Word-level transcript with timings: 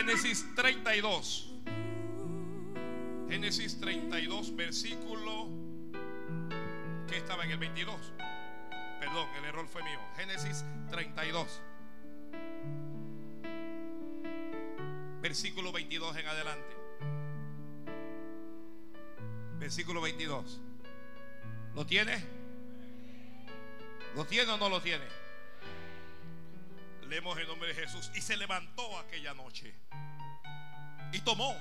Génesis 0.00 0.46
32. 0.54 1.46
Génesis 3.28 3.78
32, 3.78 4.56
versículo 4.56 5.48
que 7.06 7.18
estaba 7.18 7.44
en 7.44 7.50
el 7.50 7.58
22. 7.58 7.94
Perdón, 8.98 9.28
el 9.36 9.44
error 9.44 9.68
fue 9.68 9.82
mío. 9.82 9.98
Génesis 10.16 10.64
32. 10.88 11.60
Versículo 15.20 15.70
22 15.70 16.16
en 16.16 16.26
adelante. 16.28 16.76
Versículo 19.58 20.00
22. 20.00 20.60
¿Lo 21.74 21.84
tiene? 21.84 22.24
¿Lo 24.16 24.24
tiene 24.24 24.50
o 24.50 24.56
no 24.56 24.70
lo 24.70 24.80
tiene? 24.80 25.19
El 27.12 27.48
nombre 27.48 27.74
de 27.74 27.74
Jesús. 27.74 28.08
Y 28.14 28.20
se 28.20 28.36
levantó 28.36 28.96
aquella 28.98 29.34
noche. 29.34 29.74
Y 31.12 31.20
tomó 31.22 31.56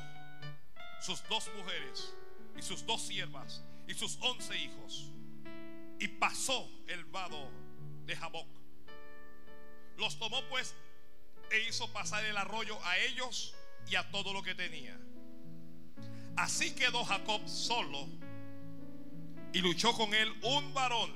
sus 1.02 1.28
dos 1.28 1.50
mujeres 1.58 2.14
y 2.56 2.62
sus 2.62 2.86
dos 2.86 3.02
siervas 3.02 3.64
y 3.88 3.96
sus 3.96 4.18
once 4.22 4.56
hijos. 4.56 5.12
Y 6.00 6.08
pasó 6.08 6.70
el 6.88 7.04
vado 7.06 7.50
de 8.06 8.16
Jaboc. 8.16 8.48
Los 9.98 10.20
tomó 10.20 10.44
pues 10.50 10.76
e 11.50 11.68
hizo 11.68 11.92
pasar 11.92 12.24
el 12.26 12.38
arroyo 12.38 12.78
a 12.86 13.00
ellos 13.00 13.56
y 13.88 13.96
a 13.96 14.08
todo 14.12 14.34
lo 14.34 14.44
que 14.44 14.54
tenía. 14.54 15.00
Así 16.38 16.76
quedó 16.76 17.04
Jacob 17.04 17.42
solo 17.48 18.08
y 19.52 19.60
luchó 19.62 19.94
con 19.94 20.14
él 20.14 20.32
un 20.44 20.76
varón 20.76 21.12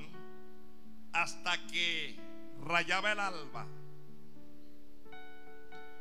hasta 1.14 1.56
que 1.68 2.20
rayaba 2.62 3.12
el 3.12 3.20
alba. 3.20 3.68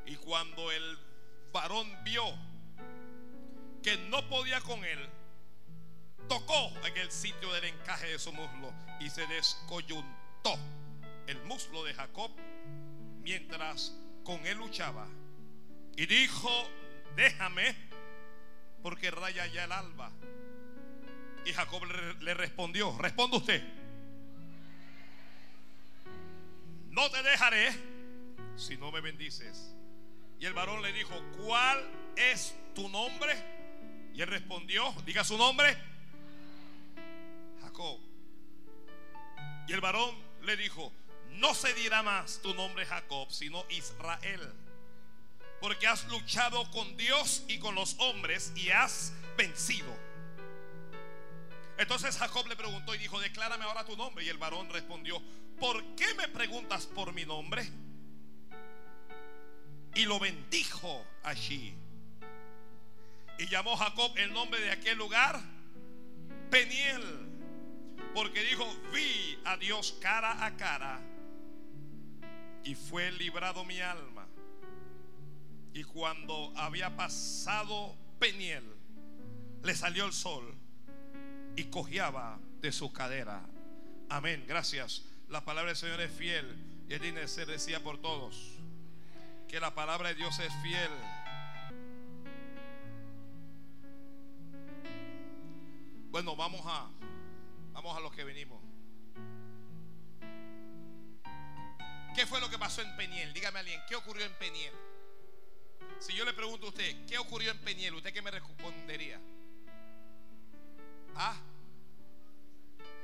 Y 0.07 0.17
cuando 0.17 0.71
el 0.71 0.99
varón 1.53 1.89
vio 2.05 2.25
que 3.83 3.97
no 4.09 4.29
podía 4.29 4.61
con 4.61 4.85
él, 4.85 5.09
tocó 6.29 6.71
en 6.87 6.97
el 6.97 7.11
sitio 7.11 7.53
del 7.53 7.65
encaje 7.65 8.07
de 8.07 8.19
su 8.19 8.33
muslo 8.33 8.73
y 9.01 9.11
se 9.11 9.27
descoyuntó 9.27 10.59
el 11.27 11.41
muslo 11.45 11.85
de 11.85 11.95
Jacob 11.95 12.31
mientras 13.23 13.95
con 14.25 14.47
él 14.47 14.59
luchaba. 14.59 15.07
Y 15.97 16.07
dijo, 16.07 16.51
déjame, 17.17 17.77
porque 18.83 19.11
raya 19.11 19.47
ya 19.47 19.65
el 19.65 19.73
alba. 19.73 20.11
Y 21.45 21.53
Jacob 21.53 21.83
le, 22.21 22.35
respondió, 22.35 22.97
responde 22.99 23.37
usted, 23.37 23.63
no 26.91 27.11
te 27.11 27.23
dejaré 27.23 27.73
si 28.57 28.77
no 28.77 28.93
me 28.93 29.01
bendices. 29.01 29.75
Y 30.43 30.47
el 30.47 30.55
varón 30.55 30.83
le 30.83 30.93
dijo, 30.93 31.15
¿cuál 31.37 31.89
es 32.17 32.57
tu 32.75 32.89
nombre? 32.89 33.33
Y 34.13 34.23
él 34.23 34.27
respondió, 34.27 34.93
diga 35.07 35.23
su 35.23 35.39
nombre, 35.39 35.79
Jacob. 37.61 38.01
Y 39.69 39.73
el 39.73 39.81
varón 39.81 40.13
le 40.43 40.57
dijo, 40.57 40.93
no 41.35 41.55
se 41.55 41.73
dirá 41.75 42.03
más 42.03 42.43
tu 42.43 42.55
nombre 42.55 42.85
Jacob, 42.87 43.31
sino 43.31 43.65
Israel. 43.69 44.53
Porque 45.61 45.87
has 45.87 46.09
luchado 46.09 46.69
con 46.73 46.97
Dios 46.97 47.45
y 47.47 47.61
con 47.61 47.77
los 47.77 47.95
hombres 48.01 48.53
y 48.57 48.71
has 48.71 49.13
vencido. 49.37 49.97
Entonces 51.79 52.19
Jacob 52.19 52.49
le 52.49 52.57
preguntó 52.57 52.97
y 52.97 52.99
dijo, 52.99 53.21
declárame 53.21 53.63
ahora 53.63 53.85
tu 53.85 53.97
nombre. 53.97 54.25
Y 54.25 54.29
el 54.29 54.39
varón 54.39 54.69
respondió, 54.71 55.23
¿por 55.61 55.95
qué 55.95 56.13
me 56.15 56.27
preguntas 56.27 56.87
por 56.87 57.13
mi 57.13 57.25
nombre? 57.25 57.92
Y 59.95 60.05
lo 60.05 60.19
bendijo 60.19 61.05
allí. 61.23 61.75
Y 63.39 63.47
llamó 63.49 63.77
Jacob 63.77 64.13
el 64.17 64.33
nombre 64.33 64.61
de 64.61 64.71
aquel 64.71 64.99
lugar 64.99 65.41
Peniel. 66.51 67.03
Porque 68.15 68.43
dijo, 68.45 68.67
vi 68.93 69.39
a 69.45 69.57
Dios 69.57 69.97
cara 70.01 70.45
a 70.45 70.57
cara. 70.57 71.01
Y 72.65 72.75
fue 72.75 73.11
librado 73.13 73.65
mi 73.65 73.81
alma. 73.81 74.27
Y 75.75 75.85
cuando 75.85 76.53
había 76.57 76.95
pasado 76.95 77.97
Peniel, 78.19 78.65
le 79.63 79.75
salió 79.75 80.05
el 80.05 80.13
sol 80.13 80.55
y 81.57 81.65
cojeaba 81.65 82.39
de 82.61 82.71
su 82.73 82.93
cadera. 82.93 83.43
Amén. 84.09 84.45
Gracias. 84.47 85.05
La 85.29 85.45
palabra 85.45 85.71
del 85.71 85.77
Señor 85.77 86.01
es 86.03 86.13
fiel 86.13 86.47
y 86.89 86.99
digna 86.99 87.21
de 87.21 87.29
ser 87.29 87.47
decía 87.47 87.83
por 87.83 88.01
todos. 88.01 88.59
Que 89.53 89.61
la 89.61 89.75
palabra 89.75 90.09
de 90.09 90.15
Dios 90.15 90.39
es 90.39 90.51
fiel. 90.63 90.91
Bueno, 96.11 96.35
vamos 96.35 96.63
a 96.65 96.89
vamos 97.75 97.95
a 97.95 98.01
lo 98.01 98.11
que 98.11 98.25
venimos. 98.25 98.65
¿Qué 102.15 102.27
fue 102.27 102.41
lo 102.41 102.49
que 102.49 102.59
pasó 102.59 102.81
en 102.81 102.97
Peniel? 102.97 103.35
Dígame 103.35 103.59
alguien, 103.59 103.79
¿qué 103.87 103.95
ocurrió 103.95 104.25
en 104.25 104.33
Peniel? 104.39 104.73
Si 105.99 106.15
yo 106.15 106.25
le 106.25 106.33
pregunto 106.33 106.65
a 106.65 106.69
usted, 106.71 107.05
¿qué 107.07 107.19
ocurrió 107.19 107.51
en 107.51 107.59
Peniel? 107.59 107.95
¿Usted 107.95 108.15
qué 108.15 108.23
me 108.23 108.31
respondería? 108.31 109.21
Ah, 111.15 111.37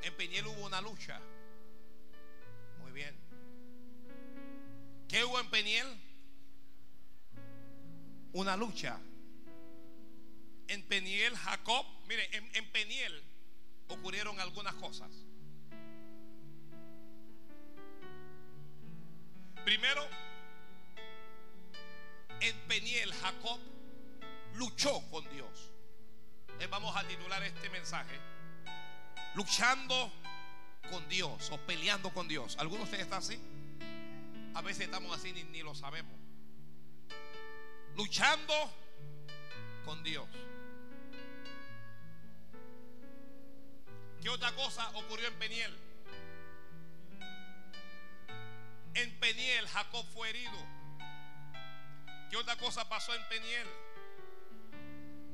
en 0.01 0.17
Peniel 0.17 0.47
hubo 0.47 0.65
una 0.65 0.81
lucha. 0.81 1.21
Muy 2.81 2.93
bien. 2.93 3.15
¿Qué 5.09 5.23
hubo 5.25 5.39
en 5.41 5.51
Peniel? 5.51 6.08
Una 8.33 8.57
lucha. 8.57 8.99
En 10.69 10.83
Peniel, 10.83 11.35
Jacob, 11.37 11.87
mire, 12.09 12.29
en, 12.37 12.49
en 12.55 12.71
Peniel 12.73 13.23
ocurrieron 13.89 14.39
algunas 14.39 14.75
cosas. 14.75 15.11
Primero, 19.65 20.07
en 22.41 22.57
Peniel, 22.69 23.13
Jacob 23.13 23.59
luchó 24.55 25.01
con 25.11 25.29
Dios. 25.31 25.71
Le 26.59 26.67
vamos 26.67 26.97
a 26.97 27.07
titular 27.07 27.43
este 27.43 27.71
mensaje. 27.71 28.19
Luchando 29.35 30.13
con 30.91 31.09
Dios 31.09 31.51
o 31.51 31.59
peleando 31.59 32.13
con 32.13 32.29
Dios. 32.29 32.57
¿Algunos 32.59 32.91
de 32.91 32.97
ustedes 32.97 33.05
están 33.05 33.19
así? 33.19 33.39
A 34.55 34.63
veces 34.63 34.87
estamos 34.87 35.17
así 35.17 35.33
ni, 35.33 35.45
ni 35.45 35.63
lo 35.63 35.75
sabemos. 35.75 36.28
Luchando 37.99 38.55
con 39.85 40.05
Dios. 40.05 40.25
¿Qué 44.23 44.29
otra 44.29 44.53
cosa 44.53 44.89
ocurrió 44.91 45.27
en 45.27 45.35
Peniel? 45.35 45.77
En 48.95 49.19
Peniel 49.19 49.67
Jacob 49.67 50.07
fue 50.15 50.31
herido. 50.31 50.65
¿Qué 52.31 52.37
otra 52.37 52.57
cosa 52.57 52.89
pasó 52.89 53.13
en 53.17 53.29
Peniel? 53.29 53.67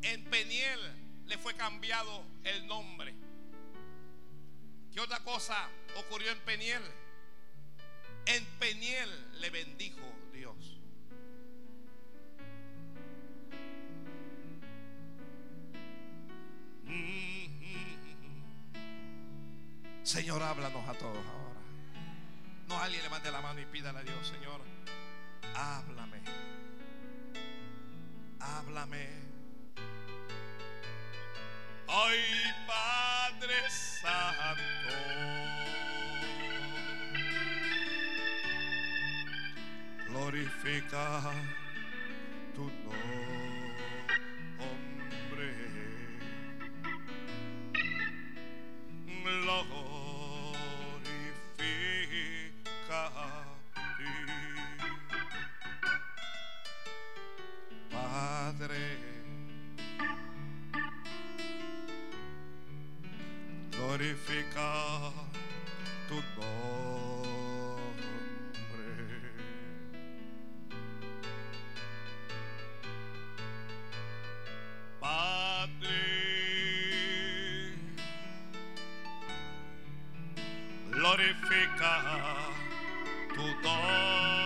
En 0.00 0.24
Peniel 0.30 0.80
le 1.26 1.36
fue 1.36 1.54
cambiado 1.56 2.24
el 2.44 2.66
nombre. 2.66 3.14
¿Qué 4.90 5.00
otra 5.00 5.20
cosa 5.20 5.68
ocurrió 5.96 6.30
en 6.30 6.40
Peniel? 6.40 6.82
En 8.24 8.42
Peniel 8.58 9.40
le 9.42 9.50
bendijo 9.50 10.00
Dios. 10.32 10.80
Señor, 20.14 20.42
háblanos 20.42 20.88
a 20.88 20.94
todos 20.94 21.16
ahora. 21.16 21.60
No 22.68 22.78
alguien 22.78 23.02
levante 23.02 23.30
la 23.32 23.40
mano 23.40 23.60
y 23.60 23.66
pídale 23.66 23.98
a 23.98 24.02
Dios, 24.02 24.28
Señor, 24.28 24.60
háblame. 25.56 26.22
Háblame. 28.38 29.08
Ay, 31.88 32.18
Padre 32.66 33.70
Santo. 33.70 34.62
Glorifica 40.08 41.32
tu 42.54 42.70
nombre. 42.70 43.33
Glorifica 49.44 49.92
ti. 53.96 54.14
Padre. 57.90 58.84
Glorifica 63.70 64.72
tu 66.08 66.22
nombre. 66.36 67.13
Glorifica 81.24 81.92
tu 83.34 83.42
nombre. 83.62 84.43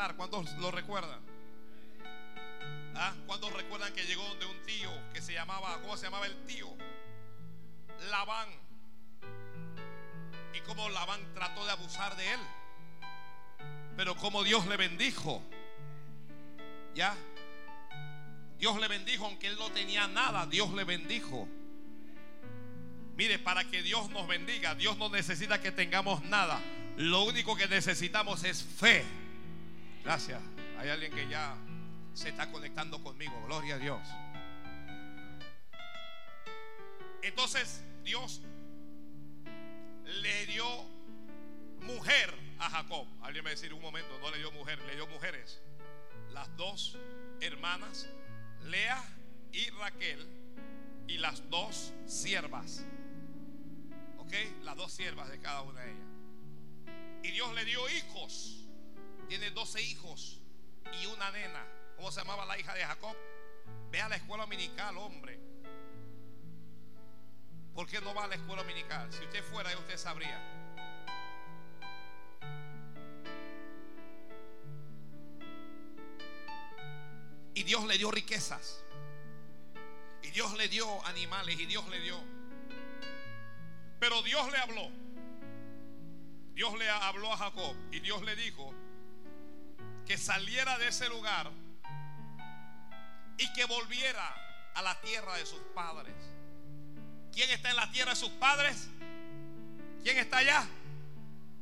Matar. 0.00 0.16
¿Cuántos 0.16 0.52
lo 0.54 0.70
recuerdan? 0.70 1.20
¿Ah? 2.94 3.12
¿Cuántos 3.26 3.52
recuerdan 3.52 3.92
que 3.92 4.02
llegó 4.04 4.34
de 4.36 4.46
un 4.46 4.62
tío 4.62 4.90
que 5.12 5.20
se 5.20 5.34
llamaba, 5.34 5.78
¿cómo 5.82 5.96
se 5.96 6.04
llamaba 6.04 6.26
el 6.26 6.44
tío? 6.44 6.68
Labán. 8.10 8.48
Y 10.54 10.60
cómo 10.60 10.88
Labán 10.88 11.20
trató 11.34 11.64
de 11.66 11.72
abusar 11.72 12.16
de 12.16 12.32
él. 12.32 12.40
Pero 13.96 14.16
como 14.16 14.42
Dios 14.42 14.66
le 14.66 14.76
bendijo. 14.78 15.42
¿Ya? 16.94 17.14
Dios 18.58 18.80
le 18.80 18.88
bendijo, 18.88 19.26
aunque 19.26 19.48
él 19.48 19.56
no 19.58 19.70
tenía 19.70 20.06
nada, 20.08 20.46
Dios 20.46 20.72
le 20.72 20.84
bendijo. 20.84 21.46
Mire, 23.16 23.38
para 23.38 23.64
que 23.64 23.82
Dios 23.82 24.08
nos 24.10 24.26
bendiga, 24.26 24.74
Dios 24.74 24.96
no 24.96 25.10
necesita 25.10 25.60
que 25.60 25.72
tengamos 25.72 26.22
nada. 26.22 26.58
Lo 26.96 27.24
único 27.24 27.54
que 27.54 27.68
necesitamos 27.68 28.44
es 28.44 28.62
fe. 28.62 29.19
Gracias. 30.02 30.40
Hay 30.78 30.88
alguien 30.88 31.12
que 31.12 31.28
ya 31.28 31.56
se 32.14 32.30
está 32.30 32.50
conectando 32.50 33.02
conmigo. 33.02 33.32
Gloria 33.46 33.74
a 33.74 33.78
Dios. 33.78 34.00
Entonces 37.22 37.84
Dios 38.02 38.40
le 40.04 40.46
dio 40.46 40.66
mujer 41.80 42.34
a 42.58 42.70
Jacob. 42.70 43.06
Alguien 43.22 43.44
me 43.44 43.50
decir 43.50 43.72
un 43.74 43.82
momento, 43.82 44.18
no 44.20 44.30
le 44.30 44.38
dio 44.38 44.50
mujer, 44.52 44.80
le 44.86 44.94
dio 44.94 45.06
mujeres. 45.06 45.60
Las 46.30 46.54
dos 46.56 46.96
hermanas, 47.40 48.08
Lea 48.64 49.02
y 49.52 49.68
Raquel, 49.70 50.26
y 51.06 51.18
las 51.18 51.48
dos 51.50 51.92
siervas. 52.06 52.84
¿Ok? 54.18 54.32
Las 54.62 54.76
dos 54.76 54.92
siervas 54.92 55.28
de 55.28 55.40
cada 55.40 55.62
una 55.62 55.80
de 55.80 55.92
ellas. 55.92 56.06
Y 57.22 57.30
Dios 57.32 57.54
le 57.54 57.64
dio 57.64 57.88
hijos. 57.90 58.59
Tiene 59.30 59.48
12 59.52 59.80
hijos 59.82 60.40
y 61.00 61.06
una 61.06 61.30
nena. 61.30 61.64
¿Cómo 61.94 62.10
se 62.10 62.18
llamaba 62.18 62.44
la 62.46 62.58
hija 62.58 62.74
de 62.74 62.84
Jacob? 62.84 63.16
Ve 63.92 64.00
a 64.00 64.08
la 64.08 64.16
escuela 64.16 64.42
dominical, 64.42 64.96
hombre. 64.98 65.38
¿Por 67.72 67.86
qué 67.86 68.00
no 68.00 68.12
va 68.12 68.24
a 68.24 68.26
la 68.26 68.34
escuela 68.34 68.62
dominical? 68.64 69.12
Si 69.12 69.22
usted 69.22 69.44
fuera, 69.44 69.70
usted 69.78 69.96
sabría. 69.96 70.36
Y 77.54 77.62
Dios 77.62 77.86
le 77.86 77.98
dio 77.98 78.10
riquezas. 78.10 78.82
Y 80.24 80.32
Dios 80.32 80.58
le 80.58 80.66
dio 80.66 81.06
animales. 81.06 81.56
Y 81.60 81.66
Dios 81.66 81.88
le 81.88 82.00
dio. 82.00 82.20
Pero 84.00 84.22
Dios 84.22 84.50
le 84.50 84.58
habló. 84.58 84.90
Dios 86.52 86.76
le 86.76 86.90
habló 86.90 87.32
a 87.32 87.36
Jacob. 87.36 87.76
Y 87.92 88.00
Dios 88.00 88.22
le 88.22 88.34
dijo 88.34 88.74
que 90.06 90.18
saliera 90.18 90.78
de 90.78 90.88
ese 90.88 91.08
lugar. 91.08 91.50
Y 93.38 93.52
que 93.52 93.64
volviera 93.64 94.34
a 94.74 94.82
la 94.82 95.00
tierra 95.00 95.36
de 95.36 95.46
sus 95.46 95.60
padres. 95.74 96.14
¿Quién 97.32 97.50
está 97.50 97.70
en 97.70 97.76
la 97.76 97.90
tierra 97.90 98.10
de 98.10 98.16
sus 98.16 98.30
padres? 98.30 98.88
¿Quién 100.02 100.18
está 100.18 100.38
allá? 100.38 100.66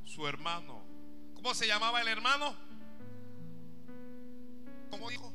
Su 0.05 0.27
hermano. 0.27 0.85
¿Cómo 1.35 1.55
se 1.55 1.67
llamaba 1.67 2.01
el 2.01 2.09
hermano? 2.09 2.57
¿Cómo 4.91 5.09
dijo? 5.11 5.33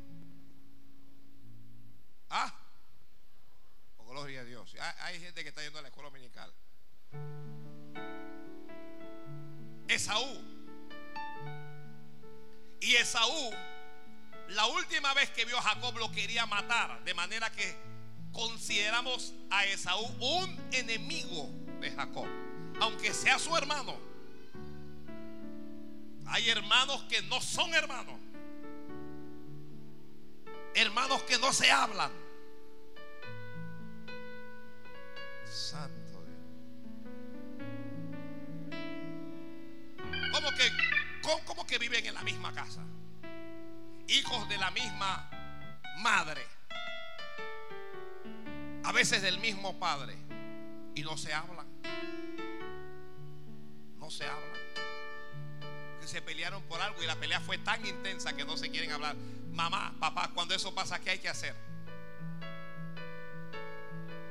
Ah, 2.30 2.54
oh, 3.98 4.06
gloria 4.06 4.42
a 4.42 4.44
Dios. 4.44 4.76
Hay, 4.80 4.94
hay 5.00 5.20
gente 5.20 5.44
que 5.44 5.50
está 5.50 5.62
yendo 5.62 5.80
a 5.80 5.82
la 5.84 5.90
escuela 5.90 6.10
dominical. 6.10 6.52
Esaú. 9.88 10.53
Y 12.84 12.98
Esaú, 12.98 13.52
la 14.50 14.66
última 14.66 15.14
vez 15.14 15.30
que 15.30 15.46
vio 15.46 15.58
a 15.58 15.62
Jacob 15.62 15.98
lo 15.98 16.12
quería 16.12 16.46
matar, 16.46 17.02
de 17.06 17.14
manera 17.14 17.50
que 17.50 17.78
consideramos 18.34 19.34
a 19.50 19.66
Esaú 19.66 20.06
un 20.20 20.70
enemigo 20.74 21.50
de 21.80 21.92
Jacob, 21.92 22.28
aunque 22.82 23.14
sea 23.14 23.40
su 23.40 23.56
hermano. 23.56 23.98
Hay 26.28 26.50
hermanos 26.50 27.04
que 27.04 27.22
no 27.22 27.40
son 27.40 27.74
hermanos. 27.74 28.20
Hermanos 30.76 31.24
que 31.24 31.38
no 31.38 31.54
se 31.54 31.72
hablan. 31.72 32.12
Santo 35.46 36.22
Dios. 36.26 36.42
¿Cómo 40.34 40.50
que, 40.50 40.93
cómo, 41.24 41.66
que 41.66 41.78
viven 41.78 42.06
en 42.06 42.14
la 42.14 42.22
misma 42.24 42.54
casa? 42.54 42.82
Hijos 44.08 44.48
de 44.50 44.58
la 44.58 44.72
misma 44.72 45.30
madre. 45.98 46.46
A 48.84 48.92
veces 48.92 49.22
del 49.22 49.40
mismo 49.40 49.80
padre. 49.80 50.18
Y 50.96 51.02
no 51.02 51.18
se 51.18 51.34
hablan. 51.34 51.68
No 53.98 54.12
se 54.12 54.26
hablan. 54.26 54.60
Que 56.02 56.08
se 56.08 56.22
pelearon 56.22 56.62
por 56.64 56.82
algo 56.82 57.02
y 57.02 57.08
la 57.08 57.16
pelea 57.16 57.40
fue 57.40 57.58
tan 57.58 57.86
intensa 57.86 58.34
que 58.36 58.46
no 58.46 58.58
se 58.58 58.70
quieren 58.70 58.92
hablar. 58.92 59.16
Mamá, 59.52 59.96
papá, 60.00 60.32
cuando 60.34 60.54
eso 60.54 60.76
pasa, 60.76 61.00
¿qué 61.00 61.12
hay 61.12 61.20
que 61.20 61.30
hacer? 61.30 61.56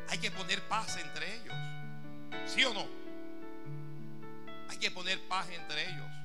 Hay 0.08 0.18
que 0.18 0.30
poner 0.30 0.60
paz 0.68 0.98
entre 0.98 1.36
ellos. 1.36 1.54
¿Sí 2.46 2.62
o 2.64 2.74
no? 2.74 2.86
Hay 4.68 4.76
que 4.76 4.90
poner 4.90 5.20
paz 5.28 5.48
entre 5.48 5.88
ellos. 5.88 6.21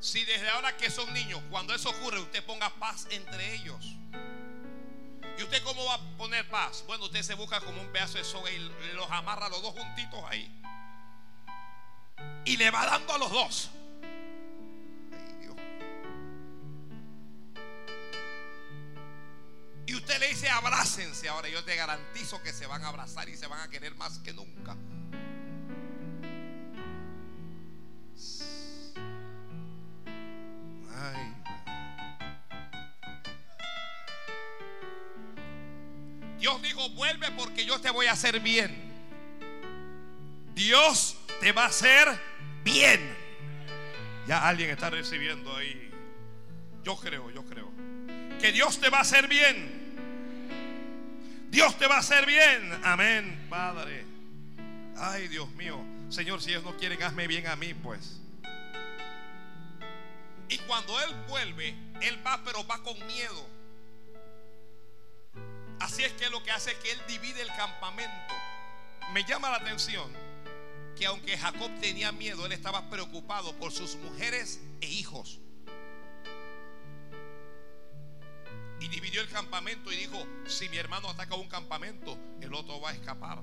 Si 0.00 0.24
desde 0.24 0.48
ahora 0.50 0.76
que 0.76 0.90
son 0.90 1.12
niños, 1.12 1.42
cuando 1.50 1.74
eso 1.74 1.90
ocurre, 1.90 2.20
usted 2.20 2.44
ponga 2.44 2.70
paz 2.70 3.06
entre 3.10 3.54
ellos. 3.54 3.96
¿Y 5.38 5.42
usted 5.42 5.62
cómo 5.62 5.84
va 5.84 5.94
a 5.94 6.16
poner 6.16 6.48
paz? 6.48 6.84
Bueno, 6.86 7.04
usted 7.04 7.22
se 7.22 7.34
busca 7.34 7.60
como 7.60 7.80
un 7.80 7.92
pedazo 7.92 8.18
de 8.18 8.24
soga 8.24 8.50
y 8.50 8.58
los 8.94 9.10
amarra 9.10 9.48
los 9.48 9.62
dos 9.62 9.72
juntitos 9.72 10.20
ahí. 10.28 10.52
Y 12.44 12.56
le 12.56 12.70
va 12.70 12.86
dando 12.86 13.12
a 13.12 13.18
los 13.18 13.30
dos. 13.30 13.70
Y 19.86 19.94
usted 19.94 20.18
le 20.18 20.28
dice 20.28 20.48
abrácense. 20.50 21.28
Ahora 21.28 21.48
yo 21.48 21.64
te 21.64 21.74
garantizo 21.74 22.42
que 22.42 22.52
se 22.52 22.66
van 22.66 22.84
a 22.84 22.88
abrazar 22.88 23.28
y 23.28 23.36
se 23.36 23.46
van 23.46 23.60
a 23.60 23.70
querer 23.70 23.94
más 23.94 24.18
que 24.18 24.32
nunca. 24.32 24.76
Dios 36.38 36.62
dijo, 36.62 36.88
vuelve 36.90 37.30
porque 37.32 37.64
yo 37.64 37.80
te 37.80 37.90
voy 37.90 38.06
a 38.06 38.12
hacer 38.12 38.40
bien. 38.40 38.74
Dios 40.54 41.16
te 41.40 41.52
va 41.52 41.64
a 41.64 41.66
hacer 41.66 42.08
bien. 42.64 43.16
Ya 44.26 44.46
alguien 44.46 44.70
está 44.70 44.90
recibiendo 44.90 45.56
ahí. 45.56 45.90
Yo 46.84 46.96
creo, 46.96 47.30
yo 47.30 47.44
creo. 47.44 47.70
Que 48.40 48.52
Dios 48.52 48.78
te 48.78 48.88
va 48.88 48.98
a 48.98 49.00
hacer 49.02 49.26
bien. 49.26 49.78
Dios 51.50 51.76
te 51.78 51.86
va 51.86 51.96
a 51.96 52.00
hacer 52.00 52.24
bien. 52.26 52.80
Amén, 52.84 53.46
Padre. 53.48 54.04
Ay, 54.96 55.28
Dios 55.28 55.50
mío. 55.52 55.78
Señor, 56.08 56.40
si 56.40 56.50
ellos 56.50 56.64
no 56.64 56.76
quieren, 56.76 57.02
hazme 57.02 57.26
bien 57.26 57.46
a 57.46 57.56
mí, 57.56 57.74
pues. 57.74 58.20
Y 60.48 60.58
cuando 60.58 61.00
Él 61.00 61.14
vuelve, 61.28 61.74
Él 62.00 62.26
va, 62.26 62.42
pero 62.44 62.66
va 62.66 62.82
con 62.82 62.98
miedo. 63.06 63.58
Así 65.80 66.02
es 66.04 66.12
que 66.12 66.28
lo 66.30 66.42
que 66.42 66.50
hace 66.50 66.72
es 66.72 66.78
que 66.78 66.92
él 66.92 66.98
divide 67.06 67.40
el 67.40 67.48
campamento. 67.56 68.34
Me 69.12 69.24
llama 69.24 69.50
la 69.50 69.56
atención 69.56 70.10
que 70.96 71.06
aunque 71.06 71.38
Jacob 71.38 71.70
tenía 71.80 72.10
miedo, 72.10 72.44
él 72.46 72.52
estaba 72.52 72.90
preocupado 72.90 73.54
por 73.54 73.70
sus 73.70 73.94
mujeres 73.96 74.60
e 74.80 74.86
hijos. 74.86 75.38
Y 78.80 78.88
dividió 78.88 79.20
el 79.20 79.28
campamento 79.28 79.92
y 79.92 79.96
dijo, 79.96 80.24
si 80.46 80.68
mi 80.68 80.76
hermano 80.76 81.10
ataca 81.10 81.36
un 81.36 81.48
campamento, 81.48 82.18
el 82.40 82.52
otro 82.52 82.80
va 82.80 82.90
a 82.90 82.92
escapar. 82.92 83.40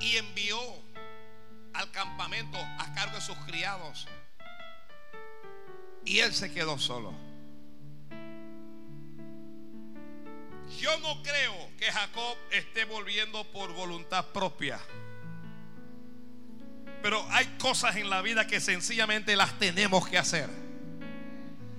Y 0.00 0.16
envió 0.16 0.58
al 1.74 1.90
campamento 1.90 2.58
a 2.78 2.92
cargo 2.94 3.16
de 3.16 3.20
sus 3.20 3.36
criados. 3.46 4.06
Y 6.04 6.18
él 6.18 6.34
se 6.34 6.52
quedó 6.52 6.78
solo. 6.78 7.12
Yo 10.78 10.98
no 11.00 11.22
creo 11.22 11.70
que 11.78 11.92
Jacob 11.92 12.36
esté 12.50 12.84
volviendo 12.84 13.44
por 13.52 13.72
voluntad 13.72 14.26
propia. 14.26 14.80
Pero 17.02 17.24
hay 17.30 17.46
cosas 17.58 17.96
en 17.96 18.08
la 18.10 18.22
vida 18.22 18.46
que 18.46 18.60
sencillamente 18.60 19.36
las 19.36 19.58
tenemos 19.58 20.08
que 20.08 20.18
hacer. 20.18 20.48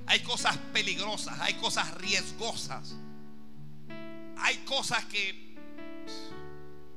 Hay 0.06 0.22
cosas 0.22 0.58
peligrosas, 0.74 1.40
hay 1.40 1.56
cosas 1.56 1.94
riesgosas. 1.96 2.96
Hay 4.38 4.58
cosas 4.66 5.06
que 5.06 5.44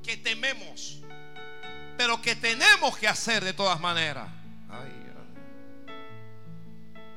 que 0.06 0.16
tememos, 0.16 1.00
pero 1.96 2.20
que 2.20 2.36
tenemos 2.36 2.96
que 2.98 3.08
hacer 3.08 3.44
de 3.44 3.52
todas 3.52 3.80
maneras. 3.80 4.28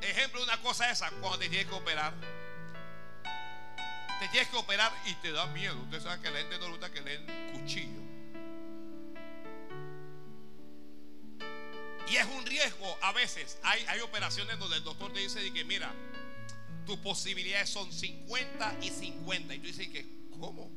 Ejemplo, 0.01 0.43
una 0.43 0.59
cosa 0.62 0.89
esa, 0.89 1.09
cuando 1.12 1.38
te 1.39 1.50
tienes 1.50 1.67
que 1.67 1.75
operar 1.75 2.13
te 4.19 4.27
tienes 4.27 4.50
que 4.50 4.57
operar 4.57 4.91
y 5.05 5.13
te 5.15 5.31
da 5.31 5.48
miedo. 5.48 5.79
Usted 5.83 6.01
sabe 6.01 6.21
que 6.21 6.29
la 6.29 6.39
gente 6.39 6.59
no 6.59 6.65
le 6.65 6.71
gusta 6.71 6.91
que 6.91 7.01
le 7.01 7.19
den 7.19 7.53
cuchillo. 7.53 8.01
Y 12.09 12.15
es 12.17 12.25
un 12.25 12.45
riesgo 12.45 12.98
a 13.01 13.13
veces. 13.13 13.57
Hay, 13.63 13.86
hay 13.88 14.01
operaciones 14.01 14.59
donde 14.59 14.77
el 14.77 14.83
doctor 14.83 15.13
te 15.13 15.19
dice 15.19 15.53
que 15.53 15.63
mira, 15.63 15.93
tus 16.86 16.98
posibilidades 16.98 17.69
son 17.69 17.91
50 17.93 18.77
y 18.81 18.89
50. 18.89 19.53
Y 19.53 19.59
tú 19.59 19.67
dices 19.67 19.88
que, 19.88 20.05
¿cómo? 20.31 20.69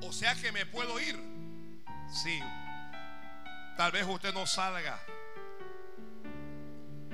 O 0.00 0.12
sea 0.12 0.34
que 0.36 0.52
me 0.52 0.64
puedo 0.64 0.98
ir. 1.00 1.37
Sí. 2.10 2.40
Tal 3.76 3.92
vez 3.92 4.06
usted 4.06 4.32
no 4.34 4.46
salga. 4.46 5.00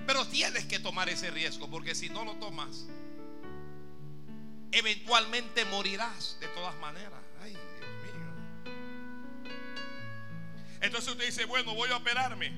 Pero 0.06 0.26
tienes 0.26 0.66
que 0.66 0.78
tomar 0.78 1.08
ese 1.08 1.30
riesgo 1.30 1.68
porque 1.70 1.94
si 1.94 2.08
no 2.08 2.24
lo 2.24 2.34
tomas, 2.34 2.86
eventualmente 4.72 5.64
morirás 5.66 6.38
de 6.40 6.48
todas 6.48 6.74
maneras. 6.76 7.20
Ay, 7.42 7.52
Dios 7.52 7.90
mío. 8.02 9.54
Entonces 10.80 11.10
usted 11.10 11.26
dice, 11.26 11.44
bueno, 11.46 11.74
voy 11.74 11.90
a 11.90 11.96
operarme. 11.96 12.52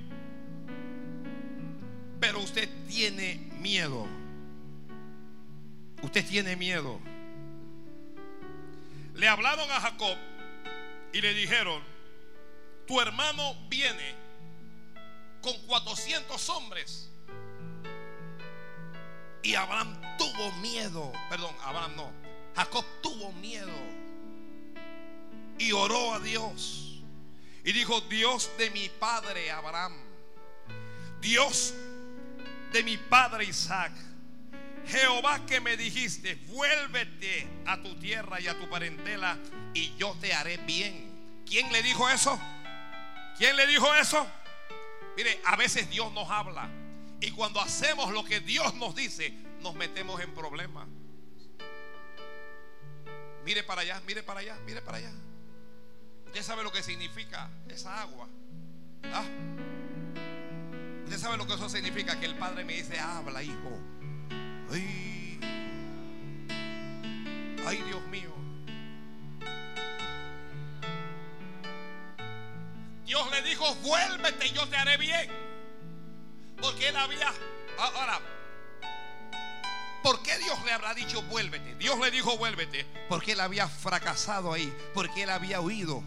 Pero 2.20 2.40
usted 2.40 2.68
tiene 2.88 3.36
miedo. 3.60 4.06
Usted 6.02 6.26
tiene 6.26 6.56
miedo. 6.56 7.00
Le 9.14 9.28
hablaron 9.28 9.70
a 9.70 9.80
Jacob 9.80 10.16
y 11.12 11.20
le 11.20 11.32
dijeron, 11.34 11.95
tu 12.86 13.00
hermano 13.00 13.54
viene 13.68 14.14
con 15.42 15.54
400 15.66 16.48
hombres 16.50 17.10
y 19.46 19.54
Abraham 19.54 19.96
tuvo 20.18 20.50
miedo. 20.54 21.12
Perdón, 21.30 21.54
Abraham 21.62 21.94
no. 21.94 22.12
Jacob 22.56 22.84
tuvo 23.00 23.32
miedo. 23.34 23.72
Y 25.56 25.70
oró 25.70 26.14
a 26.14 26.18
Dios. 26.18 27.00
Y 27.64 27.72
dijo, 27.72 28.00
Dios 28.02 28.50
de 28.58 28.70
mi 28.70 28.88
padre 28.88 29.52
Abraham. 29.52 29.94
Dios 31.20 31.74
de 32.72 32.82
mi 32.82 32.96
padre 32.96 33.44
Isaac. 33.44 33.92
Jehová 34.88 35.46
que 35.46 35.60
me 35.60 35.76
dijiste, 35.76 36.34
vuélvete 36.46 37.46
a 37.66 37.80
tu 37.82 37.94
tierra 37.96 38.40
y 38.40 38.48
a 38.48 38.58
tu 38.58 38.68
parentela 38.68 39.38
y 39.74 39.94
yo 39.96 40.16
te 40.20 40.34
haré 40.34 40.56
bien. 40.58 41.42
¿Quién 41.46 41.70
le 41.72 41.84
dijo 41.84 42.08
eso? 42.08 42.36
¿Quién 43.38 43.56
le 43.56 43.66
dijo 43.66 43.94
eso? 43.94 44.26
Mire, 45.16 45.40
a 45.44 45.56
veces 45.56 45.88
Dios 45.90 46.12
nos 46.12 46.30
habla 46.30 46.68
y 47.20 47.30
cuando 47.30 47.60
hacemos 47.60 48.12
lo 48.12 48.24
que 48.24 48.40
Dios 48.40 48.74
nos 48.74 48.94
dice, 48.94 49.32
nos 49.60 49.74
metemos 49.74 50.20
en 50.20 50.34
problemas. 50.34 50.86
Mire 53.44 53.62
para 53.62 53.82
allá, 53.82 54.00
mire 54.06 54.22
para 54.22 54.40
allá, 54.40 54.56
mire 54.66 54.82
para 54.82 54.98
allá. 54.98 55.12
Usted 56.26 56.42
sabe 56.42 56.62
lo 56.62 56.72
que 56.72 56.82
significa 56.82 57.48
esa 57.68 58.02
agua. 58.02 58.28
¿Ah? 59.04 59.24
Usted 61.04 61.18
sabe 61.18 61.36
lo 61.36 61.46
que 61.46 61.54
eso 61.54 61.68
significa. 61.68 62.18
Que 62.18 62.26
el 62.26 62.36
Padre 62.36 62.64
me 62.64 62.74
dice, 62.74 62.98
habla, 62.98 63.42
hijo. 63.42 63.80
Ay, 64.70 65.40
ay 67.64 67.82
Dios 67.86 68.06
mío. 68.08 68.35
Dios 73.06 73.30
le 73.30 73.40
dijo, 73.42 73.72
vuélvete 73.76 74.48
y 74.48 74.52
yo 74.52 74.68
te 74.68 74.76
haré 74.76 74.96
bien. 74.96 75.30
Porque 76.60 76.88
él 76.88 76.96
había... 76.96 77.32
Ahora, 77.78 78.20
¿por 80.02 80.22
qué 80.22 80.36
Dios 80.38 80.62
le 80.64 80.72
habrá 80.72 80.92
dicho 80.92 81.22
vuélvete? 81.22 81.76
Dios 81.76 81.98
le 82.00 82.10
dijo 82.10 82.36
vuélvete 82.36 82.84
porque 83.08 83.32
él 83.32 83.40
había 83.40 83.68
fracasado 83.68 84.52
ahí, 84.52 84.74
porque 84.92 85.22
él 85.22 85.30
había 85.30 85.60
huido. 85.60 86.02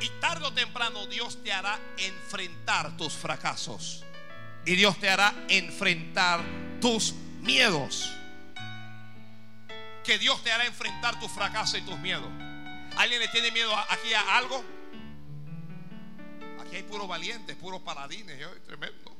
Y 0.00 0.08
tarde 0.20 0.46
o 0.46 0.52
temprano 0.52 1.06
Dios 1.06 1.42
te 1.42 1.52
hará 1.52 1.78
enfrentar 1.98 2.96
tus 2.96 3.12
fracasos. 3.12 4.04
Y 4.64 4.74
Dios 4.76 4.98
te 4.98 5.10
hará 5.10 5.34
enfrentar 5.48 6.40
tus 6.80 7.12
miedos. 7.40 8.10
Que 10.02 10.18
Dios 10.18 10.42
te 10.42 10.50
hará 10.50 10.64
enfrentar 10.64 11.20
tus 11.20 11.30
fracasos 11.30 11.78
y 11.78 11.82
tus 11.82 11.98
miedos. 11.98 12.30
¿Alguien 12.96 13.20
le 13.20 13.28
tiene 13.28 13.50
miedo 13.50 13.74
aquí 13.76 14.14
a 14.14 14.36
algo? 14.36 14.64
hay 16.76 16.82
puros 16.82 17.06
valientes, 17.06 17.56
puros 17.56 17.80
paladines. 17.82 18.38
Tremendo. 18.66 19.16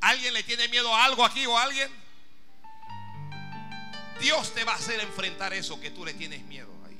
¿Alguien 0.00 0.32
le 0.32 0.42
tiene 0.42 0.68
miedo 0.68 0.94
a 0.94 1.04
algo 1.04 1.24
aquí 1.24 1.44
o 1.46 1.56
a 1.58 1.64
alguien? 1.64 1.90
Dios 4.20 4.54
te 4.54 4.64
va 4.64 4.72
a 4.72 4.76
hacer 4.76 5.00
enfrentar 5.00 5.52
eso 5.52 5.80
que 5.80 5.90
tú 5.90 6.04
le 6.04 6.14
tienes 6.14 6.42
miedo. 6.44 6.72
Ay, 6.86 6.98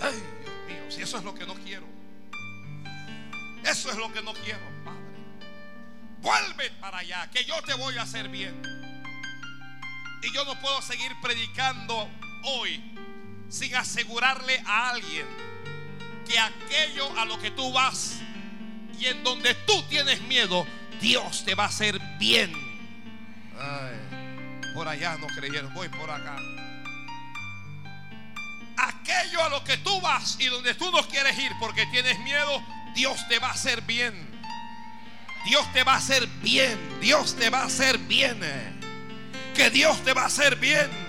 ay, 0.00 0.22
Dios 0.42 0.54
mío, 0.66 0.90
si 0.90 1.02
eso 1.02 1.18
es 1.18 1.24
lo 1.24 1.34
que 1.34 1.46
no 1.46 1.54
quiero. 1.54 1.86
Eso 3.64 3.90
es 3.90 3.96
lo 3.96 4.12
que 4.12 4.22
no 4.22 4.32
quiero, 4.32 4.64
Padre. 4.84 4.98
Vuelve 6.20 6.70
para 6.80 6.98
allá, 6.98 7.30
que 7.30 7.44
yo 7.44 7.60
te 7.62 7.74
voy 7.74 7.96
a 7.98 8.02
hacer 8.02 8.28
bien. 8.28 8.60
Y 10.22 10.32
yo 10.32 10.44
no 10.44 10.58
puedo 10.60 10.80
seguir 10.82 11.14
predicando 11.20 12.08
hoy 12.44 12.82
sin 13.48 13.74
asegurarle 13.76 14.62
a 14.66 14.90
alguien 14.90 15.26
que 16.26 16.38
aquello 16.38 17.18
a 17.18 17.24
lo 17.24 17.38
que 17.38 17.50
tú 17.50 17.72
vas 17.72 18.18
y 18.98 19.06
en 19.06 19.24
donde 19.24 19.54
tú 19.54 19.82
tienes 19.84 20.20
miedo, 20.22 20.66
Dios 21.00 21.44
te 21.44 21.54
va 21.54 21.64
a 21.64 21.68
hacer 21.68 21.98
bien. 22.18 22.52
por 24.74 24.86
allá 24.86 25.16
no 25.16 25.26
creyeron, 25.28 25.72
voy 25.74 25.88
por 25.88 26.10
acá. 26.10 26.36
Aquello 28.76 29.42
a 29.42 29.48
lo 29.48 29.64
que 29.64 29.76
tú 29.78 30.00
vas 30.00 30.36
y 30.38 30.46
donde 30.46 30.74
tú 30.74 30.90
no 30.90 31.06
quieres 31.08 31.36
ir 31.38 31.50
porque 31.58 31.86
tienes 31.86 32.18
miedo, 32.20 32.62
Dios 32.94 33.26
te 33.28 33.38
va 33.38 33.48
a 33.48 33.52
hacer 33.52 33.82
bien. 33.82 34.28
Dios 35.44 35.72
te 35.72 35.82
va 35.82 35.94
a 35.94 35.96
hacer 35.96 36.26
bien. 36.42 36.78
Dios 37.00 37.34
te 37.36 37.48
va 37.50 37.62
a 37.62 37.66
hacer 37.66 37.98
bien. 37.98 38.38
Que 39.54 39.70
Dios 39.70 40.04
te 40.04 40.12
va 40.12 40.22
a 40.22 40.26
hacer 40.26 40.56
bien. 40.56 41.07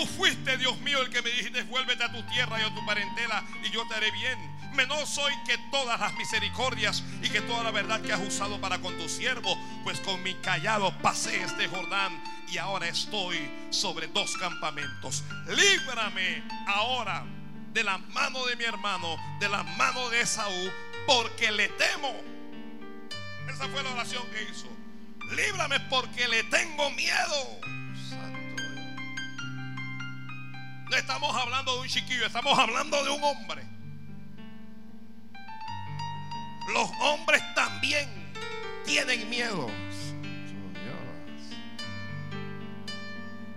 Tú 0.00 0.06
fuiste, 0.06 0.56
Dios 0.56 0.78
mío, 0.78 1.02
el 1.02 1.10
que 1.10 1.20
me 1.20 1.28
dijiste, 1.28 1.62
vuélvete 1.64 2.02
a 2.02 2.10
tu 2.10 2.22
tierra 2.22 2.58
y 2.58 2.62
a 2.62 2.74
tu 2.74 2.86
parentela 2.86 3.44
y 3.62 3.68
yo 3.68 3.86
te 3.86 3.96
haré 3.96 4.10
bien. 4.12 4.38
Menor 4.72 5.06
soy 5.06 5.30
que 5.44 5.58
todas 5.70 6.00
las 6.00 6.14
misericordias 6.14 7.04
y 7.22 7.28
que 7.28 7.42
toda 7.42 7.64
la 7.64 7.70
verdad 7.70 8.00
que 8.00 8.10
has 8.10 8.26
usado 8.26 8.58
para 8.62 8.78
con 8.78 8.96
tu 8.96 9.10
siervo, 9.10 9.58
pues 9.84 10.00
con 10.00 10.22
mi 10.22 10.32
callado 10.36 10.96
pasé 11.02 11.42
este 11.42 11.68
Jordán 11.68 12.18
y 12.48 12.56
ahora 12.56 12.88
estoy 12.88 13.36
sobre 13.68 14.06
dos 14.06 14.38
campamentos. 14.38 15.22
Líbrame 15.48 16.44
ahora 16.66 17.26
de 17.74 17.84
la 17.84 17.98
mano 17.98 18.46
de 18.46 18.56
mi 18.56 18.64
hermano, 18.64 19.18
de 19.38 19.50
la 19.50 19.62
mano 19.64 20.08
de 20.08 20.22
Esaú, 20.22 20.72
porque 21.06 21.52
le 21.52 21.68
temo. 21.68 22.14
Esa 23.50 23.68
fue 23.68 23.82
la 23.82 23.90
oración 23.90 24.22
que 24.30 24.44
hizo. 24.44 24.68
Líbrame 25.36 25.78
porque 25.90 26.26
le 26.26 26.42
tengo 26.44 26.88
miedo. 26.88 27.79
No 30.90 30.96
estamos 30.96 31.36
hablando 31.36 31.74
de 31.74 31.80
un 31.82 31.88
chiquillo, 31.88 32.26
estamos 32.26 32.58
hablando 32.58 33.04
de 33.04 33.10
un 33.10 33.22
hombre. 33.22 33.62
los 36.72 36.90
hombres 37.00 37.42
también 37.54 38.08
tienen 38.84 39.28
miedo. 39.30 39.68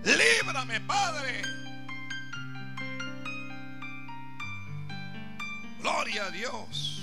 Líbrame, 0.03 0.81
Padre. 0.81 1.41
Gloria 5.79 6.25
a 6.25 6.29
Dios. 6.29 7.01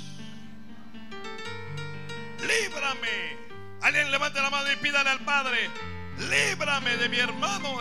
Líbrame. 2.41 3.37
Alguien 3.83 4.11
levante 4.13 4.41
la 4.41 4.51
mano 4.51 4.71
y 4.71 4.77
pídale 4.77 5.11
al 5.11 5.21
Padre. 5.21 5.71
Líbrame 6.19 6.97
de 6.99 7.09
mi 7.09 7.19
hermano. 7.19 7.79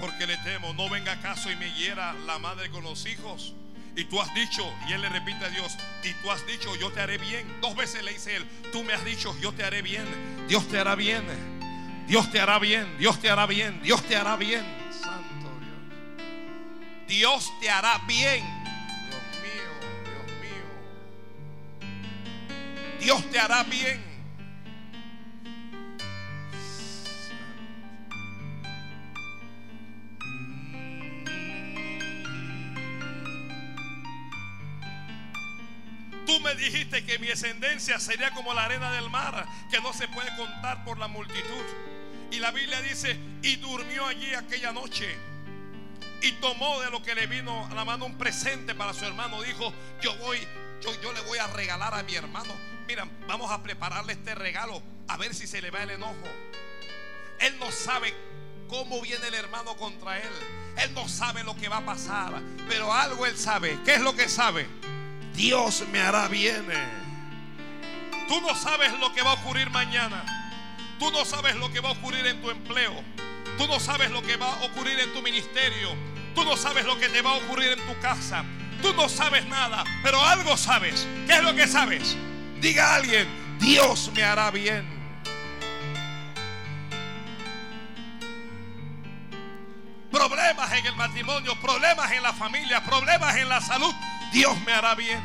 Porque 0.00 0.26
le 0.26 0.36
temo, 0.38 0.72
no 0.74 0.88
venga 0.88 1.12
acaso 1.12 1.50
y 1.50 1.56
me 1.56 1.72
hiera 1.74 2.14
la 2.26 2.38
madre 2.38 2.70
con 2.70 2.82
los 2.82 3.06
hijos. 3.06 3.54
Y 3.96 4.04
tú 4.04 4.20
has 4.20 4.32
dicho, 4.34 4.72
y 4.88 4.92
él 4.92 5.02
le 5.02 5.08
repite 5.08 5.44
a 5.44 5.48
Dios, 5.48 5.76
y 6.04 6.12
tú 6.22 6.30
has 6.30 6.46
dicho, 6.46 6.74
yo 6.76 6.90
te 6.90 7.00
haré 7.00 7.18
bien. 7.18 7.60
Dos 7.60 7.74
veces 7.76 8.02
le 8.02 8.12
dice 8.12 8.36
él, 8.36 8.46
tú 8.72 8.82
me 8.84 8.94
has 8.94 9.04
dicho, 9.04 9.36
yo 9.40 9.52
te 9.52 9.64
haré 9.64 9.82
bien. 9.82 10.06
Dios 10.48 10.66
te 10.68 10.78
hará 10.78 10.94
bien. 10.94 11.24
Dios 12.06 12.30
te 12.30 12.40
hará 12.40 12.58
bien. 12.58 12.98
Dios 12.98 13.20
te 13.20 13.30
hará 13.30 13.46
bien. 13.46 13.80
Dios 13.82 14.02
te 14.02 14.16
hará 14.16 14.36
bien. 14.36 14.64
Santo 14.90 15.48
Dios. 15.60 17.08
Dios 17.08 17.52
te 17.60 17.68
hará 17.68 17.98
bien. 18.06 18.44
Dios 19.08 19.22
mío, 19.42 19.70
Dios 20.04 20.26
mío. 20.40 20.64
Dios 23.00 23.30
te 23.30 23.38
hará 23.38 23.64
bien. 23.64 24.09
Tú 36.26 36.38
me 36.40 36.54
dijiste 36.54 37.04
que 37.04 37.18
mi 37.18 37.30
ascendencia 37.30 37.98
sería 37.98 38.30
como 38.32 38.54
la 38.54 38.64
arena 38.64 38.92
del 38.92 39.10
mar, 39.10 39.46
que 39.70 39.80
no 39.80 39.92
se 39.92 40.08
puede 40.08 40.34
contar 40.36 40.84
por 40.84 40.98
la 40.98 41.08
multitud. 41.08 41.64
Y 42.30 42.38
la 42.38 42.50
Biblia 42.52 42.80
dice, 42.82 43.18
y 43.42 43.56
durmió 43.56 44.06
allí 44.06 44.34
aquella 44.34 44.72
noche. 44.72 45.16
Y 46.22 46.32
tomó 46.32 46.80
de 46.80 46.90
lo 46.90 47.02
que 47.02 47.14
le 47.14 47.26
vino 47.26 47.66
a 47.66 47.74
la 47.74 47.84
mano 47.84 48.04
un 48.04 48.18
presente 48.18 48.74
para 48.74 48.92
su 48.92 49.04
hermano. 49.04 49.42
Dijo, 49.42 49.72
yo 50.02 50.14
voy, 50.18 50.38
yo, 50.80 51.00
yo 51.02 51.12
le 51.12 51.20
voy 51.22 51.38
a 51.38 51.46
regalar 51.48 51.94
a 51.94 52.02
mi 52.02 52.14
hermano. 52.14 52.52
Mira, 52.86 53.06
vamos 53.26 53.50
a 53.50 53.62
prepararle 53.62 54.12
este 54.12 54.34
regalo. 54.34 54.82
A 55.08 55.16
ver 55.16 55.34
si 55.34 55.46
se 55.46 55.60
le 55.60 55.70
va 55.70 55.82
el 55.82 55.90
enojo. 55.90 56.14
Él 57.40 57.58
no 57.58 57.72
sabe 57.72 58.14
cómo 58.68 59.00
viene 59.00 59.26
el 59.28 59.34
hermano 59.34 59.76
contra 59.76 60.18
él. 60.18 60.30
Él 60.76 60.94
no 60.94 61.08
sabe 61.08 61.42
lo 61.42 61.56
que 61.56 61.68
va 61.68 61.78
a 61.78 61.86
pasar. 61.86 62.40
Pero 62.68 62.92
algo 62.92 63.26
él 63.26 63.36
sabe. 63.36 63.78
¿Qué 63.84 63.94
es 63.94 64.00
lo 64.00 64.14
que 64.14 64.28
sabe? 64.28 64.68
Dios 65.34 65.84
me 65.92 66.00
hará 66.00 66.28
bien. 66.28 66.64
Tú 68.28 68.40
no 68.40 68.54
sabes 68.54 68.92
lo 69.00 69.12
que 69.12 69.22
va 69.22 69.32
a 69.32 69.34
ocurrir 69.34 69.70
mañana. 69.70 70.24
Tú 70.98 71.10
no 71.10 71.24
sabes 71.24 71.56
lo 71.56 71.72
que 71.72 71.80
va 71.80 71.88
a 71.88 71.92
ocurrir 71.92 72.26
en 72.26 72.40
tu 72.40 72.50
empleo. 72.50 73.02
Tú 73.58 73.66
no 73.66 73.80
sabes 73.80 74.10
lo 74.10 74.22
que 74.22 74.36
va 74.36 74.52
a 74.52 74.64
ocurrir 74.64 74.98
en 75.00 75.12
tu 75.12 75.22
ministerio. 75.22 75.90
Tú 76.34 76.44
no 76.44 76.56
sabes 76.56 76.84
lo 76.84 76.98
que 76.98 77.08
te 77.08 77.22
va 77.22 77.30
a 77.32 77.34
ocurrir 77.34 77.72
en 77.72 77.86
tu 77.86 78.00
casa. 78.00 78.44
Tú 78.82 78.94
no 78.94 79.08
sabes 79.08 79.46
nada, 79.46 79.84
pero 80.02 80.24
algo 80.24 80.56
sabes. 80.56 81.06
¿Qué 81.26 81.34
es 81.34 81.42
lo 81.42 81.54
que 81.54 81.66
sabes? 81.66 82.16
Diga 82.60 82.92
a 82.92 82.96
alguien, 82.96 83.26
Dios 83.58 84.10
me 84.14 84.22
hará 84.22 84.50
bien. 84.50 84.99
Problemas 90.10 90.72
en 90.72 90.86
el 90.86 90.96
matrimonio, 90.96 91.54
problemas 91.60 92.10
en 92.12 92.22
la 92.22 92.32
familia, 92.32 92.82
problemas 92.82 93.36
en 93.36 93.48
la 93.48 93.60
salud. 93.60 93.94
Dios 94.32 94.58
me 94.66 94.72
hará 94.72 94.94
bien. 94.94 95.20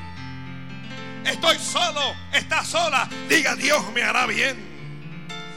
Estoy 1.26 1.58
solo, 1.58 2.15
estás 2.32 2.67
sola. 2.67 3.10
Diga, 3.28 3.56
Dios 3.56 3.91
me 3.93 4.04
hará 4.04 4.28
bien. 4.28 4.76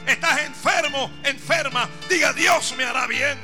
Estás 0.07 0.39
enfermo, 0.39 1.11
enferma. 1.23 1.87
Diga, 2.09 2.33
Dios 2.33 2.73
me 2.75 2.83
hará 2.83 3.05
bien. 3.05 3.37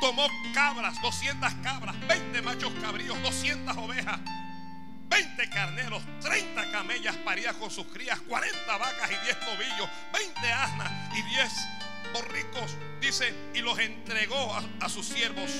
Tomó 0.00 0.28
cabras, 0.54 1.00
200 1.02 1.54
cabras, 1.62 1.96
20 2.06 2.42
machos 2.42 2.72
cabríos, 2.80 3.20
200 3.22 3.76
ovejas, 3.76 4.20
20 5.08 5.50
carneros, 5.50 6.02
30 6.20 6.70
camellas 6.72 7.16
paridas 7.18 7.54
con 7.56 7.70
sus 7.70 7.86
crías, 7.86 8.20
40 8.20 8.76
vacas 8.76 9.10
y 9.10 9.24
10 9.24 9.38
novillos, 9.42 9.88
20 10.12 10.52
asnas 10.52 10.92
y 11.16 11.22
10 11.22 11.52
borricos. 12.12 12.76
Dice, 13.00 13.34
y 13.54 13.60
los 13.60 13.78
entregó 13.78 14.54
a, 14.54 14.62
a 14.80 14.88
sus 14.88 15.06
siervos 15.06 15.50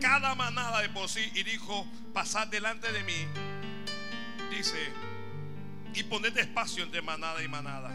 cada 0.00 0.34
manada 0.34 0.80
de 0.80 0.88
por 0.90 1.08
sí 1.08 1.30
y 1.34 1.42
dijo, 1.42 1.86
pasad 2.12 2.46
delante 2.48 2.90
de 2.92 3.02
mí. 3.02 3.26
Dice, 4.50 4.92
y 5.94 6.02
poned 6.04 6.36
espacio 6.36 6.84
entre 6.84 7.02
manada 7.02 7.42
y 7.42 7.48
manada. 7.48 7.90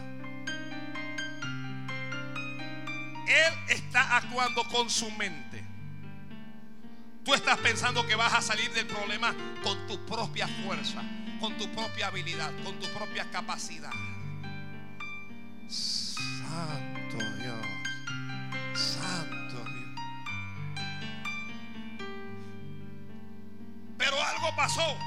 Él 3.28 3.54
está 3.70 4.18
actuando 4.18 4.64
con 4.66 4.90
su 4.90 5.10
mente. 5.12 5.64
Tú 7.24 7.34
estás 7.34 7.58
pensando 7.60 8.06
que 8.06 8.16
vas 8.16 8.34
a 8.34 8.42
salir 8.42 8.72
del 8.74 8.86
problema 8.86 9.34
con 9.64 9.88
tu 9.88 10.06
propia 10.06 10.48
fuerza, 10.66 11.02
con 11.40 11.58
tu 11.58 11.72
propia 11.72 12.08
habilidad, 12.08 12.52
con 12.64 12.78
tu 12.80 12.88
propia 12.90 13.30
capacidad. 13.32 13.94
Santo 15.70 17.18
Dios, 17.38 17.66
Santo 18.74 19.56
Dios. 19.56 19.90
Pero 23.98 24.22
algo 24.22 24.56
pasó. 24.58 24.98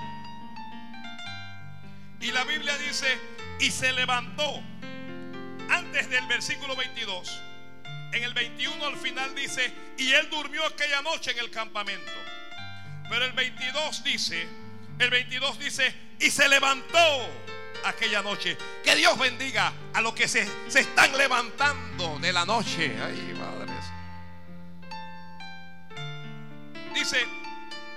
Y 2.20 2.32
la 2.32 2.44
Biblia 2.44 2.76
dice, 2.78 3.06
y 3.60 3.70
se 3.70 3.92
levantó 3.92 4.62
antes 5.68 6.08
del 6.08 6.26
versículo 6.26 6.76
22. 6.76 7.42
En 8.12 8.24
el 8.24 8.32
21 8.34 8.86
al 8.86 8.96
final 8.96 9.34
dice, 9.34 9.72
y 9.98 10.12
él 10.12 10.28
durmió 10.30 10.64
aquella 10.66 11.02
noche 11.02 11.32
en 11.32 11.38
el 11.38 11.50
campamento. 11.50 12.12
Pero 13.08 13.24
el 13.24 13.32
22 13.32 14.04
dice, 14.04 14.46
el 14.98 15.10
22 15.10 15.58
dice, 15.58 15.94
y 16.18 16.30
se 16.30 16.48
levantó 16.48 16.98
aquella 17.84 18.22
noche. 18.22 18.56
Que 18.82 18.94
Dios 18.96 19.18
bendiga 19.18 19.72
a 19.92 20.00
los 20.00 20.14
que 20.14 20.28
se, 20.28 20.48
se 20.68 20.80
están 20.80 21.16
levantando 21.16 22.18
de 22.18 22.32
la 22.32 22.44
noche. 22.44 22.96
Ay, 23.02 23.34
madres. 23.38 23.84
Dice, 26.94 27.26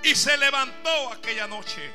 y 0.04 0.14
se 0.14 0.36
levantó 0.36 1.12
aquella 1.12 1.46
noche. 1.46 1.90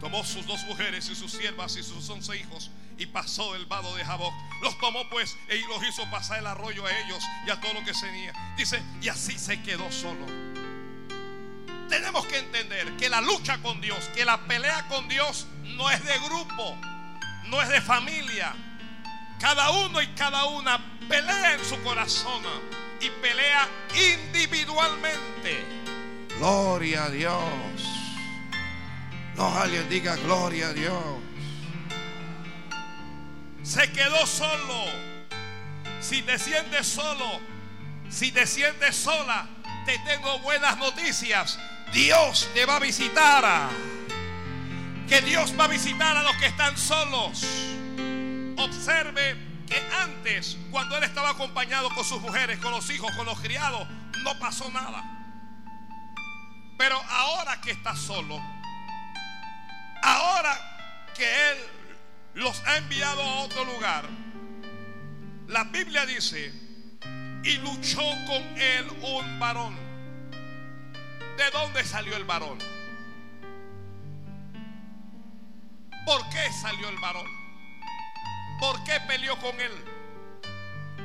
Tomó 0.00 0.24
sus 0.24 0.46
dos 0.46 0.62
mujeres 0.64 1.08
y 1.08 1.14
sus 1.14 1.32
siervas 1.32 1.76
y 1.76 1.82
sus 1.82 2.08
once 2.08 2.36
hijos 2.36 2.70
y 2.98 3.06
pasó 3.06 3.54
el 3.54 3.66
vado 3.66 3.94
de 3.96 4.04
Jaboc. 4.04 4.34
Los 4.62 4.78
tomó 4.78 5.08
pues 5.10 5.36
y 5.48 5.66
los 5.68 5.86
hizo 5.86 6.08
pasar 6.10 6.38
el 6.38 6.46
arroyo 6.46 6.86
a 6.86 6.98
ellos 6.98 7.22
y 7.46 7.50
a 7.50 7.60
todo 7.60 7.74
lo 7.74 7.84
que 7.84 7.92
tenía. 7.92 8.32
Dice, 8.56 8.82
y 9.02 9.08
así 9.08 9.38
se 9.38 9.62
quedó 9.62 9.90
solo. 9.92 10.26
Tenemos 11.88 12.26
que 12.26 12.38
entender 12.38 12.96
que 12.96 13.08
la 13.08 13.20
lucha 13.20 13.58
con 13.58 13.80
Dios, 13.80 14.10
que 14.14 14.24
la 14.24 14.38
pelea 14.46 14.88
con 14.88 15.08
Dios 15.08 15.46
no 15.62 15.88
es 15.90 16.04
de 16.04 16.18
grupo, 16.20 16.76
no 17.48 17.62
es 17.62 17.68
de 17.68 17.80
familia. 17.80 18.54
Cada 19.38 19.70
uno 19.70 20.00
y 20.02 20.06
cada 20.08 20.46
una 20.46 20.78
pelea 21.08 21.54
en 21.54 21.64
su 21.64 21.80
corazón 21.82 22.42
y 23.00 23.10
pelea 23.20 23.68
individualmente. 23.94 25.64
Gloria 26.38 27.04
a 27.04 27.10
Dios. 27.10 27.42
No 29.36 29.54
alguien 29.54 29.88
diga 29.88 30.16
gloria 30.16 30.68
a 30.68 30.72
Dios. 30.72 31.25
Se 33.66 33.90
quedó 33.90 34.24
solo. 34.26 34.84
Si 36.00 36.22
te 36.22 36.38
sientes 36.38 36.86
solo, 36.86 37.40
si 38.08 38.30
te 38.30 38.46
sientes 38.46 38.94
sola, 38.94 39.48
te 39.84 39.98
tengo 40.00 40.38
buenas 40.38 40.78
noticias. 40.78 41.58
Dios 41.92 42.48
te 42.54 42.64
va 42.64 42.76
a 42.76 42.78
visitar. 42.78 43.68
Que 45.08 45.20
Dios 45.22 45.52
va 45.58 45.64
a 45.64 45.68
visitar 45.68 46.16
a 46.16 46.22
los 46.22 46.36
que 46.36 46.46
están 46.46 46.78
solos. 46.78 47.44
Observe 48.56 49.36
que 49.66 49.82
antes, 50.00 50.56
cuando 50.70 50.96
él 50.96 51.02
estaba 51.02 51.30
acompañado 51.30 51.90
con 51.90 52.04
sus 52.04 52.20
mujeres, 52.20 52.60
con 52.60 52.70
los 52.70 52.88
hijos, 52.90 53.10
con 53.16 53.26
los 53.26 53.40
criados, 53.40 53.88
no 54.22 54.38
pasó 54.38 54.70
nada. 54.70 55.02
Pero 56.78 57.02
ahora 57.10 57.60
que 57.60 57.72
está 57.72 57.96
solo, 57.96 58.40
ahora 60.02 61.10
que 61.16 61.24
Él 61.50 61.85
los 62.36 62.62
ha 62.66 62.76
enviado 62.76 63.22
a 63.22 63.40
otro 63.40 63.64
lugar, 63.64 64.04
la 65.48 65.64
Biblia 65.64 66.04
dice, 66.04 66.52
y 67.42 67.56
luchó 67.58 68.02
con 68.26 68.42
Él 68.58 68.86
un 69.02 69.40
varón. 69.40 69.74
¿De 71.38 71.50
dónde 71.50 71.84
salió 71.84 72.16
el 72.16 72.24
varón? 72.24 72.58
¿Por 76.04 76.28
qué 76.28 76.52
salió 76.52 76.88
el 76.88 76.98
varón? 76.98 77.26
¿Por 78.60 78.84
qué 78.84 79.00
peleó 79.06 79.36
con 79.38 79.58
él? 79.60 79.72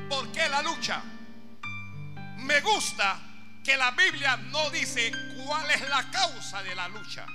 ¿Por 0.09 0.31
qué 0.31 0.47
la 0.47 0.61
lucha? 0.61 1.01
Me 2.37 2.61
gusta 2.61 3.19
que 3.63 3.75
la 3.75 3.91
Biblia 3.91 4.37
no 4.37 4.69
dice 4.69 5.11
cuál 5.43 5.69
es 5.71 5.89
la 5.89 6.09
causa 6.11 6.63
de 6.63 6.75
la 6.75 6.87
lucha. 6.87 7.25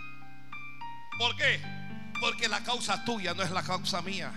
¿Por 1.19 1.37
qué? 1.37 1.76
Porque 2.21 2.49
la 2.49 2.63
causa 2.63 3.05
tuya 3.05 3.35
no 3.35 3.43
es 3.43 3.51
la 3.51 3.63
causa 3.63 4.03
mía. 4.03 4.33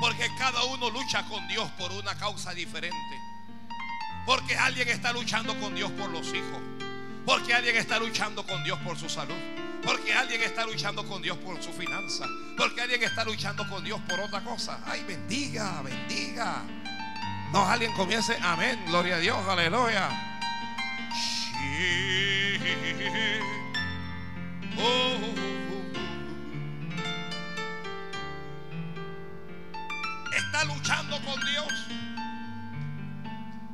Porque 0.00 0.28
cada 0.38 0.64
uno 0.64 0.90
lucha 0.90 1.22
con 1.24 1.46
Dios 1.48 1.70
por 1.72 1.92
una 1.92 2.14
causa 2.14 2.52
diferente. 2.54 3.20
Porque 4.24 4.56
alguien 4.56 4.88
está 4.88 5.12
luchando 5.12 5.58
con 5.60 5.74
Dios 5.74 5.90
por 5.92 6.10
los 6.10 6.26
hijos. 6.28 6.60
Porque 7.26 7.54
alguien 7.54 7.76
está 7.76 7.98
luchando 7.98 8.46
con 8.46 8.64
Dios 8.64 8.78
por 8.80 8.98
su 8.98 9.08
salud. 9.08 9.34
Porque 9.84 10.14
alguien 10.14 10.42
está 10.42 10.64
luchando 10.64 11.06
con 11.06 11.22
Dios 11.22 11.36
por 11.38 11.62
su 11.62 11.72
finanza. 11.72 12.26
Porque 12.56 12.80
alguien 12.80 13.02
está 13.02 13.24
luchando 13.24 13.68
con 13.68 13.84
Dios 13.84 14.00
por 14.08 14.20
otra 14.20 14.42
cosa. 14.42 14.80
Ay, 14.86 15.04
bendiga, 15.04 15.82
bendiga. 15.82 16.62
No, 17.52 17.68
alguien 17.68 17.92
comience. 17.92 18.36
Amén. 18.42 18.82
Gloria 18.86 19.16
a 19.16 19.18
Dios. 19.18 19.48
Aleluya. 19.48 20.08
Luchando 30.64 31.18
con 31.24 31.40
Dios. 31.46 31.72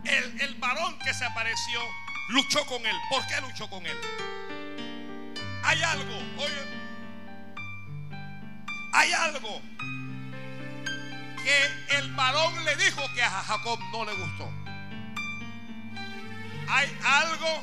El, 0.04 0.40
el 0.40 0.54
varón 0.56 0.98
que 1.00 1.12
se 1.12 1.24
apareció 1.24 1.80
luchó 2.28 2.64
con 2.66 2.84
él. 2.86 2.96
¿Por 3.10 3.26
qué 3.26 3.40
luchó 3.40 3.68
con 3.68 3.84
él? 3.84 3.96
Hay 5.64 5.82
algo, 5.82 6.16
oye, 6.38 6.76
hay 8.92 9.12
algo 9.12 9.60
que 11.42 11.96
el 11.98 12.12
varón 12.14 12.64
le 12.64 12.76
dijo 12.76 13.02
que 13.14 13.22
a 13.22 13.30
Jacob 13.30 13.78
no 13.92 14.04
le 14.04 14.14
gustó. 14.14 14.48
Hay 16.68 16.96
algo 17.04 17.62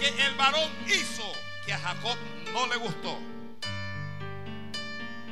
que 0.00 0.26
el 0.26 0.34
varón 0.36 0.70
hizo 0.86 1.32
que 1.64 1.72
a 1.72 1.78
Jacob 1.78 2.16
no 2.52 2.66
le 2.66 2.76
gustó. 2.76 3.18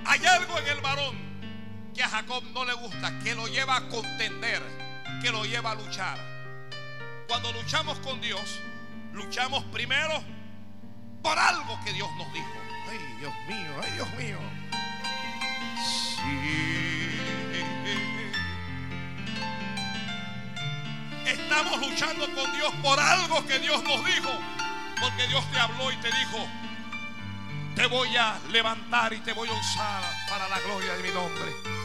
Hay 0.07 0.25
algo 0.25 0.59
en 0.59 0.69
el 0.69 0.81
varón 0.81 1.34
que 1.95 2.03
a 2.03 2.09
Jacob 2.09 2.43
no 2.53 2.65
le 2.65 2.75
gusta, 2.75 3.19
que 3.21 3.35
lo 3.35 3.47
lleva 3.47 3.77
a 3.77 3.89
contender, 3.89 4.63
que 5.23 5.31
lo 5.31 5.45
lleva 5.45 5.71
a 5.71 5.75
luchar. 5.77 6.19
Cuando 7.29 7.53
luchamos 7.53 7.99
con 8.01 8.21
Dios, 8.21 8.61
luchamos 9.13 9.65
primero 9.67 10.23
por 11.23 11.39
algo 11.39 11.79
que 11.85 11.93
Dios 11.93 12.09
nos 12.19 12.33
dijo. 12.33 12.53
Ay, 12.91 12.99
Dios 13.21 13.33
mío, 13.49 13.81
ay, 13.83 13.91
Dios 13.93 14.15
mío. 14.15 14.39
Estamos 21.27 21.81
luchando 21.81 22.27
con 22.35 22.53
Dios 22.53 22.75
por 22.83 22.99
algo 22.99 23.47
que 23.47 23.59
Dios 23.61 23.83
nos 23.85 24.05
dijo. 24.05 24.31
Porque 25.01 25.27
Dios 25.29 25.45
te 25.53 25.59
habló 25.59 25.91
y 25.93 25.97
te 25.97 26.09
dijo, 26.09 26.47
te 27.75 27.87
voy 27.87 28.17
a 28.17 28.39
levantar 28.51 29.13
y 29.13 29.19
te 29.21 29.33
voy 29.33 29.49
a 29.49 29.53
usar 29.53 30.03
para 30.29 30.49
la 30.49 30.61
gloria 30.61 30.95
de 30.95 31.03
mi 31.03 31.11
nombre. 31.11 31.84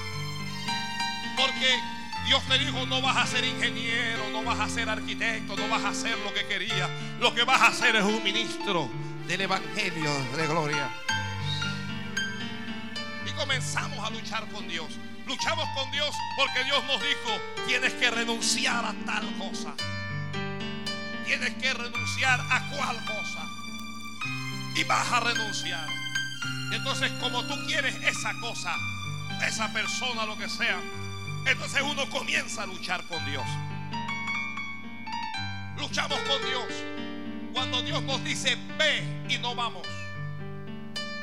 Porque 1.39 1.80
Dios 2.25 2.43
te 2.49 2.60
dijo, 2.60 2.86
no 2.86 3.02
vas 3.02 3.15
a 3.15 3.25
ser 3.25 3.45
ingeniero, 3.45 4.30
no 4.30 4.43
vas 4.43 4.60
a 4.60 4.67
ser 4.67 4.89
arquitecto, 4.89 5.56
no 5.56 5.69
vas 5.69 5.86
a 5.86 5.89
hacer 5.89 6.17
lo 6.17 6.34
que 6.34 6.45
quería. 6.47 6.89
Lo 7.21 7.34
que 7.34 7.45
vas 7.45 7.62
a 7.62 7.67
hacer 7.67 7.95
es 7.95 8.04
un 8.04 8.21
ministro 8.21 8.89
del 9.25 9.39
Evangelio 9.39 10.12
de 10.36 10.47
gloria. 10.47 10.89
Y 13.25 13.32
comenzamos 13.38 14.06
a 14.06 14.10
luchar 14.10 14.49
con 14.49 14.67
Dios. 14.67 14.99
Luchamos 15.25 15.65
con 15.75 15.89
Dios 15.91 16.13
porque 16.36 16.62
Dios 16.65 16.84
nos 16.84 17.02
dijo, 17.02 17.65
tienes 17.67 17.93
que 17.93 18.12
renunciar 18.12 18.84
a 18.84 18.93
tal 19.06 19.25
cosa. 19.38 19.73
Tienes 21.25 21.54
que 21.54 21.73
renunciar 21.73 22.41
a 22.41 22.69
cual 22.69 22.97
cosa. 23.06 23.47
Y 24.75 24.84
vas 24.84 25.10
a 25.10 25.21
renunciar. 25.21 25.88
Entonces, 26.73 27.10
como 27.21 27.45
tú 27.45 27.56
quieres 27.65 27.95
esa 28.04 28.34
cosa, 28.41 28.75
esa 29.47 29.71
persona, 29.71 30.25
lo 30.25 30.38
que 30.38 30.49
sea, 30.49 30.82
entonces 31.45 31.82
uno 31.82 32.10
comienza 32.10 32.63
a 32.63 32.65
luchar 32.65 33.04
con 33.06 33.23
Dios. 33.25 33.45
Luchamos 35.78 36.19
con 36.19 36.45
Dios 36.45 36.65
cuando 37.54 37.82
Dios 37.82 38.02
nos 38.04 38.23
dice 38.23 38.58
ve 38.78 39.25
y 39.30 39.38
no 39.38 39.56
vamos. 39.56 39.88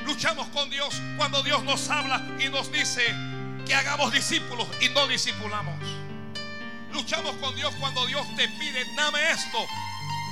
Luchamos 0.05 0.47
con 0.47 0.69
Dios 0.69 1.01
cuando 1.17 1.43
Dios 1.43 1.63
nos 1.63 1.89
habla 1.89 2.25
y 2.39 2.49
nos 2.49 2.71
dice 2.71 3.03
que 3.65 3.75
hagamos 3.75 4.11
discípulos 4.11 4.67
y 4.81 4.89
no 4.89 5.07
discipulamos. 5.07 5.75
Luchamos 6.93 7.35
con 7.35 7.55
Dios 7.55 7.73
cuando 7.79 8.05
Dios 8.07 8.25
te 8.35 8.47
pide, 8.47 8.85
dame 8.95 9.19
esto, 9.31 9.57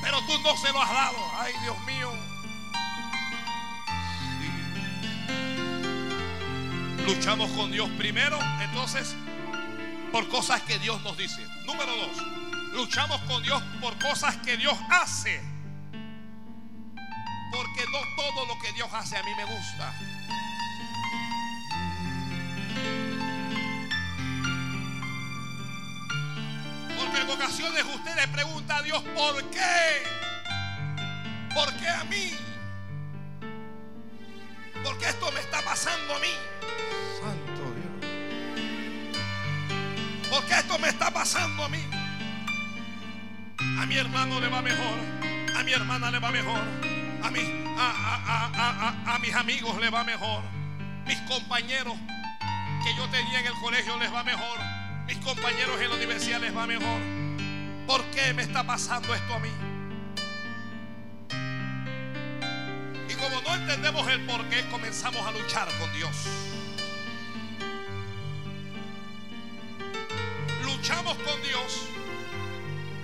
pero 0.02 0.20
tú 0.22 0.40
no 0.42 0.56
se 0.58 0.72
lo 0.72 0.82
has 0.82 0.92
dado. 0.92 1.18
Ay, 1.38 1.54
Dios 1.62 1.78
mío. 1.86 2.12
Luchamos 7.06 7.52
con 7.52 7.72
Dios 7.72 7.90
primero, 7.98 8.40
entonces, 8.62 9.16
por 10.12 10.28
cosas 10.30 10.62
que 10.62 10.80
Dios 10.80 11.02
nos 11.02 11.18
dice. 11.18 11.46
Número 11.66 11.96
dos, 11.96 12.18
luchamos 12.74 13.20
con 13.22 13.42
Dios 13.44 13.62
por 13.82 13.98
cosas 14.00 14.38
que 14.38 14.58
Dios 14.58 14.78
hace. 14.90 15.42
Porque 17.52 17.86
no 17.92 18.00
todo 18.16 18.46
lo 18.48 18.60
que 18.60 18.72
Dios 18.74 18.90
hace 18.94 19.18
a 19.18 19.24
mí 19.24 19.32
me 19.36 19.46
gusta. 19.46 19.94
Porque 27.00 27.22
en 27.22 27.30
ocasiones 27.30 27.86
usted 27.86 28.16
le 28.16 28.28
pregunta 28.28 28.78
a 28.78 28.82
Dios, 28.82 29.02
¿por 29.16 29.44
qué? 29.52 30.04
¿Por 31.54 31.74
qué 31.78 31.88
a 31.88 32.04
mí? 32.06 32.32
¿Por 34.84 34.98
qué 35.00 35.10
esto 35.10 35.32
me 35.32 35.40
está 35.40 35.62
pasando 35.62 36.16
a 36.16 36.20
mí? 36.20 36.34
Santo. 37.22 37.55
¿Por 40.36 40.46
qué 40.48 40.56
esto 40.56 40.78
me 40.80 40.90
está 40.90 41.12
pasando 41.12 41.64
a 41.64 41.70
mí? 41.70 41.82
A 43.80 43.86
mi 43.86 43.96
hermano 43.96 44.42
le 44.42 44.50
va 44.50 44.62
mejor. 44.62 45.00
A 45.58 45.64
mi 45.64 45.72
hermana 45.72 46.12
le 46.12 46.20
va 46.20 46.30
mejor. 46.30 46.60
A, 47.24 47.30
a, 47.78 48.52
a, 48.54 49.16
a 49.16 49.20
mis 49.20 49.34
amigos 49.34 49.80
le 49.80 49.90
va 49.90 50.04
mejor. 50.04 50.44
Mis 51.08 51.18
compañeros 51.22 51.96
que 52.84 52.96
yo 52.98 53.08
tenía 53.12 53.40
en 53.40 53.46
el 53.46 53.54
colegio 53.54 53.98
les 53.98 54.14
va 54.14 54.26
mejor. 54.26 54.60
Mis 55.08 55.18
compañeros 55.20 55.80
en 55.80 55.90
la 55.90 55.96
universidad 55.96 56.42
les 56.42 56.56
va 56.56 56.68
mejor. 56.68 57.00
¿Por 57.88 58.04
qué 58.12 58.34
me 58.34 58.42
está 58.42 58.66
pasando 58.66 59.16
esto 59.16 59.36
a 59.36 59.40
mí? 59.40 59.52
Y 63.10 63.14
como 63.14 63.42
no 63.42 63.56
entendemos 63.56 64.06
el 64.10 64.20
por 64.26 64.44
qué, 64.50 64.66
comenzamos 64.70 65.26
a 65.26 65.32
luchar 65.32 65.70
con 65.80 65.94
Dios. 65.94 66.55
Luchamos 70.88 71.18
con 71.18 71.42
Dios 71.42 71.88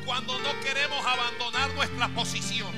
cuando 0.06 0.38
no 0.38 0.60
queremos 0.60 1.04
abandonar 1.04 1.74
nuestra 1.74 2.10
posición. 2.10 2.70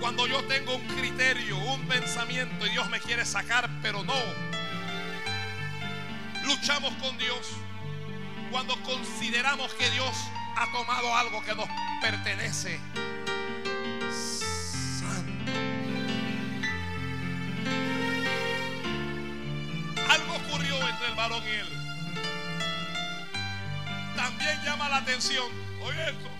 Cuando 0.00 0.26
yo 0.26 0.42
tengo 0.44 0.76
un 0.76 0.86
criterio, 0.96 1.58
un 1.58 1.86
pensamiento 1.86 2.64
y 2.64 2.70
Dios 2.70 2.88
me 2.88 3.00
quiere 3.00 3.26
sacar, 3.26 3.68
pero 3.82 4.02
no. 4.04 4.14
Luchamos 6.46 6.94
con 7.02 7.18
Dios 7.18 7.50
cuando 8.50 8.82
consideramos 8.82 9.74
que 9.74 9.90
Dios 9.90 10.16
ha 10.56 10.72
tomado 10.72 11.14
algo 11.16 11.44
que 11.44 11.54
nos 11.54 11.68
pertenece. 12.00 12.80
Santo. 15.00 15.52
Algo 20.08 20.36
ocurrió 20.36 20.88
entre 20.88 21.08
el 21.08 21.14
varón 21.14 21.42
y 21.46 21.50
él. 21.50 21.83
También 24.16 24.62
llama 24.64 24.88
la 24.88 24.96
atención. 24.98 25.46
Oye 25.80 26.10
esto. 26.10 26.30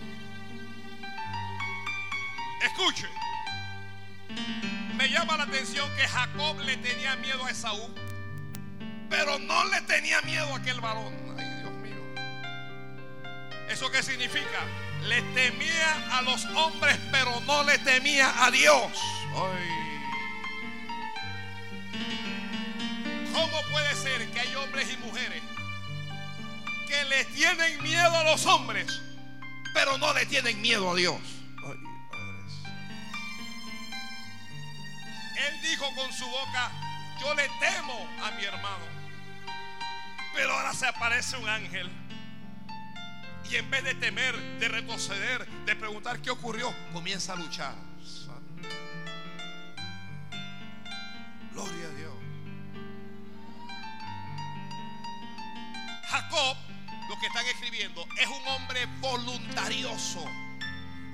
Escuche. 2.63 3.09
Me 4.97 5.09
llama 5.09 5.37
la 5.37 5.45
atención 5.45 5.89
que 5.97 6.07
Jacob 6.07 6.59
le 6.61 6.77
tenía 6.79 7.17
miedo 7.17 7.45
a 7.45 7.51
Esaú. 7.51 7.95
Pero 9.11 9.39
no 9.39 9.65
le 9.67 9.81
tenía 9.83 10.23
miedo 10.23 10.53
a 10.55 10.59
aquel 10.59 10.81
varón. 10.81 11.15
Ay, 11.39 11.61
Dios 11.61 11.73
mío. 11.73 12.03
¿Eso 13.69 13.91
qué 13.91 14.03
significa? 14.03 14.61
Le 15.03 15.21
temía 15.35 16.17
a 16.17 16.23
los 16.23 16.45
hombres, 16.47 16.99
pero 17.11 17.41
no 17.41 17.65
le 17.65 17.79
temía 17.79 18.45
a 18.45 18.51
Dios. 18.51 18.93
Ay. 19.37 19.85
¿Cómo 23.33 23.63
puede 23.71 23.95
ser 23.97 24.27
que 24.31 24.41
hay 24.41 24.55
hombres 24.55 24.93
y 24.93 24.97
mujeres 24.99 25.43
que 26.95 27.05
le 27.07 27.25
tienen 27.27 27.83
miedo 27.83 28.17
a 28.17 28.25
los 28.25 28.47
hombres, 28.47 29.01
pero 29.73 29.99
no 29.99 30.13
le 30.15 30.27
tienen 30.27 30.61
miedo 30.61 30.91
a 30.91 30.95
Dios? 30.95 31.17
Él 35.37 35.63
dijo 35.63 35.87
con 35.97 36.13
su 36.13 36.27
boca, 36.27 36.71
yo 37.21 37.35
le 37.35 37.49
temo 37.61 38.09
a 38.23 38.31
mi 38.33 38.45
hermano. 38.45 38.85
Pero 40.35 40.53
ahora 40.53 40.73
se 40.73 40.87
aparece 40.87 41.37
un 41.37 41.49
ángel. 41.49 41.91
Y 43.51 43.57
en 43.57 43.71
vez 43.71 43.85
de 43.85 43.95
temer, 43.95 44.37
de 44.59 44.69
retroceder, 44.69 45.47
de 45.47 45.77
preguntar 45.77 46.21
qué 46.21 46.31
ocurrió, 46.31 46.75
comienza 46.93 47.35
a 47.35 47.37
luchar. 47.37 47.75
Gloria 51.53 51.87
a 51.87 51.91
Dios. 51.91 52.15
Jacob, 56.09 56.57
que 57.25 57.29
están 57.29 57.47
escribiendo, 57.47 58.07
es 58.21 58.27
un 58.27 58.47
hombre 58.49 58.87
voluntarioso. 59.01 60.23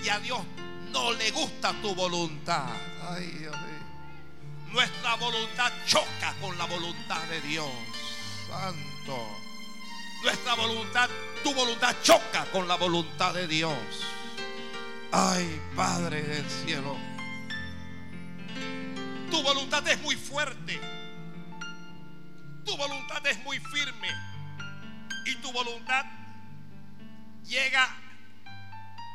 Y 0.03 0.09
a 0.09 0.19
Dios 0.19 0.41
no 0.91 1.13
le 1.13 1.31
gusta 1.31 1.73
tu 1.81 1.95
voluntad. 1.95 2.69
Ay, 3.09 3.27
Dios 3.27 3.57
mío. 3.57 4.73
Nuestra 4.73 5.15
voluntad 5.15 5.73
choca 5.87 6.35
con 6.41 6.59
la 6.59 6.65
voluntad 6.65 7.23
de 7.29 7.41
Dios. 7.43 7.71
Santo. 8.49 9.25
Nuestra 10.25 10.55
voluntad, 10.55 11.09
tu 11.45 11.55
voluntad 11.55 11.95
choca 12.03 12.45
con 12.47 12.67
la 12.67 12.75
voluntad 12.75 13.33
de 13.33 13.47
Dios. 13.47 13.79
Ay, 15.13 15.61
Padre 15.77 16.23
del 16.23 16.51
cielo. 16.51 16.97
Tu 19.31 19.41
voluntad 19.45 19.87
es 19.87 20.01
muy 20.01 20.17
fuerte. 20.17 20.81
Tu 22.65 22.77
voluntad 22.77 23.25
es 23.29 23.39
muy 23.45 23.61
firme. 23.61 24.30
Y 25.25 25.35
tu 25.37 25.53
voluntad 25.53 26.05
llega 27.45 27.89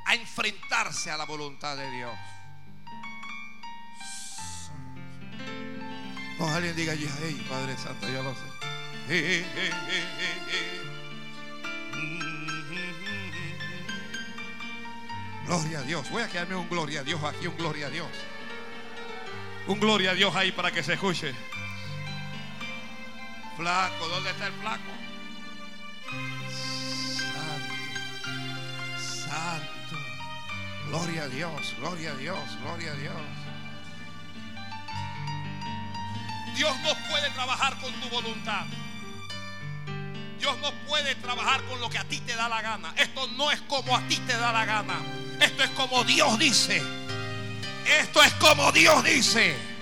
a 0.06 0.16
enfrentarse 0.16 1.12
a 1.12 1.18
la 1.18 1.26
voluntad 1.26 1.76
de 1.76 1.90
Dios. 1.92 2.16
No, 6.38 6.54
alguien 6.54 6.76
diga 6.76 6.94
hey, 6.94 7.46
Padre 7.50 7.78
Santo, 7.78 8.10
yo 8.10 8.22
lo 8.22 8.36
sé. 8.36 9.46
Gloria 15.46 15.80
a 15.80 15.82
Dios. 15.84 16.10
Voy 16.10 16.24
a 16.24 16.28
quedarme 16.28 16.56
un 16.56 16.68
gloria 16.68 17.02
a 17.02 17.04
Dios 17.04 17.24
aquí, 17.24 17.48
un 17.48 17.56
gloria 17.56 17.88
a 17.88 17.90
Dios. 17.90 18.10
Un 19.68 19.80
gloria 19.80 20.12
a 20.12 20.14
Dios 20.14 20.36
ahí 20.36 20.52
para 20.52 20.72
que 20.72 20.84
se 20.84 20.94
escuche. 20.94 21.34
Flaco, 23.56 24.08
¿dónde 24.08 24.32
está 24.32 24.48
el 24.48 24.54
flaco? 24.54 25.05
Gloria 30.88 31.24
a 31.24 31.28
Dios, 31.28 31.76
gloria 31.80 32.12
a 32.12 32.16
Dios, 32.16 32.40
gloria 32.62 32.92
a 32.92 32.96
Dios. 32.96 33.16
Dios 36.56 36.74
no 36.84 36.94
puede 37.10 37.30
trabajar 37.32 37.78
con 37.80 37.92
tu 37.94 38.10
voluntad. 38.10 38.66
Dios 40.40 40.58
no 40.60 40.72
puede 40.88 41.16
trabajar 41.16 41.62
con 41.64 41.82
lo 41.82 41.90
que 41.90 41.98
a 41.98 42.04
ti 42.06 42.20
te 42.20 42.36
da 42.36 42.48
la 42.48 42.62
gana. 42.62 42.94
Esto 42.98 43.28
no 43.36 43.52
es 43.52 43.60
como 43.62 43.96
a 43.96 44.02
ti 44.08 44.18
te 44.18 44.38
da 44.38 44.52
la 44.52 44.64
gana. 44.64 44.96
Esto 45.42 45.64
es 45.64 45.70
como 45.72 46.04
Dios 46.04 46.38
dice. 46.40 46.82
Esto 48.00 48.24
es 48.24 48.34
como 48.34 48.72
Dios 48.72 49.04
dice. 49.04 49.75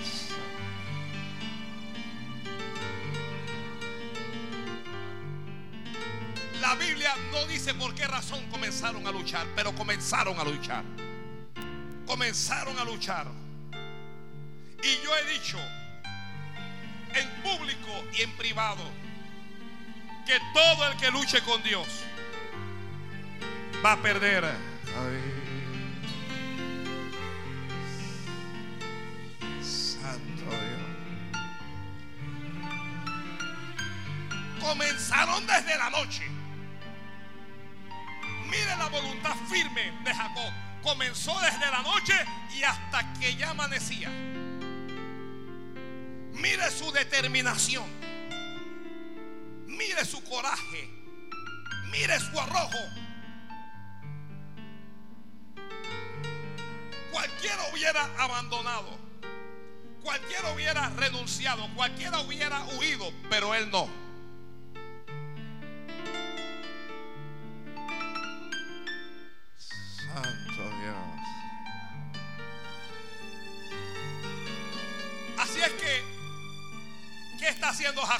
La 6.64 6.74
Biblia 6.76 7.14
no 7.30 7.44
dice 7.44 7.74
por 7.74 7.94
qué 7.94 8.06
razón 8.06 8.42
comenzaron 8.50 9.06
a 9.06 9.10
luchar, 9.10 9.46
pero 9.54 9.74
comenzaron 9.74 10.40
a 10.40 10.44
luchar. 10.44 10.82
Comenzaron 12.06 12.78
a 12.78 12.84
luchar. 12.84 13.26
Y 14.82 15.04
yo 15.04 15.14
he 15.14 15.30
dicho 15.30 15.58
en 17.12 17.28
público 17.42 18.04
y 18.14 18.22
en 18.22 18.34
privado 18.38 18.82
que 20.24 20.40
todo 20.54 20.88
el 20.90 20.96
que 20.96 21.10
luche 21.10 21.42
con 21.42 21.62
Dios 21.62 21.86
va 23.84 23.92
a 23.92 23.96
perder. 23.98 24.50
Santo 29.60 30.44
Dios. 30.48 31.42
Comenzaron 34.60 35.46
desde 35.46 35.76
la 35.76 35.90
noche. 35.90 36.43
Mire 38.54 38.76
la 38.76 38.88
voluntad 38.88 39.34
firme 39.50 39.90
de 40.04 40.14
Jacob. 40.14 40.52
Comenzó 40.82 41.38
desde 41.40 41.70
la 41.70 41.82
noche 41.82 42.14
y 42.54 42.62
hasta 42.62 43.12
que 43.14 43.34
ya 43.34 43.50
amanecía. 43.50 44.08
Mire 46.32 46.70
su 46.70 46.92
determinación. 46.92 47.84
Mire 49.66 50.04
su 50.04 50.22
coraje. 50.22 50.88
Mire 51.90 52.20
su 52.20 52.38
arrojo. 52.38 52.78
Cualquiera 57.10 57.62
hubiera 57.72 58.08
abandonado. 58.18 58.98
Cualquiera 60.02 60.52
hubiera 60.52 60.90
renunciado. 60.90 61.68
Cualquiera 61.74 62.20
hubiera 62.20 62.62
huido. 62.78 63.12
Pero 63.28 63.52
él 63.54 63.68
no. 63.70 64.03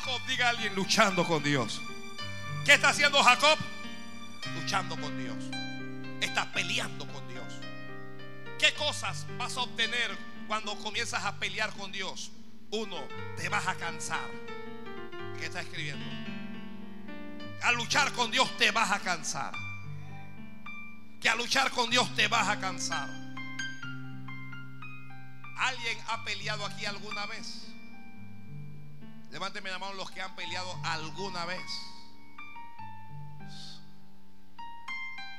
Jacob? 0.04 0.26
Diga 0.26 0.50
alguien 0.50 0.74
luchando 0.74 1.26
con 1.26 1.42
Dios. 1.42 1.80
¿Qué 2.64 2.74
está 2.74 2.90
haciendo 2.90 3.22
Jacob? 3.22 3.58
Luchando 4.54 5.00
con 5.00 5.16
Dios. 5.16 5.36
Está 6.20 6.52
peleando 6.52 7.06
con 7.08 7.26
Dios. 7.28 7.54
¿Qué 8.58 8.74
cosas 8.74 9.26
vas 9.38 9.56
a 9.56 9.62
obtener 9.62 10.16
cuando 10.46 10.76
comienzas 10.76 11.24
a 11.24 11.36
pelear 11.36 11.72
con 11.72 11.90
Dios? 11.90 12.32
Uno, 12.70 13.02
te 13.36 13.48
vas 13.48 13.66
a 13.66 13.76
cansar. 13.76 14.28
¿Qué 15.38 15.46
está 15.46 15.62
escribiendo? 15.62 16.04
Al 17.62 17.76
luchar 17.76 18.12
con 18.12 18.30
Dios 18.30 18.54
te 18.58 18.70
vas 18.72 18.92
a 18.92 19.00
cansar. 19.00 19.54
Que 21.18 21.30
al 21.30 21.38
luchar 21.38 21.70
con 21.70 21.88
Dios 21.88 22.14
te 22.14 22.28
vas 22.28 22.48
a 22.48 22.60
cansar. 22.60 23.08
¿Alguien 25.56 25.98
ha 26.08 26.22
peleado 26.24 26.66
aquí 26.66 26.84
alguna 26.84 27.24
vez? 27.24 27.63
Levánteme 29.34 29.68
la 29.68 29.80
mano 29.80 29.94
los 29.94 30.12
que 30.12 30.20
han 30.20 30.36
peleado 30.36 30.78
alguna 30.84 31.44
vez. 31.44 31.60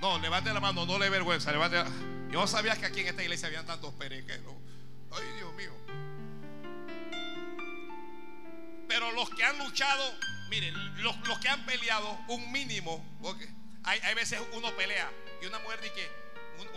No, 0.01 0.19
levante 0.19 0.53
la 0.53 0.59
mano, 0.59 0.85
no 0.85 0.99
le 0.99 1.09
vergüenza. 1.09 1.49
Levante 1.53 1.81
Yo 2.29 2.41
no 2.41 2.45
sabía 2.45 2.75
que 2.75 2.87
aquí 2.87 2.99
en 2.99 3.07
esta 3.07 3.23
iglesia 3.23 3.47
habían 3.47 3.65
tantos 3.65 3.93
perequeros. 3.93 4.53
Ay, 5.13 5.23
Dios 5.37 5.53
mío. 5.53 5.71
Pero 8.89 9.13
los 9.13 9.29
que 9.29 9.45
han 9.45 9.59
luchado, 9.59 10.03
miren, 10.49 10.73
los, 11.01 11.15
que 11.39 11.47
han 11.47 11.65
peleado, 11.65 12.19
un 12.27 12.51
mínimo, 12.51 13.01
porque 13.21 13.47
hay, 13.85 14.01
hay, 14.01 14.13
veces 14.13 14.41
uno 14.51 14.75
pelea 14.75 15.09
y 15.41 15.45
una 15.45 15.59
mujer 15.59 15.79
dice 15.79 16.11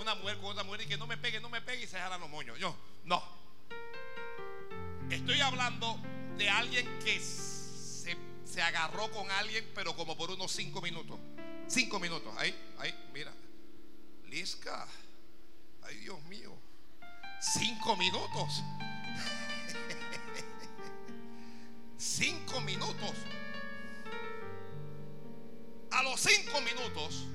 una 0.01 0.15
mujer 0.15 0.37
con 0.37 0.53
otra 0.53 0.63
mujer 0.63 0.83
dice 0.83 0.91
que 0.91 0.99
no 0.99 1.09
me 1.09 1.17
pegue, 1.17 1.41
no 1.41 1.49
me 1.49 1.61
pegue 1.63 1.83
y 1.83 1.89
se 1.89 1.99
jalan 1.99 2.21
los 2.21 2.31
moños. 2.31 2.57
Yo, 2.61 2.77
no. 3.03 3.21
Estoy 5.11 5.41
hablando 5.41 6.01
de 6.39 6.49
alguien 6.49 6.87
que 7.01 7.21
se, 7.21 8.17
se 8.45 8.63
agarró 8.63 9.11
con 9.11 9.31
alguien, 9.33 9.69
pero 9.75 9.95
como 9.97 10.17
por 10.17 10.31
unos 10.31 10.53
cinco 10.53 10.81
minutos. 10.81 11.19
Cinco 11.67 11.99
minutos. 11.99 12.33
Ahí, 12.39 12.55
ahí, 12.79 12.95
mira. 13.13 13.33
Lisca. 14.27 14.87
Ay, 15.83 15.97
Dios 15.97 16.23
mío. 16.25 16.57
Cinco 17.41 17.97
minutos. 17.97 18.63
cinco 21.99 22.61
minutos. 22.61 23.15
A 25.91 26.03
los 26.03 26.21
cinco 26.21 26.61
minutos, 26.61 27.27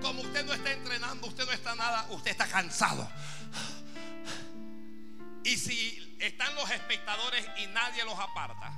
como 0.00 0.22
usted 0.22 0.46
no 0.46 0.54
está 0.54 0.72
entrenando, 0.72 1.26
usted 1.26 1.44
no 1.44 1.52
está 1.52 1.74
nada, 1.74 2.06
usted 2.10 2.30
está 2.30 2.46
cansado. 2.46 3.10
Y 5.44 5.56
si 5.56 6.16
están 6.20 6.54
los 6.54 6.70
espectadores 6.70 7.46
y 7.58 7.66
nadie 7.68 8.04
los 8.04 8.18
aparta, 8.18 8.72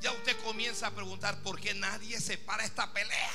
ya 0.00 0.12
usted 0.12 0.36
comienza 0.42 0.88
a 0.88 0.90
preguntar 0.90 1.42
por 1.42 1.60
qué 1.60 1.74
nadie 1.74 2.20
se 2.20 2.38
para 2.38 2.64
esta 2.64 2.92
pelea. 2.92 3.32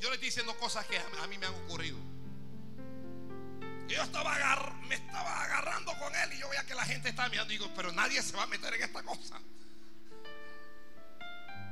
Yo 0.00 0.08
le 0.08 0.14
estoy 0.14 0.28
diciendo 0.28 0.56
cosas 0.58 0.86
que 0.86 0.98
a 0.98 1.26
mí 1.26 1.38
me 1.38 1.46
han 1.46 1.54
ocurrido. 1.54 1.98
Yo 3.88 4.02
estaba 4.02 4.76
me 4.86 4.94
estaba 4.94 5.44
agarrando 5.44 5.98
con 5.98 6.14
él 6.14 6.32
y 6.34 6.38
yo 6.38 6.48
veía 6.48 6.64
que 6.64 6.74
la 6.74 6.84
gente 6.84 7.08
estaba 7.08 7.28
mirando 7.30 7.52
y 7.52 7.58
digo, 7.58 7.70
pero 7.74 7.90
nadie 7.92 8.22
se 8.22 8.36
va 8.36 8.42
a 8.42 8.46
meter 8.46 8.74
en 8.74 8.82
esta 8.82 9.02
cosa. 9.02 9.40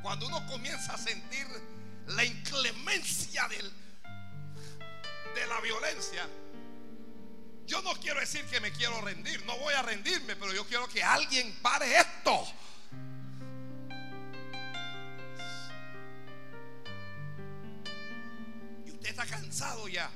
Cuando 0.03 0.27
uno 0.27 0.47
comienza 0.47 0.95
a 0.95 0.99
sentir 0.99 1.47
la 2.07 2.25
inclemencia 2.25 3.49
del, 3.49 3.71
de 5.35 5.47
la 5.47 5.61
violencia, 5.61 6.27
yo 7.67 7.83
no 7.83 7.95
quiero 7.95 8.21
decir 8.21 8.45
que 8.47 8.61
me 8.61 8.71
quiero 8.71 9.01
rendir, 9.01 9.45
no 9.45 9.57
voy 9.59 9.75
a 9.75 9.83
rendirme, 9.83 10.37
pero 10.37 10.55
yo 10.55 10.65
quiero 10.67 10.87
que 10.89 11.03
alguien 11.03 11.53
pare 11.61 11.99
esto. 11.99 12.47
Y 18.85 18.91
usted 18.93 19.11
está 19.11 19.27
cansado 19.27 19.89
ya. 19.89 20.09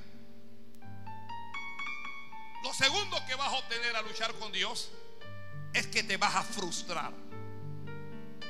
Lo 2.62 2.72
segundo 2.72 3.16
que 3.26 3.34
vas 3.34 3.48
a 3.48 3.56
obtener 3.56 3.96
a 3.96 4.02
luchar 4.02 4.32
con 4.34 4.52
Dios 4.52 4.92
es 5.72 5.88
que 5.88 6.04
te 6.04 6.16
vas 6.16 6.36
a 6.36 6.44
frustrar. 6.44 7.12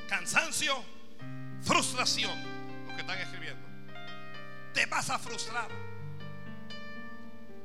Cansancio, 0.07 0.83
frustración, 1.63 2.87
lo 2.87 2.95
que 2.95 3.01
están 3.01 3.17
escribiendo. 3.19 3.67
Te 4.75 4.85
vas 4.85 5.09
a 5.09 5.17
frustrar. 5.17 5.69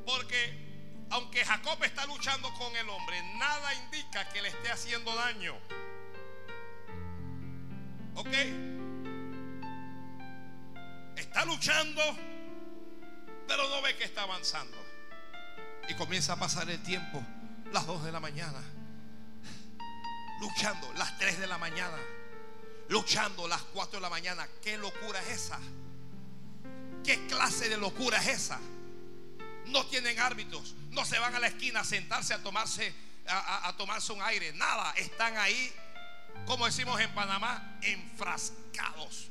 Porque 0.07 0.66
aunque 1.11 1.45
Jacob 1.45 1.83
está 1.85 2.07
luchando 2.07 2.53
con 2.55 2.75
el 2.77 2.89
hombre, 2.89 3.23
nada 3.37 3.75
indica 3.75 4.29
que 4.31 4.43
le 4.43 4.49
esté 4.49 4.71
haciendo 4.71 5.15
daño. 5.15 5.55
¿Ok? 8.17 8.33
Está 11.17 11.45
luchando, 11.45 12.03
pero 13.47 13.69
no 13.69 13.83
ve 13.83 13.97
que 13.97 14.05
está 14.05 14.23
avanzando. 14.23 14.77
Y 15.89 15.95
comienza 15.95 16.33
a 16.33 16.37
pasar 16.37 16.69
el 16.69 16.83
tiempo, 16.83 17.23
las 17.73 17.87
2 17.87 18.05
de 18.05 18.13
la 18.13 18.21
mañana, 18.21 18.61
luchando, 20.41 20.93
las 20.95 21.17
3 21.19 21.39
de 21.39 21.47
la 21.47 21.59
mañana, 21.59 21.99
luchando 22.89 23.47
las 23.47 23.63
4 23.63 23.99
de 23.99 24.03
la 24.03 24.11
mañana. 24.11 24.49
¿Qué 24.63 24.77
locura 24.77 25.21
es 25.21 25.29
esa? 25.29 25.61
¿Qué 27.05 27.27
clase 27.29 27.69
de 27.69 27.77
locura 27.77 28.19
es 28.19 28.27
esa? 28.27 28.59
No 29.67 29.85
tienen 29.87 30.19
árbitros, 30.19 30.75
no 30.91 31.05
se 31.05 31.19
van 31.19 31.35
a 31.35 31.41
la 31.41 31.49
esquina 31.49 31.81
a 31.81 31.85
sentarse 31.85 32.35
a 32.35 32.43
tomarse, 32.43 32.95
a, 33.29 33.75
tomarse 33.77 34.13
un 34.13 34.23
aire, 34.23 34.53
nada, 34.53 34.93
están 34.97 35.37
ahí, 35.37 35.73
como 36.47 36.67
decimos 36.67 37.01
en 37.01 37.13
Panamá, 37.15 37.79
enfrascados. 37.83 39.31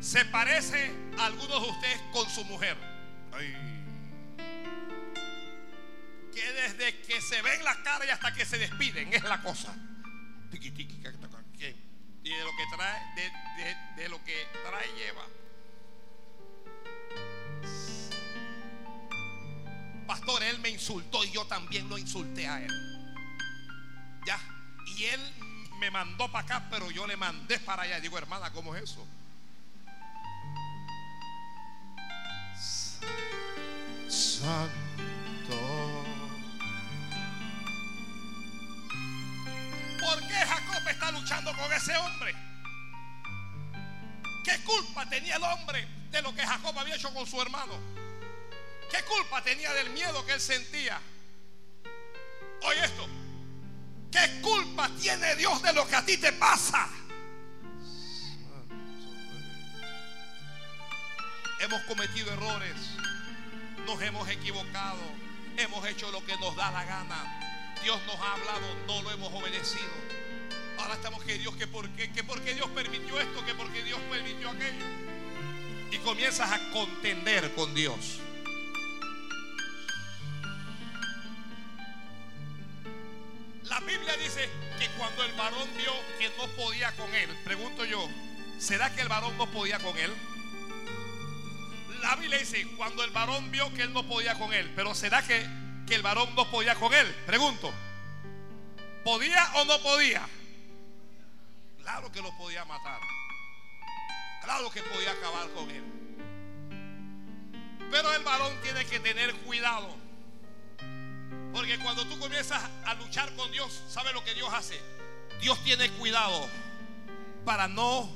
Se 0.00 0.24
parece 0.26 0.92
a 1.18 1.26
algunos 1.26 1.62
de 1.62 1.68
ustedes 1.68 2.00
con 2.12 2.28
su 2.28 2.44
mujer. 2.44 2.76
Que 6.32 6.52
desde 6.52 7.00
que 7.00 7.20
se 7.20 7.40
ven 7.42 7.64
la 7.64 7.82
cara 7.82 8.04
y 8.04 8.10
hasta 8.10 8.32
que 8.34 8.44
se 8.44 8.58
despiden 8.58 9.12
es 9.12 9.22
la 9.22 9.42
cosa. 9.42 9.74
Y 12.26 12.30
de 12.30 12.42
lo 12.42 12.50
que 12.56 12.66
trae, 12.74 13.14
de, 13.14 14.02
de 14.02 14.08
lo 14.08 14.24
que 14.24 14.48
trae 14.64 14.88
lleva. 14.96 15.24
Pastor, 20.08 20.42
él 20.42 20.58
me 20.58 20.70
insultó 20.70 21.22
y 21.22 21.30
yo 21.30 21.46
también 21.46 21.88
lo 21.88 21.96
insulté 21.96 22.48
a 22.48 22.60
él. 22.60 22.72
Ya. 24.26 24.40
Y 24.86 25.04
él 25.04 25.20
me 25.78 25.88
mandó 25.92 26.30
para 26.32 26.44
acá, 26.44 26.66
pero 26.68 26.90
yo 26.90 27.06
le 27.06 27.16
mandé 27.16 27.60
para 27.60 27.82
allá. 27.82 28.00
Digo, 28.00 28.18
hermana, 28.18 28.50
¿cómo 28.50 28.74
es 28.74 28.82
eso? 28.82 29.06
Santo. 34.08 34.74
¿Por 40.00 40.20
qué 40.26 40.34
Jacob 40.34 40.65
está 40.96 41.10
luchando 41.12 41.54
con 41.56 41.72
ese 41.72 41.96
hombre? 41.96 42.34
¿Qué 44.42 44.62
culpa 44.64 45.08
tenía 45.08 45.36
el 45.36 45.42
hombre 45.42 45.86
de 46.10 46.22
lo 46.22 46.34
que 46.34 46.44
Jacob 46.44 46.78
había 46.78 46.96
hecho 46.96 47.12
con 47.12 47.26
su 47.26 47.40
hermano? 47.40 47.74
¿Qué 48.90 49.02
culpa 49.04 49.42
tenía 49.42 49.72
del 49.74 49.90
miedo 49.90 50.24
que 50.24 50.32
él 50.32 50.40
sentía? 50.40 51.00
Oye 52.62 52.84
esto. 52.84 53.08
¿Qué 54.10 54.40
culpa 54.40 54.88
tiene 55.00 55.34
Dios 55.36 55.62
de 55.62 55.72
lo 55.72 55.86
que 55.86 55.96
a 55.96 56.04
ti 56.04 56.16
te 56.16 56.32
pasa? 56.32 56.88
Hemos 61.60 61.82
cometido 61.82 62.32
errores 62.32 62.96
nos 63.86 64.02
hemos 64.02 64.28
equivocado, 64.28 65.00
hemos 65.56 65.86
hecho 65.86 66.10
lo 66.10 66.24
que 66.26 66.36
nos 66.38 66.56
da 66.56 66.70
la 66.72 66.84
gana. 66.84 67.74
Dios 67.82 68.00
nos 68.06 68.16
ha 68.16 68.32
hablado, 68.32 68.74
no 68.88 69.02
lo 69.02 69.12
hemos 69.12 69.32
obedecido. 69.32 70.25
Ahora 70.86 70.98
estamos 70.98 71.24
que 71.24 71.36
Dios, 71.36 71.56
que 71.56 71.66
por 71.66 71.88
qué, 71.96 72.12
que 72.12 72.22
porque 72.22 72.54
Dios 72.54 72.70
permitió 72.70 73.18
esto, 73.18 73.44
que 73.44 73.56
porque 73.56 73.82
Dios 73.82 73.98
permitió 74.08 74.50
aquello. 74.50 74.84
Y 75.90 75.98
comienzas 75.98 76.48
a 76.52 76.70
contender 76.70 77.52
con 77.56 77.74
Dios. 77.74 78.20
La 83.64 83.80
Biblia 83.80 84.16
dice 84.22 84.48
que 84.78 84.86
cuando 84.96 85.24
el 85.24 85.32
varón 85.32 85.68
vio 85.76 85.92
que 86.20 86.28
no 86.38 86.46
podía 86.54 86.92
con 86.92 87.12
él, 87.12 87.30
pregunto 87.42 87.84
yo, 87.84 88.08
¿será 88.60 88.94
que 88.94 89.00
el 89.00 89.08
varón 89.08 89.36
no 89.36 89.50
podía 89.50 89.80
con 89.80 89.98
él? 89.98 90.12
La 92.00 92.14
Biblia 92.14 92.38
dice, 92.38 92.64
cuando 92.76 93.02
el 93.02 93.10
varón 93.10 93.50
vio 93.50 93.74
que 93.74 93.82
él 93.82 93.92
no 93.92 94.06
podía 94.06 94.38
con 94.38 94.54
él, 94.54 94.72
pero 94.76 94.94
¿será 94.94 95.26
que, 95.26 95.44
que 95.88 95.96
el 95.96 96.02
varón 96.02 96.32
no 96.36 96.48
podía 96.48 96.76
con 96.76 96.94
él? 96.94 97.12
Pregunto, 97.26 97.74
¿podía 99.02 99.50
o 99.56 99.64
no 99.64 99.82
podía? 99.82 100.28
Claro 101.86 102.10
que 102.10 102.20
lo 102.20 102.36
podía 102.36 102.64
matar. 102.64 103.00
Claro 104.42 104.68
que 104.72 104.82
podía 104.82 105.12
acabar 105.12 105.48
con 105.50 105.70
él. 105.70 105.84
Pero 107.92 108.12
el 108.12 108.24
varón 108.24 108.52
tiene 108.60 108.84
que 108.86 108.98
tener 108.98 109.32
cuidado. 109.36 109.94
Porque 111.52 111.78
cuando 111.78 112.04
tú 112.04 112.18
comienzas 112.18 112.60
a 112.84 112.94
luchar 112.94 113.32
con 113.36 113.52
Dios, 113.52 113.84
¿sabe 113.88 114.12
lo 114.12 114.24
que 114.24 114.34
Dios 114.34 114.52
hace? 114.52 114.80
Dios 115.40 115.62
tiene 115.62 115.88
cuidado 115.92 116.48
para 117.44 117.68
no 117.68 118.10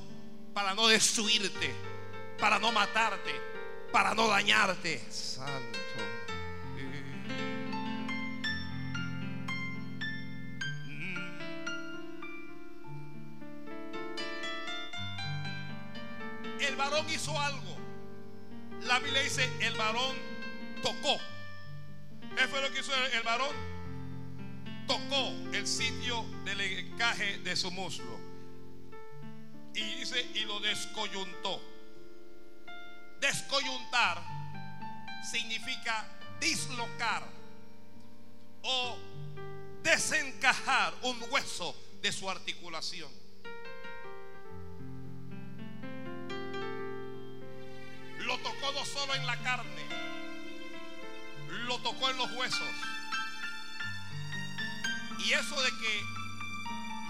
para 0.53 0.75
no 0.75 0.89
destruirte, 0.89 1.73
para 2.41 2.59
no 2.59 2.73
matarte, 2.73 3.41
para 3.93 4.17
no 4.17 4.27
dañarte. 4.27 5.01
Santo. 5.13 5.79
El 16.61 16.77
varón 16.77 17.09
hizo 17.09 17.39
algo. 17.39 17.77
La 18.83 18.99
Biblia 18.99 19.23
dice, 19.23 19.51
el 19.61 19.75
varón 19.77 20.17
tocó. 20.83 21.19
¿Qué 22.37 22.47
fue 22.49 22.61
lo 22.61 22.73
que 22.73 22.81
hizo 22.81 22.93
el, 22.95 23.23
varón? 23.23 23.55
Tocó 24.87 25.29
el 25.53 25.67
sitio 25.67 26.23
del 26.45 26.61
encaje 26.61 27.39
de 27.39 27.57
su 27.57 27.71
muslo. 27.71 28.19
Y 29.75 30.01
dice, 30.01 30.21
y 30.35 30.41
lo 30.41 30.61
descoyuntó. 30.61 31.63
Descoyuntar 33.21 34.23
significa 35.31 36.07
dislocar 36.41 37.23
o 38.63 38.99
desencajar 39.83 40.95
un 41.03 41.23
hueso 41.31 41.75
de 42.03 42.13
su 42.13 42.29
articulación. 42.29 43.20
Lo 48.21 48.39
tocó 48.39 48.73
no 48.73 48.85
solo 48.85 49.15
en 49.15 49.27
la 49.27 49.37
carne, 49.39 49.87
lo 51.67 51.79
tocó 51.79 52.11
en 52.11 52.17
los 52.17 52.33
huesos. 52.33 52.75
Y 55.19 55.33
eso 55.33 55.61
de 55.63 55.71
que 55.71 56.05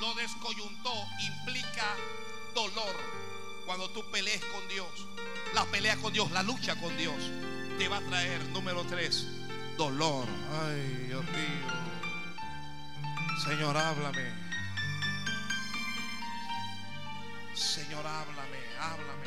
lo 0.01 0.15
descoyuntó 0.15 1.07
implica 1.21 1.95
dolor 2.55 2.97
cuando 3.67 3.89
tú 3.91 4.03
pelees 4.11 4.45
con 4.47 4.69
Dios 4.69 5.07
la 5.55 5.65
pelea 5.65 5.97
con 5.97 6.13
Dios, 6.13 6.31
la 6.31 6.43
lucha 6.43 6.77
con 6.77 6.97
Dios, 6.97 7.17
te 7.79 7.89
va 7.89 7.97
a 7.99 8.01
traer, 8.01 8.41
número 8.49 8.85
tres, 8.85 9.27
dolor. 9.77 10.27
Ay, 10.63 11.07
Dios 11.09 11.25
mío. 11.25 11.67
Señor, 13.45 13.77
háblame. 13.77 14.33
Señor, 17.55 18.07
háblame, 18.07 18.59
háblame. 18.81 19.20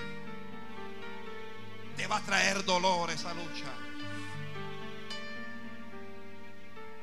Te 1.98 2.08
va 2.08 2.18
a 2.18 2.22
traer 2.22 2.64
dolor 2.66 3.12
esa 3.12 3.34
lucha. 3.34 3.72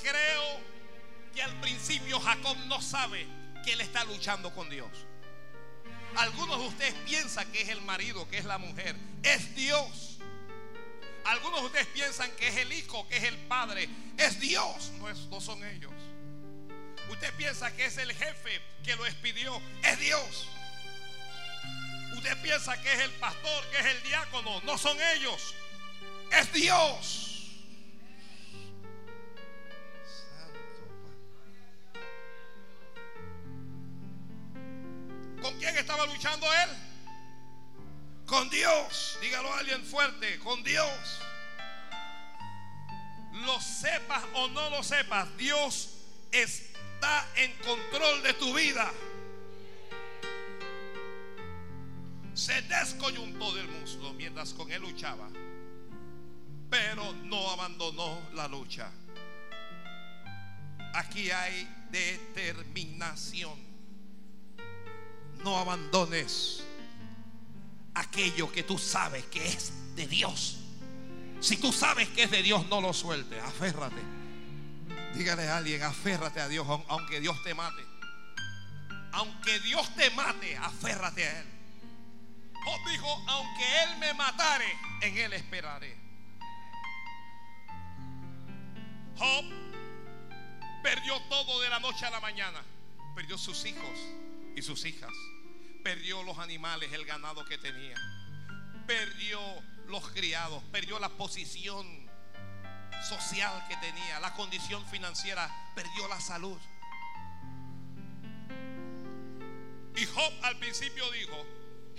Creo 0.02 0.60
que 1.34 1.42
al 1.42 1.54
principio 1.60 2.18
Jacob 2.20 2.56
no 2.66 2.80
sabe 2.80 3.26
que 3.64 3.72
él 3.72 3.80
está 3.80 4.04
luchando 4.04 4.52
con 4.54 4.68
Dios. 4.70 4.90
Algunos 6.16 6.58
de 6.58 6.66
ustedes 6.66 6.94
piensan 7.06 7.50
que 7.52 7.62
es 7.62 7.68
el 7.68 7.80
marido, 7.82 8.28
que 8.28 8.38
es 8.38 8.44
la 8.44 8.58
mujer. 8.58 8.96
Es 9.22 9.54
Dios. 9.54 10.18
Algunos 11.24 11.60
de 11.60 11.66
ustedes 11.66 11.86
piensan 11.88 12.30
que 12.32 12.48
es 12.48 12.56
el 12.56 12.72
hijo, 12.72 13.06
que 13.08 13.18
es 13.18 13.24
el 13.24 13.36
padre. 13.38 13.88
Es 14.16 14.40
Dios, 14.40 14.90
no, 15.30 15.40
son 15.40 15.64
ellos. 15.64 15.92
Usted 17.10 17.32
piensa 17.34 17.74
que 17.74 17.84
es 17.84 17.96
el 17.98 18.12
jefe 18.12 18.60
que 18.82 18.96
lo 18.96 19.06
expidió. 19.06 19.60
Es 19.84 19.98
Dios. 20.00 20.48
Usted 22.16 22.42
piensa 22.42 22.80
que 22.80 22.92
es 22.92 23.00
el 23.00 23.10
pastor, 23.12 23.64
que 23.70 23.78
es 23.78 23.86
el 23.86 24.02
diácono. 24.02 24.60
No 24.62 24.76
son 24.76 24.96
ellos. 25.14 25.54
Es 26.30 26.52
Dios. 26.52 27.26
¿Con 35.40 35.58
estaba 35.80 36.06
luchando 36.06 36.46
él? 36.46 36.70
Con 38.26 38.48
Dios. 38.50 39.18
Dígalo 39.20 39.52
a 39.52 39.58
alguien 39.58 39.84
fuerte, 39.84 40.38
con 40.38 40.62
Dios. 40.62 41.20
Lo 43.32 43.60
sepas 43.60 44.22
o 44.34 44.48
no 44.48 44.70
lo 44.70 44.82
sepas, 44.82 45.36
Dios 45.36 45.90
está 46.30 47.26
en 47.36 47.52
control 47.58 48.22
de 48.22 48.34
tu 48.34 48.52
vida. 48.54 48.90
Se 52.34 52.62
descoyuntó 52.62 53.54
del 53.54 53.68
muslo 53.68 54.12
mientras 54.14 54.52
con 54.54 54.70
él 54.70 54.82
luchaba, 54.82 55.28
pero 56.70 57.12
no 57.24 57.50
abandonó 57.50 58.20
la 58.34 58.48
lucha. 58.48 58.90
Aquí 60.94 61.30
hay 61.30 61.68
determinación. 61.90 63.58
No 65.42 65.58
abandones 65.58 66.62
aquello 67.94 68.50
que 68.52 68.62
tú 68.62 68.78
sabes 68.78 69.24
que 69.26 69.46
es 69.46 69.72
de 69.96 70.06
Dios. 70.06 70.58
Si 71.40 71.56
tú 71.56 71.72
sabes 71.72 72.08
que 72.10 72.24
es 72.24 72.30
de 72.30 72.42
Dios, 72.42 72.66
no 72.68 72.80
lo 72.80 72.92
sueltes. 72.92 73.42
Aférrate. 73.42 74.02
Dígale 75.14 75.48
a 75.48 75.56
alguien, 75.56 75.82
aférrate 75.82 76.40
a 76.40 76.48
Dios, 76.48 76.66
aunque 76.88 77.20
Dios 77.20 77.42
te 77.42 77.54
mate. 77.54 77.82
Aunque 79.12 79.58
Dios 79.60 79.94
te 79.96 80.10
mate, 80.10 80.56
aférrate 80.56 81.26
a 81.26 81.40
Él. 81.40 81.59
Job 82.64 82.90
dijo, 82.90 83.24
aunque 83.26 83.82
Él 83.82 83.96
me 83.98 84.14
matare, 84.14 84.76
en 85.00 85.16
Él 85.16 85.32
esperaré. 85.32 85.96
Job 89.16 89.44
perdió 90.82 91.20
todo 91.28 91.60
de 91.60 91.68
la 91.68 91.80
noche 91.80 92.06
a 92.06 92.10
la 92.10 92.20
mañana. 92.20 92.62
Perdió 93.14 93.36
sus 93.36 93.64
hijos 93.64 93.98
y 94.56 94.62
sus 94.62 94.84
hijas. 94.84 95.12
Perdió 95.84 96.22
los 96.22 96.38
animales, 96.38 96.92
el 96.92 97.04
ganado 97.04 97.44
que 97.44 97.58
tenía. 97.58 97.96
Perdió 98.86 99.40
los 99.88 100.08
criados. 100.10 100.62
Perdió 100.72 100.98
la 100.98 101.08
posición 101.10 101.86
social 103.02 103.66
que 103.68 103.76
tenía. 103.76 104.20
La 104.20 104.34
condición 104.34 104.84
financiera. 104.86 105.50
Perdió 105.74 106.08
la 106.08 106.20
salud. 106.20 106.58
Y 109.96 110.06
Job 110.06 110.32
al 110.42 110.56
principio 110.58 111.10
dijo, 111.10 111.46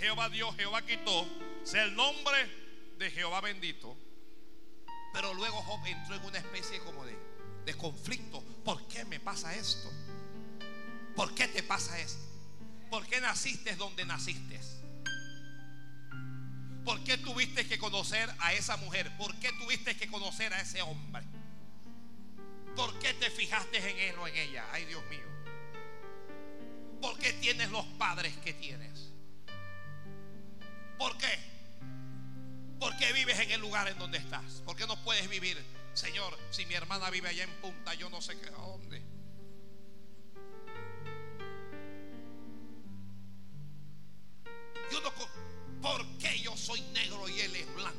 Jehová 0.02 0.30
Dios, 0.30 0.56
Jehová 0.56 0.82
quitó, 0.82 1.28
sea 1.64 1.84
el 1.84 1.95
nombre 1.95 2.49
de 2.97 3.12
Jehová 3.12 3.39
bendito. 3.39 3.95
Pero 5.14 5.32
luego 5.36 5.62
Job 5.62 5.86
entró 5.86 6.16
en 6.16 6.26
una 6.26 6.39
especie 6.39 6.80
como 6.80 7.06
de, 7.06 7.16
de 7.66 7.74
conflicto. 7.76 8.41
¿Por 8.66 8.88
qué 8.88 9.06
me 9.06 9.20
pasa 9.20 9.54
esto? 9.54 9.91
¿Por 11.16 11.36
qué 11.36 11.47
te 11.47 11.62
pasa 11.62 11.99
esto? 11.99 12.20
¿Por 12.89 13.06
qué 13.06 13.22
naciste 13.22 13.76
donde 13.76 14.04
naciste? 14.04 14.60
¿Por 16.84 17.04
qué 17.04 17.20
tuviste 17.20 17.68
que 17.68 17.78
conocer 17.78 18.28
a 18.39 18.54
esa 18.54 18.78
mujer? 18.78 19.16
¿Por 19.18 19.36
qué 19.39 19.52
tuviste 19.54 19.95
que 19.95 20.08
conocer 20.08 20.52
a 20.52 20.62
ese 20.62 20.82
hombre? 20.82 21.22
¿Por 22.76 22.97
qué 22.97 23.14
te 23.14 23.30
fijaste 23.30 23.78
en 23.78 23.99
él 23.99 24.16
o 24.18 24.28
en 24.28 24.36
ella? 24.36 24.66
Ay, 24.72 24.86
Dios 24.86 25.04
mío. 25.12 25.28
¿Por 26.99 27.20
qué 27.20 27.34
tienes 27.34 27.70
los 27.70 27.86
padres 27.99 28.36
que 28.38 28.54
tienes? 28.54 29.11
¿Por 31.02 31.18
qué? 31.18 31.39
¿Por 32.80 32.95
qué 32.97 33.12
vives 33.12 33.39
en 33.39 33.49
el 33.49 33.60
lugar 33.60 33.88
en 33.88 33.97
donde 33.97 34.20
estás? 34.20 34.62
¿Por 34.64 34.76
qué 34.76 34.86
no 34.86 35.04
puedes 35.04 35.28
vivir, 35.28 35.58
Señor, 35.95 36.38
si 36.52 36.64
mi 36.68 36.76
hermana 36.76 37.10
vive 37.10 37.28
allá 37.28 37.43
en 37.43 37.49
Punta, 37.60 37.95
yo 37.95 38.08
no 38.12 38.22
sé 38.22 38.39
qué, 38.39 38.49
a 38.49 38.52
dónde? 38.52 39.02
¿Por 45.82 46.06
qué 46.20 46.39
yo 46.39 46.56
soy 46.56 46.82
negro 46.93 47.28
y 47.28 47.41
él 47.41 47.56
es 47.56 47.74
blanco? 47.74 47.97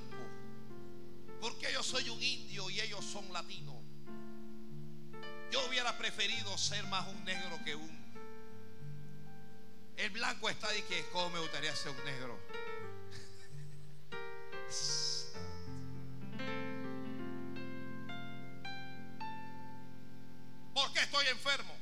¿Por 1.40 1.58
qué 1.58 1.72
yo 1.72 1.82
soy 1.82 2.08
un 2.08 2.22
indio 2.22 2.70
y 2.70 2.82
ellos 2.82 3.04
son 3.04 3.32
latinos? 3.32 3.82
Yo 5.50 5.66
hubiera 5.66 5.98
preferido 5.98 6.56
ser 6.56 6.86
más 6.86 7.08
un 7.08 7.24
negro 7.24 7.58
que 7.64 7.74
un... 7.74 8.00
El 9.96 10.10
blanco 10.10 10.48
está 10.48 10.70
de 10.70 10.84
que, 10.84 11.04
¿cómo 11.08 11.30
me 11.30 11.40
gustaría 11.40 11.74
ser 11.74 11.90
un 11.90 12.04
negro? 12.04 12.38
¿Por 20.74 20.92
qué 20.92 21.00
estoy 21.00 21.26
enfermo? 21.26 21.74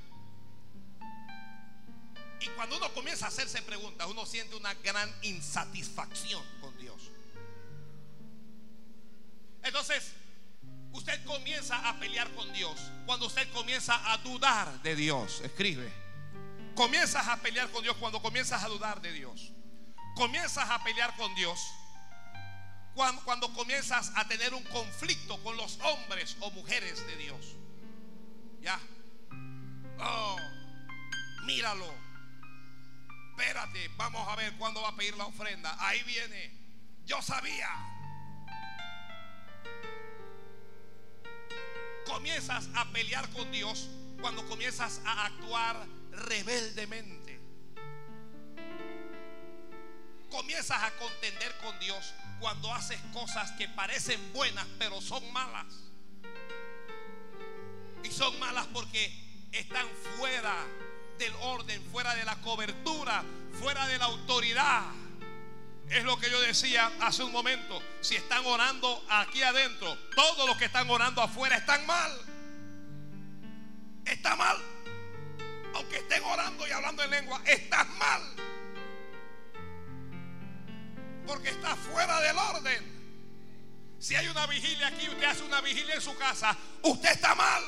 Y 2.41 2.49
cuando 2.57 2.77
uno 2.79 2.93
comienza 2.95 3.27
a 3.27 3.29
hacerse 3.29 3.63
preguntas, 3.63 4.09
uno 4.09 4.27
siente 4.27 4.57
una 4.57 4.75
gran 4.75 5.15
insatisfacción 5.23 6.45
con 6.61 6.77
Dios. 6.79 7.11
Entonces, 9.63 10.13
usted 10.93 11.23
comienza 11.25 11.89
a 11.89 11.99
pelear 12.01 12.31
con 12.35 12.53
Dios 12.53 12.81
cuando 13.07 13.27
usted 13.27 13.49
comienza 13.53 14.13
a 14.13 14.19
dudar 14.19 14.83
de 14.83 14.97
Dios. 14.97 15.43
Escribe. 15.43 15.93
Comienzas 16.75 17.29
a 17.29 17.37
pelear 17.37 17.71
con 17.71 17.83
Dios 17.83 17.97
cuando 17.99 18.23
comienzas 18.23 18.65
a 18.65 18.69
dudar 18.69 19.01
de 19.01 19.13
Dios. 19.13 19.53
Comienzas 20.17 20.69
a 20.71 20.83
pelear 20.83 21.15
con 21.17 21.35
Dios 21.35 21.61
cuando, 22.95 23.23
cuando 23.23 23.53
comienzas 23.55 24.13
a 24.17 24.27
tener 24.27 24.55
un 24.55 24.65
conflicto 24.65 25.43
con 25.43 25.57
los 25.57 25.79
hombres 25.81 26.37
o 26.41 26.51
mujeres 26.51 27.07
de 27.07 27.17
Dios. 27.17 27.57
Ya. 28.61 28.79
Oh, 29.99 30.37
míralo 31.45 32.11
espérate, 33.41 33.91
vamos 33.97 34.29
a 34.29 34.37
ver 34.37 34.53
cuándo 34.57 34.83
va 34.83 34.91
a 34.91 34.97
pedir 34.97 35.17
la 35.17 35.25
ofrenda. 35.25 35.75
Ahí 35.81 36.03
viene. 36.03 36.53
Yo 37.07 37.23
sabía. 37.23 37.69
Comienzas 42.07 42.69
a 42.75 42.85
pelear 42.93 43.29
con 43.31 43.51
Dios 43.51 43.89
cuando 44.21 44.47
comienzas 44.47 45.01
a 45.07 45.27
actuar 45.27 45.87
rebeldemente. 46.13 47.41
Comienzas 50.31 50.83
a 50.83 50.91
contender 50.99 51.57
con 51.63 51.79
Dios 51.81 52.13
cuando 52.41 52.73
haces 52.73 52.99
cosas 53.13 53.53
que 53.53 53.69
parecen 53.69 54.33
buenas 54.33 54.67
pero 54.79 55.01
son 55.01 55.31
malas. 55.33 55.67
Y 58.03 58.11
son 58.11 58.39
malas 58.41 58.67
porque 58.73 59.49
están 59.53 59.87
fuera 60.17 60.55
del 61.19 61.33
orden, 61.43 61.83
fuera 61.93 62.15
de 62.15 62.25
la 62.25 62.37
cobertura, 62.37 63.23
fuera 63.61 63.87
de 63.87 63.99
la 63.99 64.07
autoridad. 64.07 64.85
Es 65.91 66.05
lo 66.05 66.19
que 66.19 66.31
yo 66.31 66.41
decía 66.41 66.91
hace 67.01 67.23
un 67.23 67.33
momento. 67.33 67.83
Si 68.01 68.17
están 68.17 68.45
orando 68.47 69.05
aquí 69.11 69.43
adentro, 69.43 69.97
todos 70.15 70.49
los 70.49 70.57
que 70.57 70.65
están 70.65 70.89
orando 70.89 71.21
afuera 71.21 71.57
están 71.57 71.85
mal. 71.85 72.11
Está 74.07 74.35
mal. 74.37 74.57
Aunque 75.75 75.99
estén 75.99 76.23
orando 76.25 76.67
y 76.67 76.71
hablando 76.71 77.03
en 77.03 77.11
lengua, 77.11 77.43
estás 77.45 77.89
mal. 77.91 78.23
Porque 81.31 81.51
está 81.51 81.77
fuera 81.77 82.21
del 82.23 82.37
orden. 82.37 83.95
Si 84.01 84.17
hay 84.17 84.27
una 84.27 84.49
vigilia 84.49 84.89
aquí, 84.89 85.09
usted 85.09 85.23
hace 85.23 85.45
una 85.45 85.61
vigilia 85.61 85.95
en 85.95 86.01
su 86.01 86.13
casa, 86.17 86.57
usted 86.83 87.09
está 87.13 87.37
mal. 87.37 87.63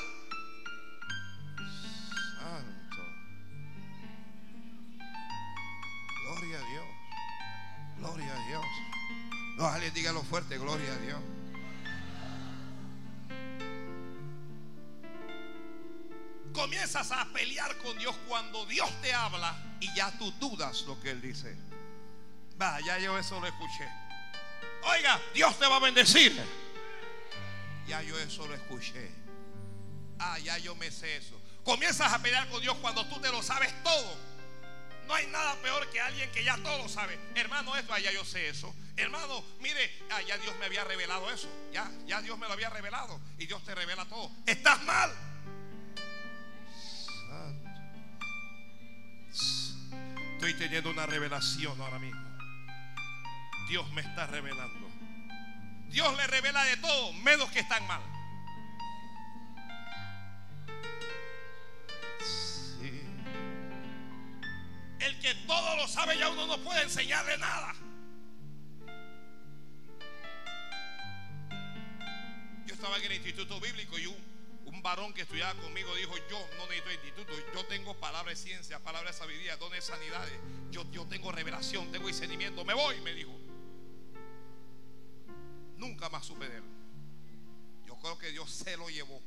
Gloria 7.99 8.33
a 8.33 8.47
Dios. 8.49 8.65
No, 9.55 9.65
alguien 9.67 9.93
dígalo 9.93 10.23
fuerte, 10.23 10.57
gloria 10.57 10.91
a 10.91 10.97
Dios. 10.97 11.21
Comienzas 16.53 17.11
a 17.13 17.25
pelear 17.31 17.77
con 17.77 17.97
Dios 17.97 18.13
cuando 18.27 18.65
Dios 18.65 18.89
te 19.01 19.13
habla 19.13 19.55
y 19.79 19.95
ya 19.95 20.11
tú 20.17 20.31
dudas 20.33 20.81
lo 20.81 20.99
que 20.99 21.11
Él 21.11 21.21
dice. 21.21 21.72
Va, 22.61 22.79
ya 22.81 22.99
yo 22.99 23.17
eso 23.17 23.39
lo 23.39 23.47
escuché. 23.47 23.87
Oiga, 24.83 25.19
Dios 25.33 25.57
te 25.57 25.67
va 25.67 25.77
a 25.77 25.79
bendecir. 25.79 26.33
Ya 27.87 28.01
yo 28.01 28.17
eso 28.19 28.47
lo 28.47 28.53
escuché. 28.53 29.11
Ah, 30.19 30.39
ya 30.39 30.57
yo 30.57 30.75
me 30.75 30.91
sé 30.91 31.17
eso. 31.17 31.39
Comienzas 31.63 32.11
a 32.11 32.19
pelear 32.19 32.47
con 32.49 32.61
Dios 32.61 32.75
cuando 32.77 33.05
tú 33.07 33.19
te 33.19 33.31
lo 33.31 33.41
sabes 33.41 33.73
todo. 33.83 34.17
No 35.07 35.13
hay 35.13 35.27
nada 35.27 35.55
peor 35.61 35.89
que 35.89 35.99
alguien 35.99 36.31
que 36.31 36.43
ya 36.43 36.57
todo 36.57 36.87
sabe. 36.87 37.19
Hermano, 37.35 37.75
esto, 37.75 37.97
ya 37.97 38.11
yo 38.11 38.23
sé 38.23 38.47
eso. 38.49 38.73
Hermano, 38.95 39.43
mire, 39.59 39.91
ah, 40.11 40.21
ya 40.21 40.37
Dios 40.37 40.55
me 40.59 40.65
había 40.65 40.83
revelado 40.83 41.29
eso. 41.31 41.49
Ya, 41.71 41.89
ya 42.05 42.21
Dios 42.21 42.37
me 42.37 42.47
lo 42.47 42.53
había 42.53 42.69
revelado. 42.69 43.19
Y 43.37 43.45
Dios 43.45 43.63
te 43.63 43.75
revela 43.75 44.05
todo. 44.05 44.31
Estás 44.45 44.81
mal. 44.83 45.13
Estoy 50.33 50.53
teniendo 50.55 50.89
una 50.89 51.05
revelación 51.05 51.79
ahora 51.81 51.99
mismo. 51.99 52.32
Dios 53.67 53.89
me 53.91 54.01
está 54.01 54.27
revelando. 54.27 54.89
Dios 55.89 56.15
le 56.17 56.27
revela 56.27 56.63
de 56.63 56.77
todo, 56.77 57.13
menos 57.13 57.51
que 57.51 57.59
están 57.59 57.85
mal. 57.87 58.01
el 65.05 65.19
que 65.19 65.35
todo 65.45 65.75
lo 65.75 65.87
sabe 65.87 66.17
ya 66.17 66.29
uno 66.29 66.47
no 66.47 66.57
puede 66.59 66.81
enseñarle 66.83 67.37
nada. 67.37 67.73
Yo 72.65 72.73
estaba 72.73 72.97
en 72.97 73.03
el 73.03 73.13
instituto 73.13 73.59
bíblico 73.59 73.97
y 73.99 74.05
un, 74.07 74.33
varón 74.81 75.13
que 75.13 75.21
estudiaba 75.21 75.53
conmigo 75.61 75.95
dijo, 75.95 76.13
yo 76.29 76.45
no 76.57 76.67
necesito 76.67 76.91
instituto, 76.91 77.31
yo 77.53 77.65
tengo 77.67 77.97
palabra 78.01 78.31
de 78.31 78.35
ciencia, 78.35 78.79
palabra 78.79 79.11
de 79.11 79.17
sabiduría, 79.17 79.55
dones 79.55 79.87
de 79.87 79.93
sanidades, 79.93 80.33
yo, 80.71 80.83
yo 80.91 81.05
tengo 81.05 81.31
revelación, 81.31 81.89
tengo 81.93 82.07
discernimiento, 82.07 82.65
me 82.65 82.73
voy, 82.73 82.99
me 82.99 83.13
dijo. 83.13 83.31
Nunca 85.83 86.07
más 86.07 86.25
supe 86.25 86.47
de. 86.47 86.63
Yo 87.85 87.97
creo 87.97 88.17
que 88.17 88.31
Dios 88.31 88.49
se 88.49 88.77
lo 88.77 88.89
llevó. 88.89 89.21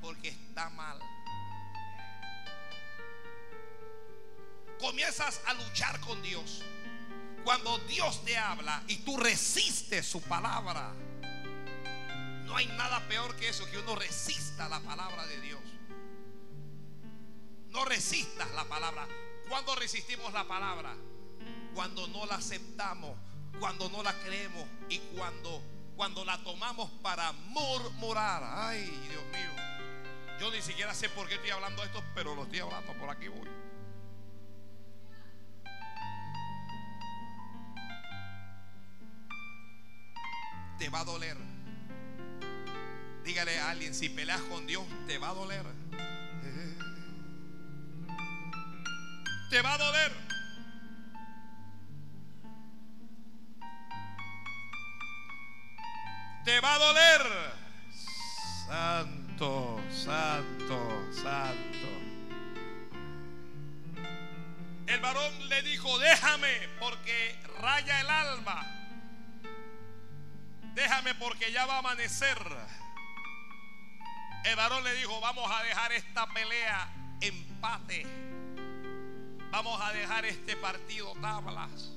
Porque 0.00 0.28
está 0.28 0.70
mal. 0.70 1.00
Comienzas 4.78 5.40
a 5.46 5.54
luchar 5.54 5.98
con 5.98 6.22
Dios. 6.22 6.62
Cuando 7.42 7.76
Dios 7.88 8.24
te 8.24 8.38
habla 8.38 8.84
y 8.86 8.98
tú 8.98 9.16
resistes 9.16 10.06
su 10.06 10.22
palabra. 10.22 10.94
No 12.44 12.54
hay 12.54 12.66
nada 12.66 13.00
peor 13.08 13.34
que 13.34 13.48
eso, 13.48 13.68
que 13.68 13.78
uno 13.78 13.96
resista 13.96 14.68
la 14.68 14.78
palabra 14.78 15.26
de 15.26 15.40
Dios. 15.40 15.60
No 17.70 17.84
resistas 17.84 18.48
la 18.52 18.64
palabra. 18.66 19.08
Cuando 19.48 19.74
resistimos 19.74 20.32
la 20.32 20.46
palabra? 20.46 20.96
Cuando 21.76 22.06
no 22.08 22.24
la 22.24 22.36
aceptamos, 22.36 23.14
cuando 23.60 23.90
no 23.90 24.02
la 24.02 24.14
creemos 24.20 24.64
y 24.88 24.98
cuando, 25.14 25.62
cuando 25.94 26.24
la 26.24 26.42
tomamos 26.42 26.90
para 27.02 27.32
murmurar. 27.32 28.42
Ay, 28.42 28.86
Dios 29.10 29.22
mío. 29.26 29.50
Yo 30.40 30.50
ni 30.50 30.62
siquiera 30.62 30.94
sé 30.94 31.10
por 31.10 31.28
qué 31.28 31.34
estoy 31.34 31.50
hablando 31.50 31.84
esto, 31.84 32.02
pero 32.14 32.34
lo 32.34 32.44
estoy 32.44 32.60
hablando, 32.60 32.94
por 32.94 33.10
aquí 33.10 33.28
voy. 33.28 33.46
Te 40.78 40.88
va 40.88 41.00
a 41.00 41.04
doler. 41.04 41.36
Dígale 43.22 43.58
a 43.58 43.68
alguien, 43.68 43.94
si 43.94 44.08
peleas 44.08 44.40
con 44.40 44.66
Dios, 44.66 44.86
te 45.06 45.18
va 45.18 45.28
a 45.28 45.34
doler. 45.34 45.66
Te 49.50 49.60
va 49.60 49.74
a 49.74 49.78
doler. 49.78 50.35
Te 56.46 56.60
va 56.60 56.74
a 56.74 56.78
doler. 56.78 57.22
Santo, 58.68 59.80
santo, 59.90 61.08
santo. 61.12 61.88
El 64.86 65.00
varón 65.00 65.48
le 65.48 65.62
dijo, 65.62 65.98
déjame 65.98 66.68
porque 66.78 67.36
raya 67.60 68.00
el 68.00 68.08
alma. 68.08 68.64
Déjame 70.74 71.16
porque 71.16 71.50
ya 71.50 71.66
va 71.66 71.74
a 71.74 71.78
amanecer. 71.78 72.38
El 74.44 74.54
varón 74.54 74.84
le 74.84 74.94
dijo, 74.94 75.20
vamos 75.20 75.50
a 75.50 75.64
dejar 75.64 75.90
esta 75.92 76.28
pelea 76.28 76.88
empate. 77.22 78.06
Vamos 79.50 79.80
a 79.82 79.92
dejar 79.92 80.24
este 80.24 80.54
partido 80.54 81.12
tablas. 81.20 81.90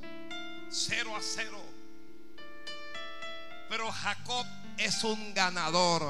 Cero 0.71 1.15
a 1.15 1.21
cero. 1.21 1.78
Pero 3.69 3.91
Jacob 3.91 4.45
es 4.77 5.03
un 5.03 5.33
ganador. 5.33 6.03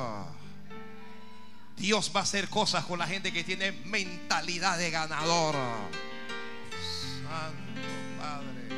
Dios 1.75 2.11
va 2.15 2.21
a 2.21 2.23
hacer 2.23 2.49
cosas 2.49 2.85
con 2.85 2.99
la 2.99 3.07
gente 3.07 3.31
que 3.31 3.43
tiene 3.43 3.71
mentalidad 3.71 4.77
de 4.77 4.91
ganador. 4.91 5.55
Santo 7.23 8.19
Padre. 8.19 8.75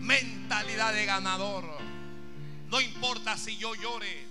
Mentalidad 0.00 0.92
de 0.92 1.06
ganador. 1.06 1.64
No 2.68 2.80
importa 2.80 3.36
si 3.36 3.56
yo 3.56 3.74
llore. 3.74 4.26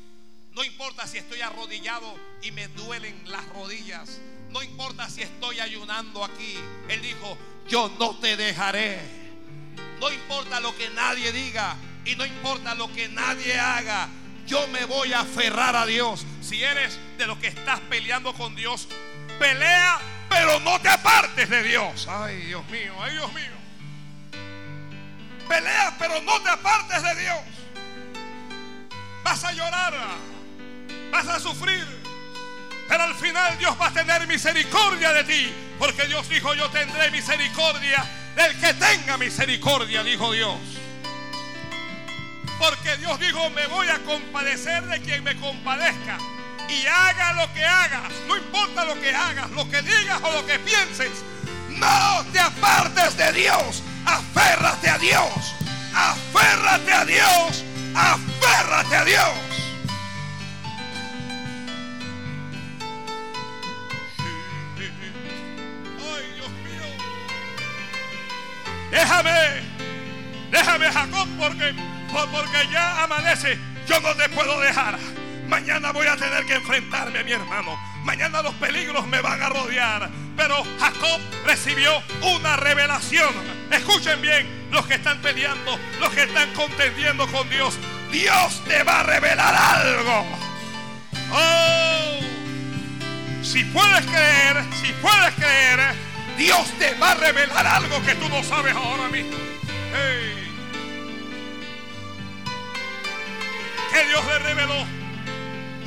No 0.54 0.64
importa 0.64 1.06
si 1.06 1.18
estoy 1.18 1.42
arrodillado 1.42 2.16
y 2.42 2.52
me 2.52 2.68
duelen 2.70 3.30
las 3.30 3.46
rodillas. 3.50 4.20
No 4.52 4.64
importa 4.64 5.10
si 5.10 5.22
estoy 5.22 5.60
ayunando 5.60 6.24
aquí. 6.24 6.56
Él 6.88 7.02
dijo, 7.02 7.38
yo 7.68 7.90
no 8.00 8.18
te 8.20 8.38
dejaré. 8.38 9.00
No 10.00 10.10
importa 10.12 10.62
lo 10.62 10.76
que 10.78 10.90
nadie 10.92 11.32
diga. 11.34 11.76
Y 12.06 12.16
no 12.16 12.26
importa 12.26 12.76
lo 12.76 12.92
que 12.94 13.10
nadie 13.10 13.60
haga, 13.60 14.08
yo 14.46 14.68
me 14.68 14.86
voy 14.86 15.12
a 15.14 15.22
aferrar 15.22 15.76
a 15.76 15.86
Dios. 15.86 16.26
Si 16.42 16.64
eres 16.64 17.00
de 17.18 17.26
los 17.26 17.38
que 17.40 17.48
estás 17.48 17.80
peleando 17.82 18.34
con 18.34 18.56
Dios, 18.56 18.88
pelea, 19.40 20.00
pero 20.30 20.60
no 20.60 20.80
te 20.80 20.90
apartes 20.90 21.50
de 21.50 21.64
Dios. 21.64 22.08
Ay, 22.08 22.38
Dios 22.42 22.66
mío, 22.70 22.94
ay, 23.02 23.14
Dios 23.14 23.34
mío. 23.34 23.56
Pelea, 25.48 25.96
pero 25.98 26.22
no 26.22 26.40
te 26.42 26.50
apartes 26.50 27.02
de 27.02 27.22
Dios. 27.22 27.40
Vas 29.24 29.44
a 29.44 29.52
llorar, 29.54 29.94
vas 31.12 31.28
a 31.28 31.40
sufrir, 31.40 31.84
pero 32.88 33.04
al 33.04 33.16
final 33.16 33.58
Dios 33.58 33.76
va 33.82 33.88
a 33.88 33.92
tener 33.92 34.28
misericordia 34.28 35.12
de 35.14 35.24
ti. 35.24 35.54
Porque 35.80 36.06
Dios 36.06 36.30
dijo, 36.30 36.54
yo 36.54 36.70
tendré 36.70 37.10
misericordia 37.12 38.06
del 38.36 38.60
que 38.60 38.74
tenga 38.76 39.18
misericordia, 39.18 40.04
dijo 40.04 40.32
Dios. 40.32 40.58
Porque 42.60 42.98
Dios 42.98 43.20
dijo, 43.20 43.50
me 43.50 43.68
voy 43.68 43.88
a 43.90 44.00
compadecer 44.00 44.84
de 44.86 45.02
quien 45.02 45.24
me 45.24 45.36
compadezca. 45.38 46.18
Y 46.70 46.86
haga 46.88 47.34
lo 47.34 47.54
que 47.54 47.64
hagas, 47.64 48.12
no 48.28 48.36
importa 48.38 48.86
lo 48.86 49.00
que 49.00 49.14
hagas, 49.14 49.52
lo 49.52 49.70
que 49.70 49.82
digas 49.82 50.20
o 50.24 50.32
lo 50.32 50.46
que 50.46 50.58
pienses, 50.60 51.24
no 51.70 52.26
te 52.32 52.40
apartes 52.40 53.16
de 53.18 53.34
Dios, 53.34 53.84
aférrate 54.06 54.90
a 54.90 54.98
Dios, 54.98 55.56
aférrate 55.94 56.92
a 56.92 57.06
Dios, 57.06 57.64
aférrate 57.94 58.96
a 58.96 59.06
Dios. 59.06 59.30
Ay, 66.00 66.34
Dios 66.34 66.50
mío. 66.50 66.88
Déjame, 68.90 69.62
déjame 70.52 70.92
Jacob 70.92 71.28
porque 71.38 71.76
porque 72.24 72.68
ya 72.72 73.04
amanece. 73.04 73.60
Yo 73.88 74.00
no 74.00 74.14
te 74.16 74.30
puedo 74.30 74.60
dejar. 74.62 74.98
Mañana 75.48 75.92
voy 75.92 76.08
a 76.08 76.16
tener 76.16 76.46
que 76.46 76.56
enfrentarme, 76.56 77.20
a 77.20 77.24
mi 77.24 77.32
hermano. 77.34 77.78
Mañana 78.04 78.42
los 78.42 78.54
peligros 78.56 79.06
me 79.08 79.22
van 79.22 79.42
a 79.42 79.50
rodear. 79.50 80.10
Pero 80.38 80.64
Jacob 80.80 81.20
recibió 81.46 81.92
una 82.22 82.56
revelación. 82.56 83.34
Escuchen 83.72 84.22
bien 84.22 84.48
los 84.72 84.86
que 84.86 84.96
están 84.96 85.22
peleando, 85.22 85.78
los 86.00 86.10
que 86.14 86.24
están 86.24 86.52
contendiendo 86.54 87.28
con 87.28 87.50
Dios. 87.50 87.78
Dios 88.12 88.64
te 88.66 88.84
va 88.84 89.02
a 89.02 89.04
revelar 89.04 89.56
algo. 89.56 90.26
Oh, 91.32 92.20
si 93.44 93.64
puedes 93.66 94.06
creer, 94.06 94.64
si 94.82 94.92
puedes 94.94 95.34
creer, 95.36 95.80
Dios 96.38 96.66
te 96.80 96.94
va 96.96 97.12
a 97.12 97.16
revelar 97.16 97.68
algo 97.68 98.02
que 98.04 98.16
tú 98.16 98.30
no 98.30 98.44
sabes 98.44 98.76
ahora 98.76 99.10
mismo. 99.10 99.36
Dios 104.04 104.26
le 104.26 104.40
reveló. 104.40 104.86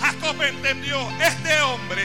Jacob 0.01 0.43
entendió, 0.43 0.99
este 1.21 1.61
hombre, 1.63 2.05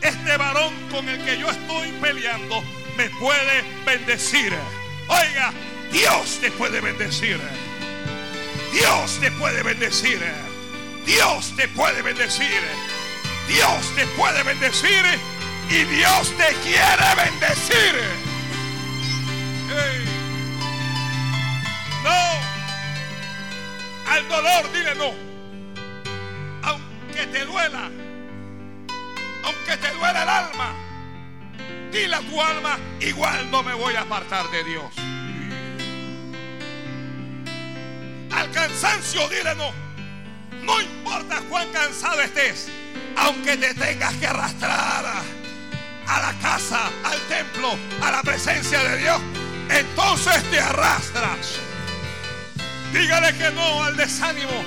este 0.00 0.36
varón 0.36 0.72
con 0.90 1.08
el 1.08 1.22
que 1.24 1.38
yo 1.38 1.50
estoy 1.50 1.92
peleando, 2.00 2.62
me 2.96 3.10
puede 3.10 3.64
bendecir. 3.84 4.54
Oiga, 5.08 5.52
Dios 5.92 6.38
te 6.40 6.50
puede 6.52 6.80
bendecir. 6.80 7.38
Dios 8.72 9.18
te 9.20 9.30
puede 9.32 9.62
bendecir. 9.62 10.20
Dios 11.04 11.54
te 11.56 11.68
puede 11.68 12.02
bendecir. 12.02 12.60
Dios 13.48 13.94
te 13.94 14.06
puede 14.08 14.42
bendecir. 14.42 15.04
Y 15.68 15.84
Dios 15.84 16.32
te 16.36 16.54
quiere 16.62 17.14
bendecir. 17.16 18.36
Dolor 24.28 24.72
dile 24.72 24.94
no 24.94 25.36
te 27.36 27.44
duela, 27.44 27.90
aunque 29.42 29.76
te 29.76 29.90
duela 29.90 30.22
el 30.22 30.28
alma, 30.28 30.74
dile 31.90 32.14
a 32.14 32.20
tu 32.20 32.40
alma, 32.40 32.78
igual 33.00 33.50
no 33.50 33.62
me 33.62 33.74
voy 33.74 33.94
a 33.94 34.02
apartar 34.02 34.50
de 34.50 34.64
Dios. 34.64 34.92
Al 38.30 38.50
cansancio, 38.52 39.28
dile 39.28 39.54
no. 39.54 39.70
No 40.62 40.80
importa 40.80 41.40
cuán 41.48 41.68
cansado 41.72 42.20
estés, 42.22 42.68
aunque 43.16 43.56
te 43.56 43.74
tengas 43.74 44.14
que 44.14 44.26
arrastrar 44.26 45.04
a 46.06 46.20
la 46.20 46.32
casa, 46.40 46.90
al 47.04 47.20
templo, 47.28 47.76
a 48.02 48.10
la 48.10 48.22
presencia 48.22 48.82
de 48.82 48.98
Dios, 48.98 49.20
entonces 49.70 50.42
te 50.50 50.60
arrastras. 50.60 51.65
Dígale 52.98 53.36
que 53.36 53.50
no 53.50 53.84
al 53.84 53.94
desánimo. 53.94 54.64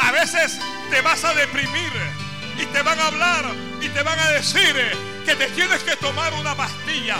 A 0.00 0.10
veces 0.12 0.58
te 0.90 1.02
vas 1.02 1.22
a 1.24 1.34
deprimir 1.34 1.92
y 2.58 2.64
te 2.66 2.80
van 2.80 2.98
a 2.98 3.08
hablar 3.08 3.44
y 3.82 3.88
te 3.90 4.02
van 4.02 4.18
a 4.18 4.30
decir 4.30 4.74
que 5.26 5.34
te 5.34 5.46
tienes 5.48 5.82
que 5.82 5.94
tomar 5.96 6.32
una 6.32 6.54
pastilla, 6.54 7.16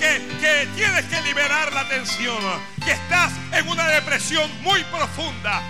que, 0.00 0.20
que 0.40 0.68
tienes 0.74 1.04
que 1.04 1.20
liberar 1.22 1.72
la 1.72 1.88
tensión, 1.88 2.36
que 2.84 2.90
estás 2.90 3.32
en 3.52 3.68
una 3.68 3.86
depresión 3.86 4.50
muy 4.62 4.82
profunda. 4.84 5.62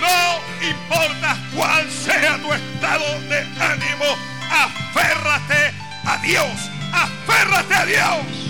No 0.00 0.66
importa 0.66 1.36
cuál 1.54 1.88
sea 1.88 2.38
tu 2.38 2.52
estado 2.52 3.20
de 3.28 3.38
ánimo, 3.60 4.16
aférrate 4.50 5.72
a 6.04 6.16
Dios, 6.18 6.70
aférrate 6.92 7.74
a 7.74 7.86
Dios. 7.86 8.46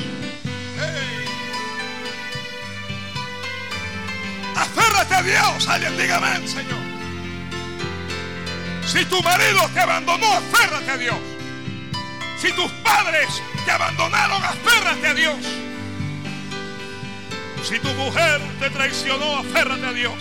Aférrate 4.56 5.14
a 5.14 5.22
Dios, 5.22 5.68
alguien 5.68 5.96
dígame, 5.98 6.48
Señor. 6.48 6.86
Si 8.86 9.04
tu 9.04 9.22
marido 9.22 9.68
te 9.74 9.80
abandonó, 9.80 10.32
aférrate 10.32 10.90
a 10.90 10.96
Dios. 10.96 11.18
Si 12.40 12.52
tus 12.52 12.70
padres 12.82 13.28
te 13.64 13.70
abandonaron, 13.70 14.42
aférrate 14.42 15.06
a 15.06 15.14
Dios. 15.14 15.36
Si 17.62 17.78
tu 17.80 17.88
mujer 17.94 18.40
te 18.60 18.70
traicionó, 18.70 19.38
aférrate 19.38 19.86
a 19.86 19.92
Dios. 19.92 20.14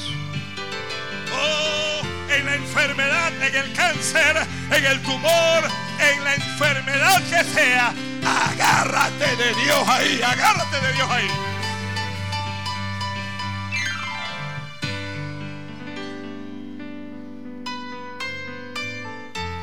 Oh, 1.32 2.02
en 2.34 2.46
la 2.46 2.56
enfermedad, 2.56 3.34
en 3.42 3.56
el 3.56 3.74
cáncer, 3.74 4.48
en 4.72 4.86
el 4.86 5.02
tumor, 5.04 5.64
en 6.00 6.24
la 6.24 6.36
enfermedad 6.36 7.22
que 7.30 7.44
sea, 7.44 7.94
agárrate 8.26 9.36
de 9.36 9.54
Dios 9.64 9.88
ahí, 9.88 10.22
agárrate 10.22 10.82
de 10.82 10.94
Dios 10.94 11.10
ahí. 11.10 11.30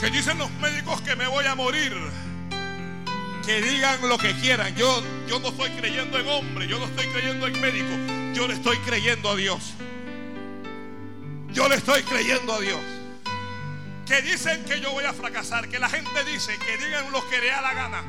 Que 0.03 0.11
dicen 0.11 0.37
los 0.37 0.51
médicos 0.55 1.01
que 1.03 1.15
me 1.15 1.29
voy 1.29 1.47
a 1.47 1.55
morir. 1.55 1.97
Que 3.47 3.63
digan 3.63 4.09
lo 4.09 4.19
que 4.19 4.35
quieran. 4.35 4.75
Yo, 4.75 5.01
yo 5.29 5.39
no 5.39 5.51
estoy 5.51 5.71
creyendo 5.71 6.19
en 6.19 6.27
hombre, 6.27 6.67
yo 6.67 6.81
no 6.81 6.87
estoy 6.87 7.07
creyendo 7.07 7.47
en 7.47 7.61
médico. 7.61 8.35
Yo 8.35 8.49
le 8.49 8.55
estoy 8.55 8.79
creyendo 8.79 9.31
a 9.31 9.37
Dios. 9.37 9.75
Yo 11.53 11.69
le 11.69 11.77
estoy 11.77 12.03
creyendo 12.03 12.53
a 12.53 12.61
Dios. 12.61 12.81
Que 14.05 14.23
dicen 14.23 14.65
que 14.65 14.81
yo 14.81 14.91
voy 14.91 15.05
a 15.05 15.13
fracasar. 15.13 15.69
Que 15.69 15.79
la 15.79 15.89
gente 15.89 16.25
dice 16.25 16.59
que 16.59 16.85
digan 16.85 17.13
lo 17.13 17.25
que 17.31 17.41
le 17.41 17.47
da 17.47 17.63
la 17.63 17.73
gana. 17.73 18.03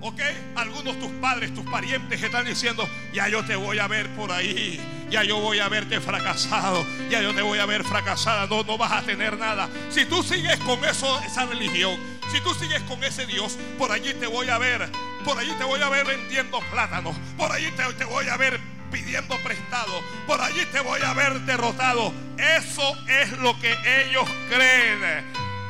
¿Ok? 0.00 0.22
Algunos 0.56 0.98
tus 0.98 1.10
padres, 1.20 1.52
tus 1.52 1.66
parientes 1.66 2.22
están 2.22 2.46
diciendo, 2.46 2.88
ya 3.12 3.28
yo 3.28 3.44
te 3.44 3.56
voy 3.56 3.78
a 3.78 3.86
ver 3.88 4.08
por 4.16 4.32
ahí, 4.32 4.80
ya 5.10 5.24
yo 5.24 5.38
voy 5.38 5.58
a 5.58 5.68
verte 5.68 6.00
fracasado, 6.00 6.86
ya 7.10 7.20
yo 7.20 7.34
te 7.34 7.42
voy 7.42 7.58
a 7.58 7.66
ver 7.66 7.84
fracasada, 7.84 8.46
no, 8.46 8.62
no 8.62 8.78
vas 8.78 8.92
a 8.92 9.02
tener 9.02 9.36
nada. 9.36 9.68
Si 9.90 10.04
tú 10.04 10.22
sigues 10.22 10.56
con 10.60 10.84
eso, 10.84 11.20
esa 11.22 11.46
religión, 11.46 11.98
si 12.32 12.40
tú 12.40 12.54
sigues 12.54 12.80
con 12.82 13.02
ese 13.02 13.26
Dios, 13.26 13.58
por 13.78 13.90
allí 13.90 14.14
te 14.14 14.26
voy 14.26 14.48
a 14.48 14.58
ver, 14.58 14.88
por 15.24 15.36
allí 15.38 15.52
te 15.58 15.64
voy 15.64 15.82
a 15.82 15.88
ver 15.88 16.06
vendiendo 16.06 16.60
plátanos, 16.70 17.16
por 17.36 17.50
allí 17.50 17.70
te, 17.72 17.82
te 17.94 18.04
voy 18.04 18.28
a 18.28 18.36
ver 18.36 18.60
pidiendo 18.90 19.36
prestado, 19.38 20.00
por 20.26 20.40
allí 20.40 20.64
te 20.72 20.80
voy 20.80 21.00
a 21.02 21.12
ver 21.14 21.40
derrotado. 21.40 22.12
Eso 22.38 22.96
es 23.08 23.32
lo 23.38 23.58
que 23.60 23.76
ellos 24.02 24.28
creen. 24.48 25.24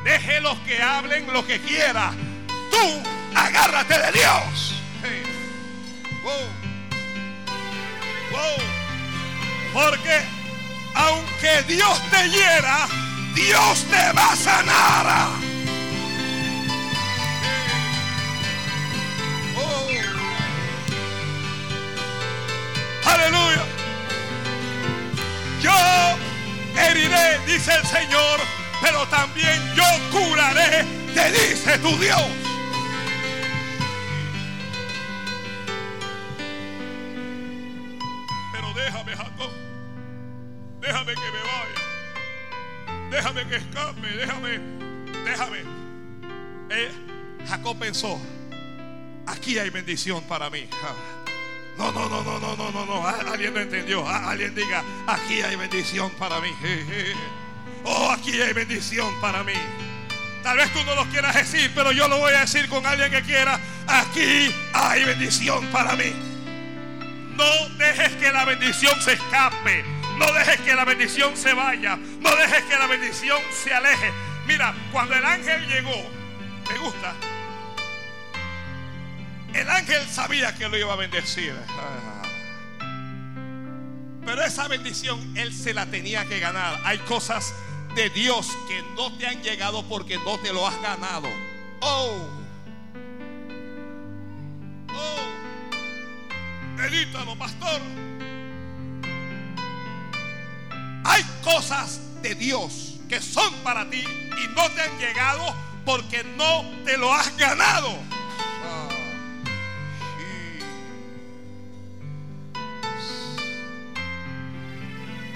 Déjelos 0.04 0.58
que 0.60 0.82
hablen 0.82 1.30
lo 1.32 1.46
que 1.46 1.60
quieran. 1.60 2.16
Tú 2.70 3.02
agárrate 3.34 3.98
de 3.98 4.12
Dios. 4.12 4.80
Porque 9.72 10.20
aunque 10.94 11.62
Dios 11.68 12.00
te 12.10 12.28
hiera, 12.28 12.88
Dios 13.34 13.84
te 13.90 14.12
va 14.12 14.32
a 14.32 14.36
sanar. 14.36 15.30
Aleluya. 23.04 23.64
Yo 25.62 25.72
heriré, 26.76 27.38
dice 27.46 27.72
el 27.74 27.86
Señor, 27.86 28.40
pero 28.80 29.06
también 29.08 29.60
yo 29.74 29.84
curaré, 30.10 30.84
te 31.14 31.30
dice 31.32 31.78
tu 31.78 31.96
Dios. 31.98 32.49
Déjame 40.90 41.14
que 41.14 41.20
me 41.20 41.38
vaya. 41.38 43.10
Déjame 43.12 43.46
que 43.46 43.56
escape. 43.56 44.08
Déjame. 44.08 44.60
Déjame. 45.24 45.58
Eh, 46.68 46.90
Jacob 47.48 47.78
pensó, 47.78 48.20
aquí 49.24 49.56
hay 49.60 49.70
bendición 49.70 50.20
para 50.24 50.50
mí. 50.50 50.68
No, 51.78 51.92
no, 51.92 52.08
no, 52.08 52.24
no, 52.24 52.40
no, 52.40 52.56
no, 52.56 52.72
no, 52.72 52.86
no. 52.86 53.06
Alguien 53.06 53.54
no 53.54 53.60
entendió. 53.60 54.08
Alguien 54.08 54.52
diga, 54.52 54.82
aquí 55.06 55.40
hay 55.42 55.54
bendición 55.54 56.10
para 56.18 56.40
mí. 56.40 56.50
Oh, 57.84 58.10
aquí 58.10 58.42
hay 58.42 58.52
bendición 58.52 59.14
para 59.20 59.44
mí. 59.44 59.54
Tal 60.42 60.56
vez 60.56 60.72
tú 60.72 60.82
no 60.84 60.96
lo 60.96 61.04
quieras 61.04 61.36
decir, 61.36 61.70
pero 61.72 61.92
yo 61.92 62.08
lo 62.08 62.18
voy 62.18 62.34
a 62.34 62.40
decir 62.40 62.68
con 62.68 62.84
alguien 62.84 63.12
que 63.12 63.22
quiera. 63.22 63.60
Aquí 63.86 64.52
hay 64.72 65.04
bendición 65.04 65.64
para 65.66 65.94
mí. 65.94 66.12
No 67.36 67.68
dejes 67.78 68.10
que 68.16 68.32
la 68.32 68.44
bendición 68.44 69.00
se 69.00 69.12
escape. 69.12 69.99
No 70.20 70.30
dejes 70.34 70.60
que 70.60 70.74
la 70.74 70.84
bendición 70.84 71.34
se 71.34 71.54
vaya. 71.54 71.96
No 71.96 72.36
dejes 72.36 72.62
que 72.64 72.78
la 72.78 72.86
bendición 72.86 73.40
se 73.52 73.72
aleje. 73.72 74.12
Mira, 74.46 74.74
cuando 74.92 75.14
el 75.14 75.24
ángel 75.24 75.66
llegó, 75.66 75.96
me 76.70 76.78
gusta. 76.78 77.14
El 79.54 79.68
ángel 79.68 80.06
sabía 80.06 80.54
que 80.54 80.68
lo 80.68 80.76
iba 80.76 80.92
a 80.92 80.96
bendecir. 80.96 81.54
Pero 84.26 84.44
esa 84.44 84.68
bendición 84.68 85.36
él 85.38 85.54
se 85.54 85.72
la 85.72 85.86
tenía 85.86 86.26
que 86.26 86.38
ganar. 86.38 86.78
Hay 86.84 86.98
cosas 86.98 87.54
de 87.94 88.10
Dios 88.10 88.46
que 88.68 88.82
no 88.96 89.16
te 89.16 89.26
han 89.26 89.42
llegado 89.42 89.82
porque 89.88 90.18
no 90.18 90.38
te 90.38 90.52
lo 90.52 90.68
has 90.68 90.80
ganado. 90.82 91.30
Oh. 91.80 92.28
Oh. 94.94 96.76
Medítalo, 96.76 97.36
pastor. 97.36 97.80
Hay 101.04 101.22
cosas 101.42 102.00
de 102.22 102.34
Dios 102.34 102.96
que 103.08 103.20
son 103.20 103.52
para 103.64 103.88
ti 103.88 104.00
y 104.00 104.48
no 104.54 104.70
te 104.70 104.82
han 104.82 104.98
llegado 104.98 105.54
porque 105.84 106.22
no 106.36 106.64
te 106.84 106.96
lo 106.96 107.12
has 107.12 107.36
ganado. 107.36 107.98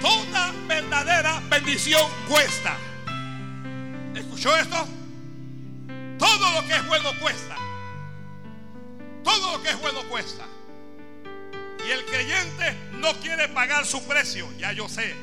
Toda 0.01 0.53
verdadera 0.67 1.41
bendición 1.49 2.09
cuesta. 2.29 2.77
¿Escuchó 4.15 4.55
esto? 4.55 4.87
Todo 6.17 6.51
lo 6.51 6.67
que 6.67 6.75
es 6.75 6.87
bueno 6.87 7.09
cuesta. 7.19 7.55
Todo 9.23 9.57
lo 9.57 9.63
que 9.63 9.69
es 9.69 9.81
bueno 9.81 10.03
cuesta. 10.09 10.45
Y 11.85 11.91
el 11.91 12.05
creyente 12.05 12.77
no 12.93 13.13
quiere 13.19 13.47
pagar 13.49 13.85
su 13.85 14.05
precio. 14.07 14.47
Ya 14.57 14.71
yo 14.71 14.87
sé. 14.87 15.15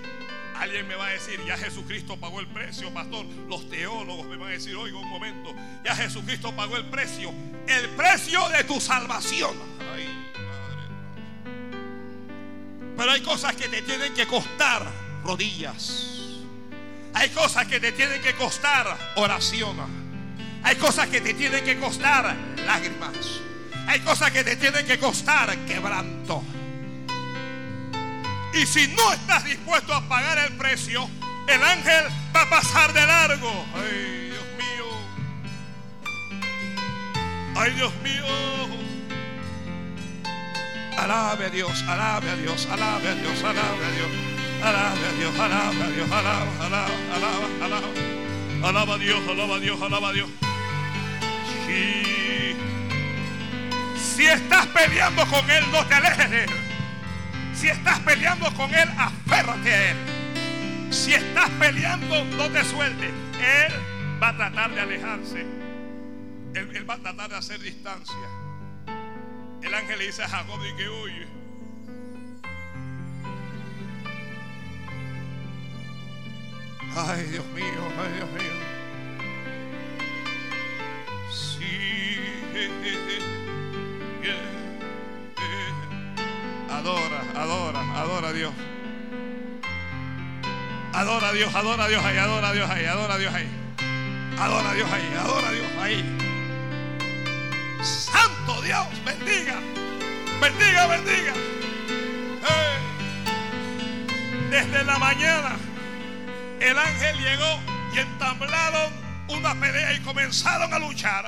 Alguien 0.56 0.86
me 0.86 0.94
va 0.94 1.06
a 1.06 1.10
decir, 1.10 1.40
ya 1.46 1.56
Jesucristo 1.56 2.16
pagó 2.16 2.40
el 2.40 2.46
precio, 2.46 2.92
pastor. 2.92 3.26
Los 3.48 3.68
teólogos 3.68 4.26
me 4.26 4.36
van 4.36 4.48
a 4.48 4.52
decir, 4.52 4.76
oiga 4.76 4.98
un 4.98 5.08
momento, 5.08 5.54
ya 5.84 5.94
Jesucristo 5.94 6.54
pagó 6.54 6.76
el 6.76 6.84
precio. 6.86 7.32
El 7.66 7.88
precio 7.90 8.48
de 8.50 8.64
tu 8.64 8.80
salvación. 8.80 9.54
Ay, 9.94 10.08
Pero 12.96 13.10
hay 13.10 13.20
cosas 13.22 13.54
que 13.56 13.68
te 13.68 13.82
tienen 13.82 14.14
que 14.14 14.26
costar 14.26 14.86
rodillas. 15.24 16.08
Hay 17.14 17.28
cosas 17.30 17.66
que 17.66 17.80
te 17.80 17.92
tienen 17.92 18.22
que 18.22 18.34
costar 18.34 18.96
oración. 19.16 19.76
Hay 20.62 20.76
cosas 20.76 21.08
que 21.08 21.20
te 21.20 21.34
tienen 21.34 21.64
que 21.64 21.78
costar 21.78 22.36
lágrimas. 22.64 23.40
Hay 23.86 24.00
cosas 24.00 24.30
que 24.30 24.44
te 24.44 24.56
tienen 24.56 24.86
que 24.86 24.98
costar 24.98 25.56
quebranto. 25.66 26.42
Y 28.54 28.66
si 28.66 28.88
no 28.88 29.12
estás 29.12 29.44
dispuesto 29.44 29.94
a 29.94 30.02
pagar 30.08 30.38
el 30.38 30.52
precio, 30.56 31.08
el 31.48 31.62
ángel 31.62 32.04
va 32.34 32.42
a 32.42 32.50
pasar 32.50 32.92
de 32.92 33.06
largo. 33.06 33.66
Ay, 33.74 34.30
Dios 34.30 34.44
mío. 34.58 34.86
Ay, 37.56 37.72
Dios 37.72 37.92
mío. 38.02 38.24
Alabe 40.98 41.46
a 41.46 41.50
Dios, 41.50 41.82
alabe 41.88 42.30
a 42.30 42.36
Dios, 42.36 42.68
alabe 42.70 43.08
a 43.08 43.14
Dios, 43.14 43.42
alabe 43.42 43.86
a 43.86 43.90
Dios. 43.90 44.08
Alabe 44.62 45.06
a 45.06 45.12
Dios, 45.18 45.38
alabe 45.40 45.82
a 45.82 45.88
Dios, 45.88 46.12
alaba, 46.12 46.66
alaba, 46.66 46.88
alaba, 47.16 47.64
alaba. 47.64 47.88
Alaba 48.68 48.94
a 48.94 48.98
Dios, 48.98 49.20
alaba 49.28 49.56
a 49.56 49.58
Dios, 49.58 49.82
alaba 49.82 50.08
a 50.10 50.12
Dios. 50.12 50.30
Sí. 51.66 52.54
Si 54.14 54.26
estás 54.26 54.66
peleando 54.68 55.26
con 55.26 55.50
Él, 55.50 55.64
no 55.72 55.84
te 55.86 55.94
alejes. 55.94 56.61
Si 57.62 57.68
estás 57.68 58.00
peleando 58.00 58.52
con 58.54 58.74
Él, 58.74 58.88
aférrate 58.98 59.72
a 59.72 59.90
Él. 59.92 59.96
Si 60.90 61.14
estás 61.14 61.48
peleando, 61.60 62.24
no 62.24 62.50
te 62.50 62.64
sueltes. 62.64 63.12
Él 63.38 63.72
va 64.20 64.30
a 64.30 64.36
tratar 64.36 64.74
de 64.74 64.80
alejarse. 64.80 65.46
él, 66.56 66.90
va 66.90 66.94
a 66.94 66.98
tratar 66.98 67.30
de 67.30 67.36
hacer 67.36 67.60
distancia. 67.60 68.16
El 69.62 69.72
ángel 69.72 69.96
le 69.96 70.06
dice 70.06 70.24
a 70.24 70.28
Jacob 70.28 70.58
y 70.60 70.76
que 70.76 70.88
huye. 70.88 71.26
Ay, 76.96 77.22
Dios 77.30 77.46
mío, 77.54 77.92
ay, 77.96 78.12
Dios 78.16 78.30
mío. 78.32 78.52
Sí. 81.30 81.82
Adora, 86.72 87.20
adora, 87.36 87.80
adora 88.00 88.28
a 88.28 88.32
Dios. 88.32 88.52
Adora 90.92 91.28
a 91.28 91.32
Dios, 91.32 91.54
adora 91.54 91.84
a 91.84 91.88
Dios 91.88 92.04
ahí, 92.04 92.16
adora 92.16 92.48
a 92.48 92.52
Dios 92.52 92.70
ahí, 92.70 92.84
adora 92.86 93.14
a 93.14 93.18
Dios 93.18 93.34
ahí. 93.34 93.48
Adora 94.38 94.70
a 94.70 94.74
Dios 94.74 94.92
ahí, 94.92 95.14
adora 95.18 95.48
a 95.48 95.52
Dios 95.52 95.66
ahí. 95.80 96.18
Santo 97.82 98.62
Dios, 98.62 98.86
bendiga, 99.04 99.56
bendiga, 100.40 100.86
bendiga. 100.86 101.32
Desde 104.50 104.84
la 104.84 104.98
mañana 104.98 105.56
el 106.60 106.78
ángel 106.78 107.16
llegó 107.18 107.60
y 107.94 107.98
entablaron 107.98 108.92
una 109.28 109.54
pelea 109.58 109.94
y 109.94 110.00
comenzaron 110.00 110.72
a 110.72 110.78
luchar. 110.78 111.24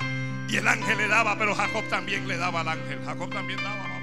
Y 0.48 0.56
el 0.56 0.68
ángel 0.68 0.98
le 0.98 1.08
daba, 1.08 1.36
pero 1.36 1.54
Jacob 1.54 1.84
también 1.88 2.28
le 2.28 2.36
daba 2.36 2.60
al 2.60 2.68
ángel. 2.68 3.00
Jacob 3.04 3.30
también 3.30 3.58
daba, 3.62 3.93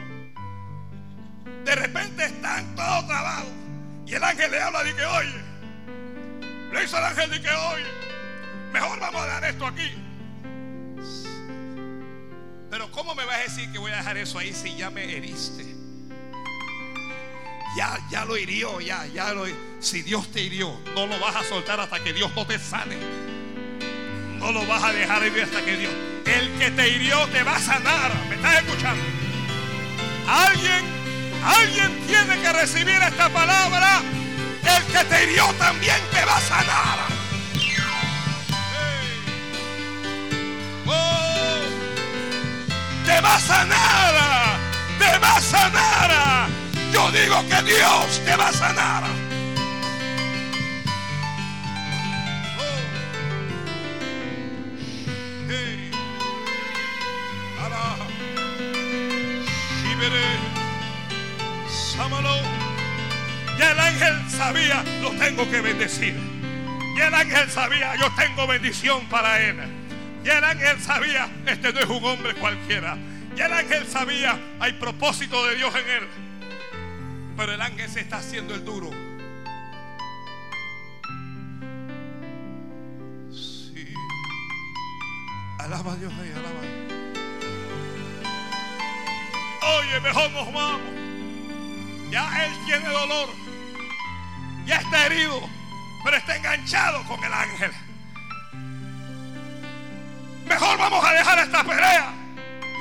De 1.66 1.76
repente 1.76 2.26
están 2.26 2.76
todos 2.76 3.08
trabados. 3.08 3.50
Y 4.06 4.14
el 4.14 4.24
ángel 4.24 4.52
le 4.52 4.62
habla 4.62 4.90
y 4.90 4.94
que 4.94 5.06
oye. 5.06 5.42
Le 6.72 6.82
dice 6.82 6.98
al 6.98 7.06
ángel 7.06 7.34
y 7.34 7.42
que 7.42 7.50
oye. 7.50 7.86
Mejor 8.72 9.00
vamos 9.00 9.22
a 9.22 9.26
dejar 9.26 9.46
esto 9.46 9.68
aquí. 9.68 9.92
Pero 12.70 12.90
¿cómo 12.92 13.14
me 13.16 13.26
vas 13.26 13.36
a 13.36 13.44
decir 13.44 13.72
que 13.72 13.80
voy 13.80 13.92
a 13.92 13.98
dejar 13.98 14.18
eso 14.18 14.40
ahí 14.40 14.54
si 14.54 14.76
ya 14.78 14.90
me 14.90 15.04
heriste? 15.04 15.76
Ya, 17.76 18.00
ya 18.10 18.26
lo 18.26 18.38
hirió, 18.38 18.82
ya, 18.82 19.06
ya 19.08 19.34
lo 19.34 19.46
Si 19.80 20.02
Dios 20.02 20.30
te 20.32 20.42
hirió, 20.42 20.78
no 20.96 21.06
lo 21.08 21.20
vas 21.20 21.36
a 21.36 21.44
soltar 21.44 21.80
hasta 21.80 22.02
que 22.04 22.14
Dios 22.14 22.32
no 22.36 22.46
te 22.46 22.60
sane. 22.60 22.98
No 24.38 24.52
lo 24.52 24.66
vas 24.68 24.84
a 24.84 24.92
dejar 24.92 25.26
ir 25.28 25.42
hasta 25.42 25.64
que 25.64 25.78
Dios. 25.78 25.94
El 26.26 26.50
que 26.58 26.72
te 26.72 26.90
hirió 26.90 27.28
te 27.28 27.44
va 27.44 27.56
a 27.56 27.60
sanar. 27.60 28.12
¿Me 28.30 28.36
estás 28.36 28.64
escuchando? 28.64 29.04
Alguien, 30.28 30.86
alguien 31.44 32.08
tiene 32.08 32.42
que 32.42 32.54
recibir 32.54 33.02
esta 33.02 33.30
palabra. 33.30 34.02
El 34.64 34.84
que 34.86 35.06
te 35.06 35.24
hirió 35.24 35.46
también 35.54 35.98
te 36.12 36.26
va 36.26 36.38
a 36.38 36.42
sanar. 36.42 37.00
Oh. 40.88 41.62
Te 43.06 43.22
va 43.22 43.36
a 43.36 43.40
sanar. 43.40 44.60
Te 45.00 45.18
va 45.18 45.36
a 45.36 45.42
sanar. 45.42 46.48
Yo 46.94 47.12
digo 47.12 47.44
que 47.50 47.62
Dios 47.64 48.22
te 48.26 48.36
va 48.36 48.48
a 48.48 48.54
sanar. 48.54 49.22
Y 63.58 63.64
el 63.64 63.80
ángel 63.80 64.30
sabía, 64.30 64.84
lo 65.02 65.12
tengo 65.12 65.48
que 65.52 65.62
bendecir. 65.62 66.16
Y 66.96 67.00
el 67.00 67.14
ángel 67.14 67.50
sabía, 67.50 67.96
yo 67.96 68.10
tengo 68.16 68.48
bendición 68.48 69.06
para 69.06 69.40
él. 69.40 69.58
Y 70.26 70.30
el 70.30 70.44
ángel 70.44 70.80
sabía, 70.82 71.30
este 71.46 71.72
no 71.72 71.80
es 71.80 71.86
un 71.86 72.04
hombre 72.04 72.34
cualquiera. 72.36 72.98
Y 73.36 73.40
el 73.40 73.54
ángel 73.54 73.88
sabía, 73.88 74.40
hay 74.60 74.74
propósito 74.74 75.46
de 75.46 75.58
Dios 75.58 75.74
en 75.76 75.90
él. 75.90 76.08
Pero 77.38 77.54
el 77.54 77.62
ángel 77.62 77.88
se 77.90 78.00
está 78.02 78.18
haciendo 78.18 78.56
el 78.56 78.66
duro. 78.66 78.90
Sí. 83.32 83.94
Alaba 85.60 85.94
a 85.94 85.96
Dios 85.98 86.14
ahí, 86.20 86.32
alaba. 86.32 86.62
Oye, 89.78 90.00
mejor 90.02 90.32
nos 90.32 90.52
vamos. 90.52 91.01
Ya 92.12 92.46
él 92.46 92.52
tiene 92.66 92.88
dolor 92.90 93.30
ya 94.66 94.78
está 94.78 95.06
herido, 95.08 95.42
pero 96.04 96.18
está 96.18 96.36
enganchado 96.36 97.04
con 97.04 97.24
el 97.24 97.34
ángel. 97.34 97.72
Mejor 100.48 100.78
vamos 100.78 101.04
a 101.04 101.14
dejar 101.14 101.40
esta 101.40 101.64
pelea. 101.64 102.14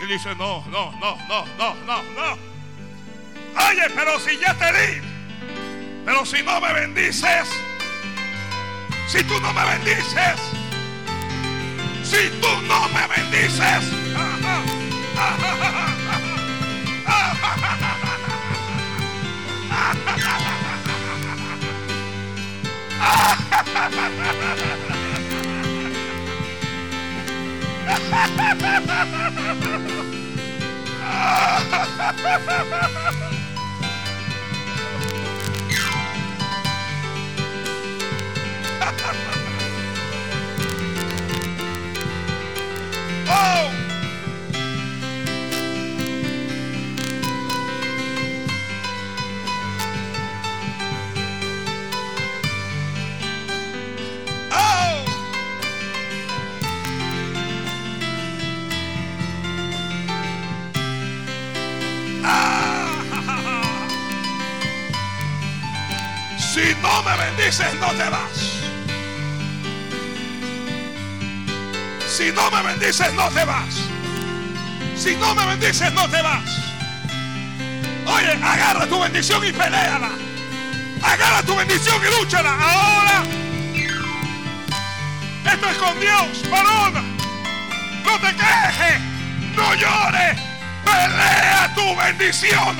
Y 0.02 0.06
dice, 0.12 0.34
no, 0.36 0.64
no, 0.66 0.92
no, 0.92 1.16
no, 1.26 1.44
no, 1.58 1.74
no, 1.74 2.02
no. 2.02 2.38
Oye, 3.68 3.90
pero 3.94 4.18
si 4.20 4.38
ya 4.38 4.54
te 4.54 4.72
di, 4.72 5.00
pero 6.04 6.24
si 6.24 6.42
no 6.42 6.60
me 6.60 6.72
bendices, 6.72 7.48
si 9.08 9.24
tú 9.24 9.40
no 9.40 9.52
me 9.52 9.64
bendices, 9.64 10.40
si 12.04 12.30
tú 12.40 12.62
no 12.62 12.88
me 12.88 13.06
bendices, 13.08 13.84
oh! 43.32 43.79
Me 67.16 67.24
bendices, 67.24 67.74
no 67.74 67.88
te 67.92 68.08
vas. 68.08 68.60
Si 72.08 72.30
no 72.32 72.50
me 72.50 72.62
bendices, 72.62 73.12
no 73.14 73.28
te 73.30 73.44
vas. 73.44 73.74
Si 74.96 75.16
no 75.16 75.34
me 75.34 75.46
bendices, 75.46 75.92
no 75.92 76.08
te 76.08 76.22
vas. 76.22 76.44
Oye, 78.06 78.32
agarra 78.42 78.86
tu 78.86 79.00
bendición 79.00 79.44
y 79.44 79.52
peleala. 79.52 80.10
Agarra 81.02 81.42
tu 81.42 81.56
bendición 81.56 81.96
y 82.06 82.20
lúchala. 82.20 82.52
Ahora. 82.52 83.22
Esto 85.52 85.68
es 85.68 85.76
con 85.78 86.00
Dios, 86.00 86.50
varón. 86.50 87.16
No 88.04 88.18
te 88.18 88.36
quejes. 88.36 89.00
No 89.56 89.74
llores. 89.74 90.38
Pelea 90.84 91.72
tu 91.74 91.96
bendición. 91.96 92.76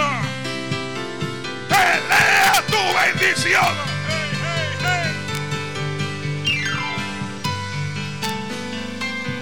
Pelea 1.68 2.62
tu 2.68 2.98
bendición. 2.98 3.89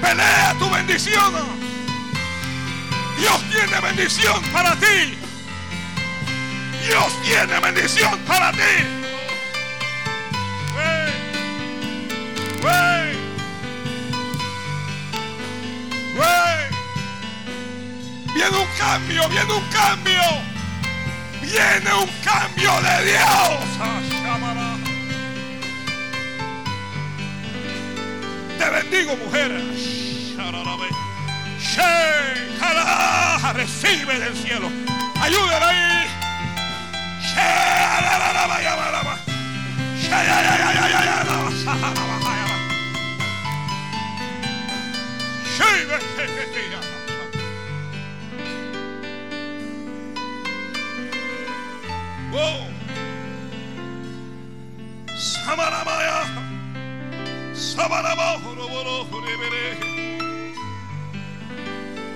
Pelea 0.08 0.54
tu 0.58 0.70
bendición. 0.70 1.34
Dios 3.18 3.44
tiene 3.50 3.78
bendición 3.82 4.42
para 4.54 4.74
ti. 4.76 5.18
Dios 6.86 7.22
tiene 7.24 7.60
bendición 7.60 8.18
para 8.20 8.50
ti. 8.52 8.58
Viene 18.34 18.56
un 18.56 18.66
cambio, 18.78 19.28
viene 19.28 19.52
un 19.52 19.64
cambio. 19.68 20.22
Viene 21.42 21.94
un 21.94 22.08
cambio 22.24 22.80
de 22.80 23.04
Dios. 23.04 24.17
Te 28.58 28.70
bendigo, 28.70 29.16
mujer. 29.16 29.52
Recibe 33.58 34.18
del 34.20 34.36
cielo. 34.36 34.70
Ayúdala 35.20 35.68
ahí. 35.68 36.06
Wow. 52.30 52.68
Samaramaya. 55.16 56.47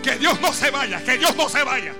Que 0.03 0.16
Dios 0.16 0.40
no 0.40 0.53
se 0.53 0.70
vaya, 0.70 1.03
que 1.05 1.18
Dios 1.18 1.34
no 1.36 1.49
se 1.49 1.62
vaya. 1.64 1.95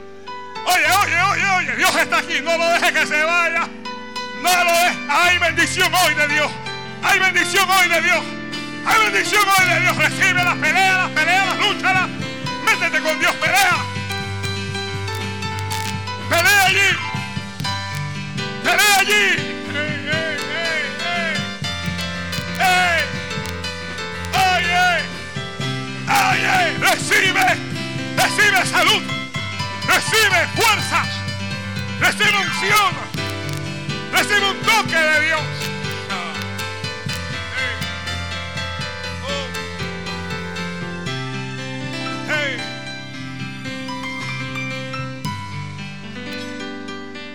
Oye, 0.65 0.85
oye, 1.03 1.21
oye, 1.23 1.51
oye, 1.59 1.77
Dios 1.77 1.97
está 1.97 2.19
aquí, 2.19 2.41
no 2.41 2.57
lo 2.57 2.69
deje 2.69 2.93
que 2.93 3.07
se 3.07 3.23
vaya. 3.23 3.69
No 4.43 4.65
lo 4.65 4.73
deje. 4.73 4.99
Hay 5.09 5.39
bendición 5.39 5.93
hoy 5.93 6.15
de 6.15 6.29
Dios. 6.29 6.51
Hay 7.03 7.19
bendición 7.19 7.69
hoy 7.69 7.89
de 7.89 8.01
Dios. 8.01 8.25
Hay 8.87 9.11
bendición 9.11 9.43
hoy 9.59 9.75
de 9.75 9.81
Dios. 9.81 9.97
Recibe 9.97 10.45
las 10.45 10.57
peleas, 10.57 10.97
las 10.99 11.11
peleas, 11.11 11.47
las 11.47 11.59
luchas. 11.59 12.09
Métete 12.65 13.01
con 13.01 13.19
Dios, 13.19 13.35
pelea. 13.37 13.77
Pelea 16.29 16.65
allí. 16.67 16.97
Pelea 18.63 18.99
allí. 19.01 19.53
Recibe. 26.79 27.47
Recibe 28.17 28.67
salud. 28.67 29.03
Recibe 29.87 30.47
fuerzas. 30.55 31.09
Recibe 32.01 32.37
unción. 32.37 32.95
Recibe 34.13 34.51
un 34.51 34.61
toque 34.63 34.97
de 34.97 35.21
Dios. 35.27 35.43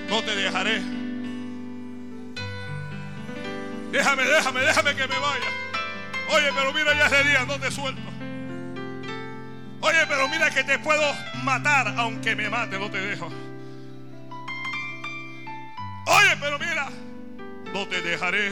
No 0.10 0.24
te 0.24 0.36
dejaré. 0.36 0.82
Déjame, 3.92 4.24
déjame, 4.24 4.62
déjame 4.62 4.96
que 4.96 5.08
me 5.08 5.20
vaya. 5.20 5.46
Oye, 6.30 6.52
pero 6.56 6.74
mira, 6.74 6.94
ya 6.94 7.06
es 7.06 7.12
de 7.12 7.24
día, 7.24 7.46
no 7.46 7.60
te 7.60 7.70
suelto. 7.70 8.17
Oye, 9.82 10.06
pero 10.08 10.28
mira 10.28 10.50
que 10.50 10.64
te 10.64 10.80
puedo 10.80 11.14
matar, 11.44 11.94
aunque 11.98 12.36
me 12.36 12.50
mate, 12.50 12.80
no 12.80 12.90
te 12.90 13.00
dejo. 13.00 13.28
Oye, 16.08 16.38
pero 16.40 16.58
mira, 16.58 16.90
no 17.74 17.88
te 17.88 18.02
dejaré 18.02 18.52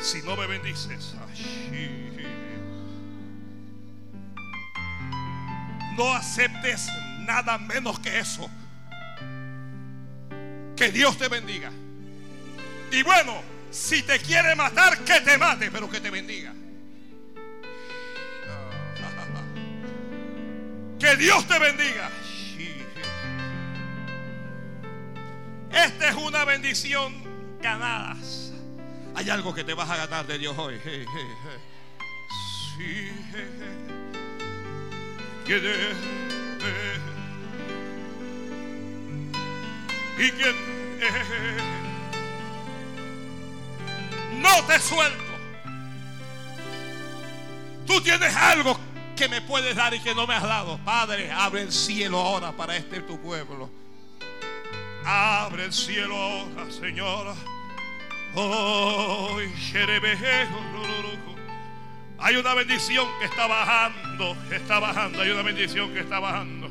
si 0.00 0.22
no 0.22 0.36
me 0.36 0.46
bendices. 0.46 1.14
No 5.96 6.12
aceptes 6.14 6.88
nada 7.26 7.58
menos 7.58 7.98
que 8.00 8.18
eso. 8.18 8.50
Que 10.76 10.90
Dios 10.90 11.16
te 11.18 11.28
bendiga. 11.28 11.70
Y 12.90 13.02
bueno, 13.02 13.40
si 13.70 14.02
te 14.02 14.18
quiere 14.18 14.54
matar, 14.56 14.98
que 15.04 15.20
te 15.20 15.38
mate, 15.38 15.70
pero 15.70 15.88
que 15.88 16.00
te 16.00 16.10
bendiga. 16.10 16.52
Que 21.10 21.16
Dios 21.16 21.44
te 21.48 21.58
bendiga. 21.58 22.08
Esta 25.72 26.08
es 26.08 26.14
una 26.14 26.44
bendición 26.44 27.12
ganada. 27.60 28.16
Hay 29.16 29.28
algo 29.28 29.52
que 29.52 29.64
te 29.64 29.74
vas 29.74 29.90
a 29.90 29.96
ganar 29.96 30.24
de 30.28 30.38
Dios 30.38 30.56
hoy. 30.56 30.78
Sí. 32.76 33.10
Que 35.44 35.56
y 40.16 40.30
que 40.30 40.54
no 44.36 44.64
te 44.64 44.78
suelto. 44.78 45.24
Tú 47.84 48.00
tienes 48.00 48.36
algo 48.36 48.78
que 49.20 49.28
me 49.28 49.42
puedes 49.42 49.76
dar 49.76 49.92
y 49.92 50.00
que 50.00 50.14
no 50.14 50.26
me 50.26 50.32
has 50.32 50.42
dado. 50.42 50.78
Padre, 50.78 51.30
abre 51.30 51.60
el 51.60 51.72
cielo 51.72 52.18
ahora 52.18 52.52
para 52.52 52.74
este 52.74 53.00
tu 53.00 53.20
pueblo. 53.20 53.70
Abre 55.04 55.66
el 55.66 55.74
cielo 55.74 56.16
ahora, 56.16 56.70
Señor. 56.70 57.34
Oh, 58.34 59.36
hay 62.18 62.36
una 62.36 62.54
bendición 62.54 63.06
que 63.18 63.26
está 63.26 63.46
bajando, 63.46 64.36
está 64.50 64.78
bajando, 64.78 65.20
hay 65.20 65.30
una 65.30 65.42
bendición 65.42 65.92
que 65.92 66.00
está 66.00 66.18
bajando. 66.18 66.70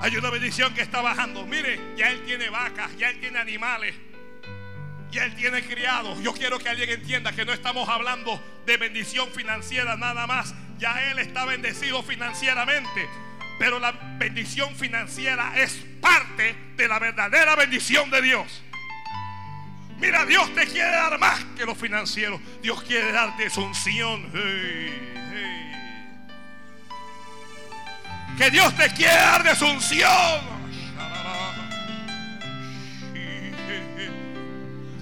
Hay 0.00 0.16
una 0.16 0.30
bendición 0.30 0.72
que 0.74 0.82
está 0.82 1.00
bajando. 1.00 1.44
Mire, 1.44 1.80
ya 1.96 2.12
él 2.12 2.24
tiene 2.24 2.50
vacas, 2.50 2.96
ya 2.96 3.10
él 3.10 3.18
tiene 3.18 3.40
animales, 3.40 3.96
ya 5.10 5.24
él 5.24 5.34
tiene 5.34 5.62
criados. 5.62 6.20
Yo 6.22 6.32
quiero 6.32 6.58
que 6.58 6.68
alguien 6.68 6.90
entienda 6.90 7.32
que 7.32 7.44
no 7.44 7.52
estamos 7.52 7.88
hablando 7.88 8.42
de 8.66 8.76
bendición 8.76 9.28
financiera 9.30 9.96
nada 9.96 10.26
más. 10.26 10.54
Ya 10.78 11.10
él 11.10 11.18
está 11.18 11.44
bendecido 11.44 12.02
financieramente. 12.02 13.08
Pero 13.58 13.78
la 13.78 13.92
bendición 14.18 14.74
financiera 14.76 15.52
es 15.56 15.72
parte 16.00 16.54
de 16.76 16.88
la 16.88 16.98
verdadera 16.98 17.56
bendición 17.56 18.10
de 18.10 18.22
Dios. 18.22 18.62
Mira, 19.98 20.26
Dios 20.26 20.54
te 20.54 20.66
quiere 20.66 20.90
dar 20.90 21.18
más 21.18 21.42
que 21.56 21.64
lo 21.64 21.74
financiero. 21.74 22.40
Dios 22.62 22.82
quiere 22.82 23.12
darte 23.12 23.48
su. 23.48 23.66
Que 28.36 28.50
Dios 28.50 28.76
te 28.76 28.92
quiere 28.92 29.14
dar 29.14 29.42
de 29.42 29.54
su 29.56 29.66
unción. 29.66 30.55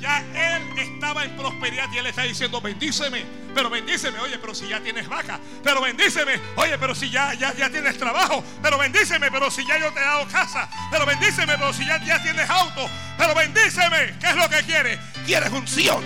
Ya 0.04 0.22
Él 0.34 0.78
estaba 0.78 1.24
en 1.24 1.34
prosperidad 1.34 1.90
y 1.90 1.96
Él 1.96 2.06
está 2.06 2.24
diciendo, 2.24 2.60
bendíceme, 2.60 3.24
pero 3.54 3.70
bendíceme, 3.70 4.18
oye, 4.18 4.38
pero 4.38 4.54
si 4.54 4.68
ya 4.68 4.78
tienes 4.78 5.08
vaca, 5.08 5.40
pero 5.62 5.80
bendíceme, 5.80 6.38
oye, 6.56 6.76
pero 6.76 6.94
si 6.94 7.08
ya, 7.08 7.32
ya, 7.32 7.54
ya 7.54 7.70
tienes 7.70 7.96
trabajo, 7.96 8.44
pero 8.62 8.76
bendíceme, 8.76 9.30
pero 9.30 9.50
si 9.50 9.64
ya 9.66 9.78
yo 9.78 9.90
te 9.94 10.00
he 10.00 10.04
dado 10.04 10.28
casa, 10.28 10.68
pero 10.90 11.06
bendíceme, 11.06 11.56
pero 11.56 11.72
si 11.72 11.86
ya, 11.86 12.04
ya 12.04 12.22
tienes 12.22 12.50
auto, 12.50 12.86
pero 13.16 13.34
bendíceme, 13.34 14.14
¿qué 14.20 14.28
es 14.28 14.36
lo 14.36 14.46
que 14.50 14.62
quieres? 14.64 15.00
Quieres 15.24 15.50
unción. 15.50 16.04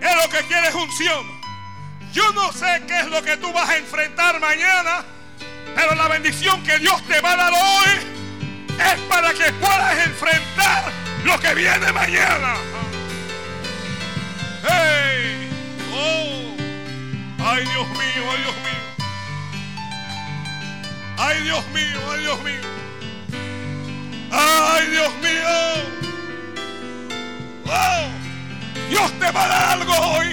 Es 0.00 0.16
lo 0.16 0.30
que 0.30 0.46
quieres 0.46 0.74
unción. 0.74 1.26
Yo 2.14 2.32
no 2.32 2.54
sé 2.54 2.84
qué 2.88 3.00
es 3.00 3.06
lo 3.08 3.22
que 3.22 3.36
tú 3.36 3.52
vas 3.52 3.68
a 3.68 3.76
enfrentar 3.76 4.40
mañana, 4.40 5.04
pero 5.74 5.94
la 5.94 6.08
bendición 6.08 6.62
que 6.62 6.78
Dios 6.78 7.06
te 7.06 7.20
va 7.20 7.34
a 7.34 7.36
dar 7.36 7.52
hoy 7.52 7.90
es 8.78 9.00
para 9.10 9.34
que 9.34 9.52
puedas 9.52 10.06
enfrentar 10.06 11.11
lo 11.24 11.38
que 11.38 11.54
viene 11.54 11.92
mañana. 11.92 12.54
¡Hey! 14.62 15.48
¡Oh! 15.92 16.56
¡Ay, 17.44 17.64
Dios 17.64 17.88
mío! 17.90 18.24
¡Ay, 18.30 18.42
Dios 18.42 18.56
mío! 18.64 18.82
¡Ay, 21.18 21.42
Dios 21.42 21.68
mío! 21.68 22.00
¡Ay, 22.10 22.20
Dios 22.20 22.42
mío! 22.42 22.60
¡Ay, 24.30 24.86
Dios 24.90 25.14
mío! 25.20 25.48
¡Oh! 27.66 28.08
Dios 28.88 29.12
te 29.18 29.30
va 29.30 29.44
a 29.44 29.48
dar 29.48 29.78
algo 29.78 29.94
hoy. 29.94 30.28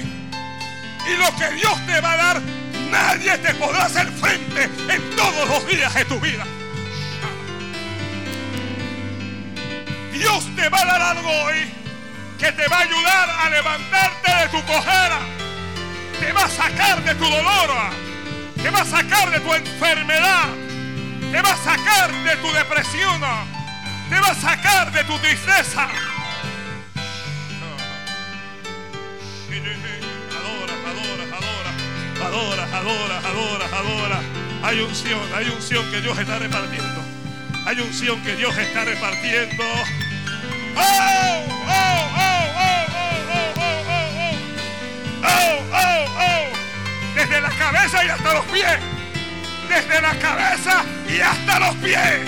Y 1.07 1.15
lo 1.17 1.35
que 1.37 1.55
Dios 1.55 1.85
te 1.85 2.01
va 2.01 2.13
a 2.13 2.17
dar, 2.17 2.41
nadie 2.91 3.37
te 3.37 3.53
podrá 3.55 3.85
hacer 3.85 4.07
frente 4.11 4.63
en 4.63 5.15
todos 5.15 5.47
los 5.49 5.67
días 5.67 5.93
de 5.93 6.05
tu 6.05 6.19
vida. 6.19 6.45
Dios 10.19 10.43
te 10.53 10.67
va 10.67 10.81
a 10.81 10.85
dar 10.85 11.01
algo 11.01 11.29
hoy 11.43 11.71
que 12.37 12.51
te 12.51 12.67
va 12.67 12.79
a 12.79 12.81
ayudar 12.81 13.29
a 13.29 13.49
levantarte 13.49 14.35
de 14.35 14.49
tu 14.49 14.65
cojera. 14.65 15.19
Te 16.19 16.33
va 16.33 16.43
a 16.43 16.49
sacar 16.49 17.01
de 17.05 17.15
tu 17.15 17.23
dolor. 17.23 17.69
Te 18.61 18.69
va 18.69 18.81
a 18.81 18.85
sacar 18.85 19.31
de 19.31 19.39
tu 19.39 19.53
enfermedad. 19.53 20.49
Te 21.31 21.41
va 21.41 21.51
a 21.51 21.57
sacar 21.57 22.11
de 22.11 22.35
tu 22.35 22.51
depresión. 22.51 23.21
Te 24.09 24.19
va 24.19 24.27
a 24.27 24.35
sacar 24.35 24.91
de 24.91 25.05
tu 25.05 25.17
tristeza. 25.19 25.87
Adora, 30.37 30.73
adora, 30.91 31.23
adora. 31.37 31.71
Adora, 32.27 32.63
adora, 32.77 33.17
adora, 33.19 33.65
adora. 33.65 34.19
Hay 34.63 34.81
unción, 34.81 35.21
hay 35.33 35.49
unción 35.49 35.89
que 35.91 36.01
Dios 36.01 36.19
está 36.19 36.39
repartiendo. 36.39 37.01
Hay 37.65 37.79
unción 37.79 38.21
que 38.23 38.35
Dios 38.35 38.57
está 38.57 38.83
repartiendo. 38.83 39.63
Desde 47.15 47.41
la 47.41 47.49
cabeza 47.49 48.05
y 48.05 48.09
hasta 48.09 48.33
los 48.33 48.45
pies. 48.45 48.79
Desde 49.67 50.01
la 50.01 50.15
cabeza 50.19 50.83
y 51.07 51.19
hasta 51.19 51.59
los 51.59 51.75
pies. 51.75 52.27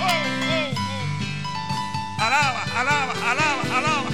¡Oh! 0.00 0.04
¡Oh! 0.04 0.74
¡Oh! 2.18 2.22
Alaba, 2.22 2.62
alaba, 2.76 3.12
alaba, 3.30 3.62
alaba. 3.78 4.10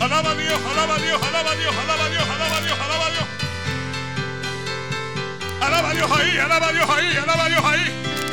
Alaba 0.00 0.30
a 0.30 0.34
Dios, 0.34 0.60
alaba 0.70 0.94
a 0.94 0.98
Dios, 0.98 1.22
alaba 1.22 1.50
a 1.50 1.54
Dios, 1.56 1.74
alaba 1.76 2.04
a 2.04 2.08
Dios, 2.10 2.28
alaba 2.28 2.56
a 2.56 2.60
Dios. 2.60 2.78
alaba 2.78 3.06
a 3.06 3.10
Dios. 3.10 3.24
Alaba 5.60 5.88
a 5.90 5.94
Dios 5.94 6.10
ahí, 6.12 6.38
alaba 6.38 6.68
a 6.68 6.72
Dios 6.72 6.90
ahí, 6.90 7.16
alaba 7.16 7.44
a 7.44 7.48
Dios 7.48 7.64
ahí. 7.64 8.25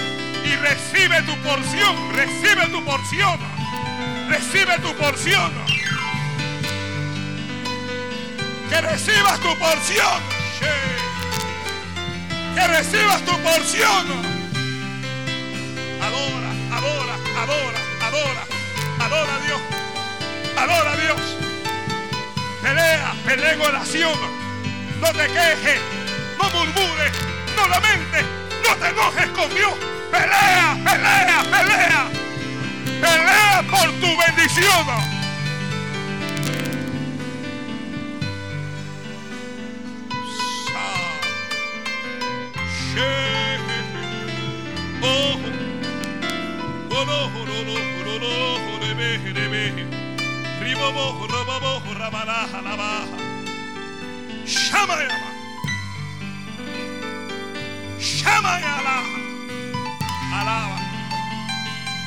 Recibe 0.63 1.21
tu 1.23 1.35
porción, 1.43 2.13
recibe 2.15 2.67
tu 2.67 2.85
porción. 2.85 3.37
Recibe 4.29 4.79
tu 4.79 4.95
porción. 4.95 5.51
Que 8.69 8.81
recibas 8.81 9.39
tu 9.41 9.59
porción. 9.59 10.21
Que 12.55 12.67
recibas 12.67 13.21
tu 13.25 13.37
porción. 13.39 14.07
Adora, 16.01 16.51
adora, 16.71 17.15
adora, 17.41 17.79
adora. 18.07 18.43
Adora 19.01 19.35
a 19.35 19.39
Dios. 19.45 19.61
Adora 20.57 20.91
a 20.93 20.95
Dios. 20.95 21.21
Pelea, 22.61 23.13
pelea 23.25 23.53
en 23.53 23.61
oración. 23.61 24.17
No 25.01 25.11
te 25.11 25.27
quejes, 25.27 25.81
no 26.37 26.49
murmures, 26.51 27.11
no 27.57 27.67
lamentes, 27.67 28.25
no 28.65 28.75
te 28.77 28.87
enojes 28.87 29.27
con 29.27 29.53
Dios. 29.53 29.73
Pelea, 30.13 30.77
pelea, 30.85 31.43
pelea. 31.51 32.01
Pelea 33.01 33.63
por 33.67 33.89
tu 33.99 34.09
bendición. 34.21 35.13
Shamayama. 54.45 55.29
Shamayala. 57.99 59.22
Alaba. 60.39 60.77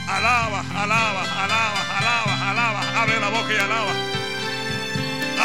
Alaba, 0.09 0.61
alaba, 0.83 1.23
alaba, 1.45 1.83
alaba, 1.99 2.51
alaba. 2.51 2.81
Abre 3.03 3.21
la 3.21 3.29
boca 3.29 3.53
y 3.53 3.57
alaba. 3.57 3.93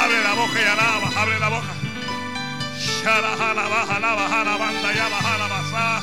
Abre 0.03 0.23
la 0.23 0.33
boca 0.33 0.59
y 0.59 0.67
alaba. 0.73 1.21
Abre 1.21 1.39
la 1.39 1.49
boca. 1.49 1.73
Shala, 2.79 3.33
alaba, 3.33 3.81
alaba, 3.95 4.41
alabanda, 4.41 4.93
yaba, 4.93 5.19
alaba, 5.19 6.01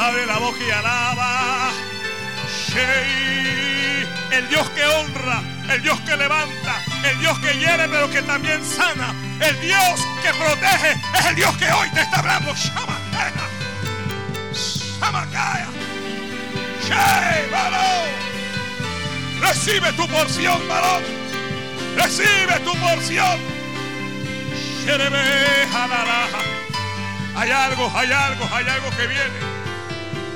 Abre 0.00 0.26
la 0.26 0.38
boca 0.38 0.58
y 0.66 0.70
alaba. 0.70 1.70
Shei. 2.48 3.58
El 4.30 4.48
Dios 4.48 4.68
que 4.70 4.84
honra, 4.84 5.42
el 5.70 5.82
Dios 5.82 6.00
que 6.02 6.16
levanta, 6.16 6.82
el 7.02 7.18
Dios 7.18 7.38
que 7.38 7.58
hiere 7.58 7.88
pero 7.88 8.10
que 8.10 8.22
también 8.22 8.62
sana, 8.64 9.14
el 9.40 9.60
Dios 9.60 10.06
que 10.22 10.32
protege, 10.34 10.92
es 11.18 11.26
el 11.26 11.34
Dios 11.34 11.56
que 11.56 11.72
hoy 11.72 11.88
te 11.90 12.02
está 12.02 12.18
hablando. 12.18 12.54
Shamakaya, 14.52 15.68
Recibe 19.40 19.92
tu 19.92 20.08
porción, 20.08 20.68
varón. 20.68 21.02
Recibe 21.96 22.60
tu 22.64 22.74
porción. 22.78 23.38
Hay 27.36 27.50
algo, 27.50 27.92
hay 27.94 28.10
algo, 28.10 28.48
hay 28.52 28.68
algo 28.68 28.90
que 28.96 29.06
viene. 29.06 29.38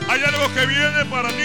Hay 0.09 0.22
algo 0.22 0.53
que 0.55 0.66
viene 0.66 1.05
para 1.07 1.28
ti. 1.30 1.36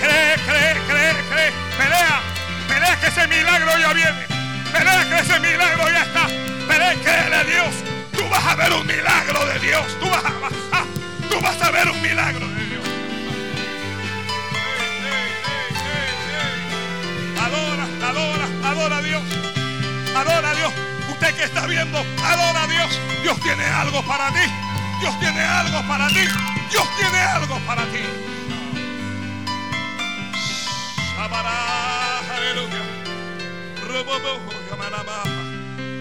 Cree, 0.00 0.36
cree, 0.46 0.76
cree, 0.88 1.14
cree. 1.30 1.52
Pelea, 1.78 2.20
pelea 2.68 3.00
que 3.00 3.06
ese 3.06 3.28
milagro 3.28 3.78
ya 3.78 3.92
viene. 3.92 4.26
Pelea 4.72 5.08
que 5.08 5.18
ese 5.18 5.40
milagro 5.40 5.90
ya 5.90 6.02
está. 6.02 6.26
Pelea, 6.68 6.94
créele 7.02 7.36
a 7.36 7.44
Dios. 7.44 7.74
Tú 8.12 8.28
vas 8.28 8.44
a 8.44 8.56
ver 8.56 8.72
un 8.72 8.86
milagro 8.86 9.46
de 9.46 9.58
Dios. 9.60 9.86
Tú 10.00 10.10
vas 10.10 10.24
a, 10.24 10.95
tú 11.36 11.42
vas 11.42 11.60
a 11.60 11.70
ver 11.70 11.88
un 11.90 12.00
milagro 12.00 12.48
de 12.48 12.64
Dios. 12.64 12.84
Adora, 17.44 17.86
adora, 18.08 18.48
adora 18.64 18.96
a 18.96 19.02
Dios. 19.02 19.22
Adora 20.16 20.50
a 20.50 20.54
Dios. 20.54 20.72
Usted 21.10 21.34
que 21.34 21.44
está 21.44 21.66
viendo, 21.66 21.98
adora 21.98 22.62
a 22.62 22.66
Dios. 22.66 23.00
Dios 23.22 23.38
tiene 23.40 23.64
algo 23.64 24.02
para 24.02 24.28
ti. 24.30 24.46
Dios 25.00 25.20
tiene 25.20 25.40
algo 25.40 25.86
para 25.86 26.08
ti. 26.08 26.24
Dios 26.70 26.88
tiene 26.96 27.18
algo 27.18 27.58
para 27.66 27.82
ti. 27.86 28.00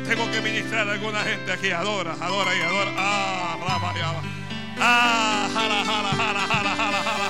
Tengo 0.08 0.32
que 0.32 0.40
ministrar 0.40 0.88
a 0.88 0.94
alguna 0.94 1.20
gente 1.24 1.52
aquí. 1.52 1.72
Adora, 1.72 2.16
adora 2.22 2.56
y 2.56 2.62
adora. 2.62 2.92
Ah, 2.98 4.35
Ah, 4.78 5.48
jala, 5.54 5.84
jala, 5.86 6.12
jala, 6.18 6.44
jala, 6.48 6.72
jala, 6.76 7.00
jala. 7.00 7.26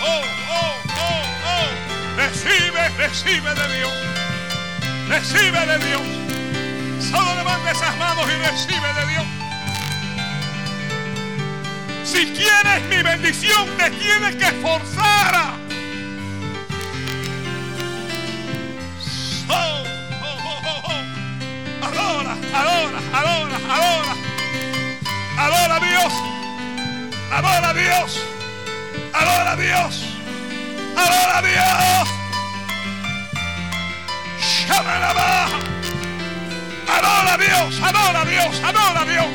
Oh, 0.00 0.22
oh, 0.48 0.74
oh, 0.96 1.22
oh. 1.44 1.68
Recibe 2.98 3.54
de 3.54 3.66
Dios. 3.76 3.92
Recibe 5.08 5.66
de 5.66 5.78
Dios. 5.86 6.27
Solo 7.00 7.34
levanta 7.36 7.70
esas 7.70 7.96
manos 7.96 8.26
y 8.26 8.36
recibe 8.36 8.92
de 8.94 9.06
Dios. 9.12 9.24
Si 12.04 12.26
quieres 12.32 12.82
mi 12.88 13.02
bendición, 13.02 13.66
te 13.76 13.90
tienes 13.90 14.36
que 14.36 14.44
esforzar. 14.46 15.54
Oh, 19.48 19.84
oh, 20.22 20.38
oh, 20.64 20.82
oh, 20.84 21.86
Adora, 21.86 22.32
adora, 22.52 22.98
adora, 23.12 23.56
adora. 23.56 24.14
Adora 25.38 25.76
a 25.76 25.80
Dios. 25.80 26.12
Adora 27.30 27.68
a 27.70 27.74
Dios. 27.74 28.20
Adora 29.12 29.52
a 29.52 29.56
Dios. 29.56 30.04
Adora 30.96 31.38
a 31.38 31.42
Dios. 31.42 32.08
Llama 34.68 34.98
la 34.98 35.12
baja. 35.12 35.77
Adora 36.88 37.34
a 37.34 37.38
Dios. 37.38 37.80
Adora 37.82 38.24
Dios. 38.24 38.60
Adora 38.64 39.00
a 39.00 39.04
Dios. 39.04 39.26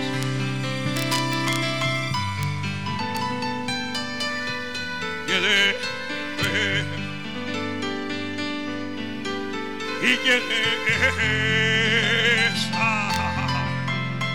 ¿Y 10.03 10.17
quién 10.17 10.41
es? 10.51 10.89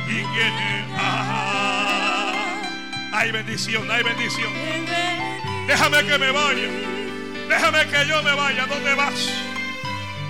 ¿Y 0.09 0.25
quién 0.33 0.55
es? 0.59 0.89
Hay 3.13 3.31
bendición, 3.33 3.91
hay 3.91 4.03
bendición. 4.03 4.51
Déjame 5.67 6.05
que 6.05 6.19
me 6.19 6.31
vaya. 6.31 6.69
Déjame 7.49 7.87
que 7.87 8.07
yo 8.07 8.23
me 8.23 8.33
vaya. 8.33 8.67
¿Dónde 8.67 8.95
vas? 8.95 9.29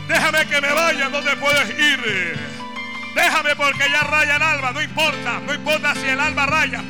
Déjame 0.09 0.45
que 0.47 0.61
me 0.61 0.72
vaya. 0.72 1.09
¿Dónde 1.09 1.36
puedes 1.36 1.70
ir? 1.78 2.36
Déjame 3.18 3.56
porque 3.56 3.90
ya 3.90 4.04
raya 4.04 4.36
el 4.36 4.42
alba. 4.42 4.70
No 4.70 4.80
importa. 4.80 5.40
No 5.44 5.52
importa 5.52 5.92
si 5.96 6.06
el 6.06 6.20
alba 6.20 6.46
raya. 6.46 6.84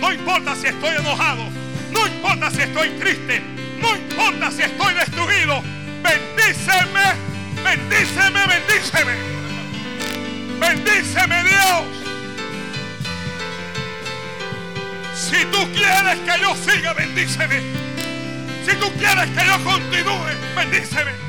No 0.00 0.12
importa 0.12 0.56
si 0.56 0.66
estoy 0.66 0.96
enojado. 0.96 1.44
No 1.92 2.04
importa 2.04 2.50
si 2.50 2.62
estoy 2.62 2.88
triste. 2.98 3.40
No 3.80 3.94
importa 3.94 4.50
si 4.50 4.62
estoy 4.62 4.94
destruido. 4.94 5.62
Bendíceme. 6.02 7.14
Bendíceme. 7.62 8.40
Bendíceme. 8.46 9.12
Bendíceme 10.58 11.44
Dios. 11.44 11.84
Si 15.14 15.44
tú 15.44 15.72
quieres 15.72 16.18
que 16.18 16.40
yo 16.40 16.56
siga, 16.56 16.92
bendíceme. 16.92 17.60
Si 18.66 18.74
tú 18.76 18.92
quieres 18.94 19.26
que 19.30 19.46
yo 19.46 19.62
continúe, 19.62 20.56
bendíceme. 20.56 21.27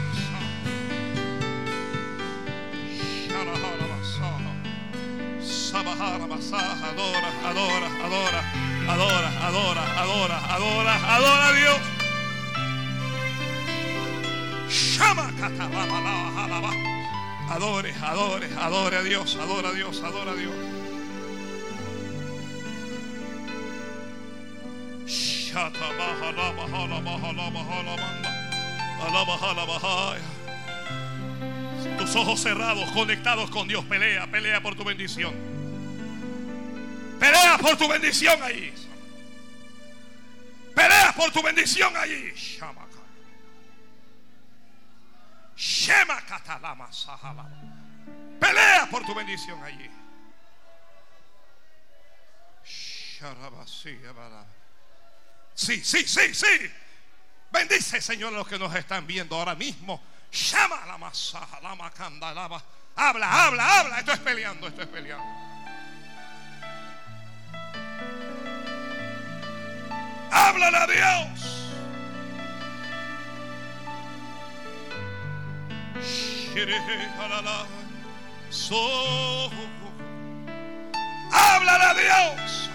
Adora, 6.39 7.27
adora, 7.49 7.87
adora, 8.05 8.41
adora, 8.87 9.29
adora, 9.45 9.99
adora, 9.99 10.37
adora, 10.55 11.15
adora 11.15 11.47
a 11.47 11.51
Dios. 11.51 11.81
Adore, 17.49 17.93
adore, 18.01 18.49
adore 18.57 18.95
a 18.95 19.03
Dios, 19.03 19.35
adora 19.35 19.69
a 19.69 19.73
Dios, 19.73 20.01
adora 20.01 20.31
a 20.31 20.35
Dios. 20.35 20.55
Tus 31.97 32.15
ojos 32.15 32.39
cerrados, 32.39 32.89
conectados 32.91 33.49
con 33.49 33.67
Dios. 33.67 33.83
Pelea, 33.85 34.27
pelea 34.27 34.63
por 34.63 34.75
tu 34.75 34.85
bendición. 34.85 35.48
Pelea 37.19 37.57
por 37.57 37.77
tu 37.77 37.87
bendición 37.87 38.41
ahí. 38.41 38.73
Pelea 40.73 41.13
por 41.13 41.31
tu 41.31 41.41
bendición 41.43 41.95
allí. 41.97 42.33
Pelea 48.39 48.87
por 48.89 49.05
tu 49.05 49.13
bendición 49.13 49.61
allí. 49.63 49.89
Sí, 55.53 55.83
sí, 55.83 56.07
sí, 56.07 56.33
sí. 56.33 56.71
Bendice, 57.51 57.99
Señor, 57.99 58.33
a 58.33 58.37
los 58.37 58.47
que 58.47 58.57
nos 58.57 58.73
están 58.75 59.05
viendo 59.05 59.35
ahora 59.35 59.55
mismo. 59.55 60.01
Llama 60.31 60.85
la 60.85 60.97
masa, 60.97 61.45
la. 61.61 62.63
Habla, 62.95 63.45
habla, 63.45 63.79
habla. 63.79 63.99
Esto 63.99 64.13
es 64.13 64.19
peleando, 64.19 64.67
esto 64.67 64.81
es 64.83 64.87
peleando. 64.87 65.25
Háblale 70.31 70.77
a 70.77 70.87
Dios. 70.87 71.71
Háblale 81.31 81.83
a 81.83 81.93
Dios. 81.93 82.69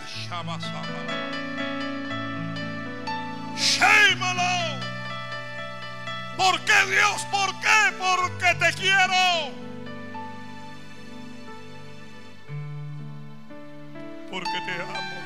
Shémalo. 3.57 4.81
¿Por 6.37 6.61
qué 6.61 6.87
Dios? 6.91 7.25
¿Por 7.31 7.61
qué? 7.61 7.93
Porque 7.99 8.55
te 8.59 8.73
quiero. 8.75 9.53
Porque 14.31 14.61
te 14.67 14.83
amo. 14.83 15.24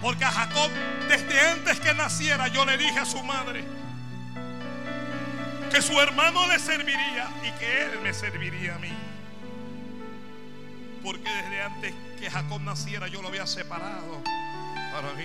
Porque 0.00 0.24
a 0.24 0.30
Jacob, 0.30 0.70
desde 1.08 1.40
antes 1.40 1.80
que 1.80 1.94
naciera, 1.94 2.48
yo 2.48 2.64
le 2.64 2.78
dije 2.78 2.98
a 2.98 3.04
su 3.04 3.22
madre 3.22 3.64
que 5.70 5.82
su 5.82 6.00
hermano 6.00 6.48
le 6.48 6.58
serviría 6.58 7.28
y 7.46 7.58
que 7.58 7.84
él 7.84 8.00
me 8.02 8.12
serviría 8.12 8.74
a 8.74 8.78
mí. 8.78 8.92
Porque 11.02 11.30
desde 11.30 11.62
antes 11.62 11.94
que 12.18 12.30
Jacob 12.30 12.60
naciera, 12.62 13.08
yo 13.08 13.22
lo 13.22 13.28
había 13.28 13.46
separado 13.46 14.22
para 14.92 15.12
mí. 15.14 15.24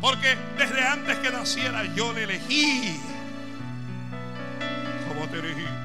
Porque 0.00 0.36
desde 0.56 0.86
antes 0.86 1.18
que 1.18 1.30
naciera, 1.30 1.84
yo 1.94 2.12
le 2.12 2.24
elegí. 2.24 3.00
Como 5.08 5.28
te 5.28 5.38
elegí. 5.38 5.81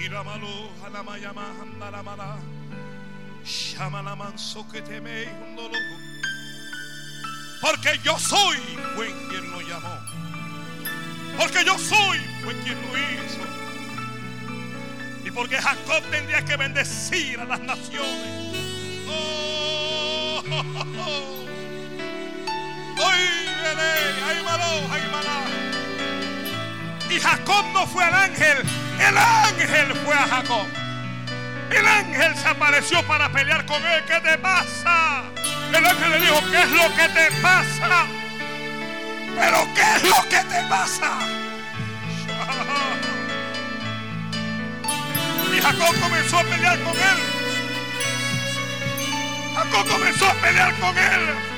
Shiramalo, 0.00 0.70
hanamayama, 0.82 1.44
handaramala. 1.60 2.38
Shamalamanso 3.44 4.66
que 4.72 4.80
teme 4.80 5.28
un 5.42 5.56
dolor. 5.56 5.82
Porque 7.60 8.00
yo 8.02 8.18
soy, 8.18 8.56
fue 8.96 9.08
quien 9.28 9.50
lo 9.50 9.60
llamó. 9.60 9.98
Porque 11.36 11.64
yo 11.66 11.78
soy, 11.78 12.18
fue 12.42 12.54
quien 12.60 12.80
lo 12.80 12.96
hizo. 12.96 13.40
Y 15.26 15.30
porque 15.30 15.60
Jacob 15.60 16.02
tendría 16.10 16.42
que 16.46 16.56
bendecir 16.56 17.38
a 17.38 17.44
las 17.44 17.60
naciones. 17.60 19.06
Oh, 19.06 20.42
oh, 20.50 20.64
oh. 20.98 21.40
Y 27.10 27.18
Jacob 27.18 27.64
no 27.74 27.86
fue 27.88 28.04
al 28.04 28.14
ángel, 28.14 28.58
el 29.00 29.18
ángel 29.18 29.94
fue 30.04 30.14
a 30.14 30.26
Jacob. 30.26 30.66
El 31.70 31.86
ángel 31.86 32.36
se 32.36 32.48
apareció 32.48 33.02
para 33.06 33.30
pelear 33.30 33.64
con 33.66 33.84
él. 33.84 34.04
¿Qué 34.06 34.20
te 34.20 34.38
pasa? 34.38 35.22
El 35.72 35.86
ángel 35.86 36.10
le 36.10 36.20
dijo, 36.20 36.40
¿qué 36.50 36.62
es 36.62 36.70
lo 36.70 36.94
que 36.94 37.08
te 37.08 37.30
pasa? 37.40 38.06
Pero 39.38 39.68
¿qué 39.74 39.82
es 39.96 40.02
lo 40.02 40.22
que 40.28 40.44
te 40.44 40.62
pasa? 40.68 41.18
Y 45.52 45.60
Jacob 45.60 46.00
comenzó 46.00 46.38
a 46.38 46.44
pelear 46.44 46.78
con 46.78 46.92
él. 46.92 47.40
Jacob 49.56 49.88
comenzó 49.90 50.28
a 50.28 50.34
pelear 50.34 50.74
con 50.78 50.96
él. 50.96 51.50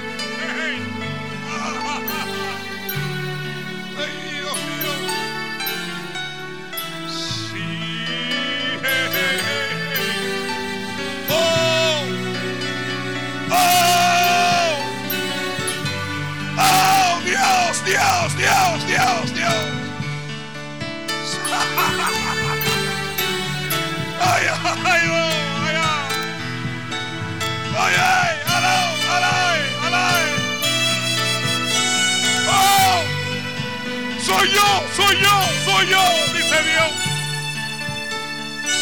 Soy 34.32 34.50
yo, 34.50 34.84
soy 34.96 35.20
yo, 35.20 35.36
soy 35.64 35.88
yo, 35.88 36.02
dice 36.34 36.62
Dios. 36.62 36.90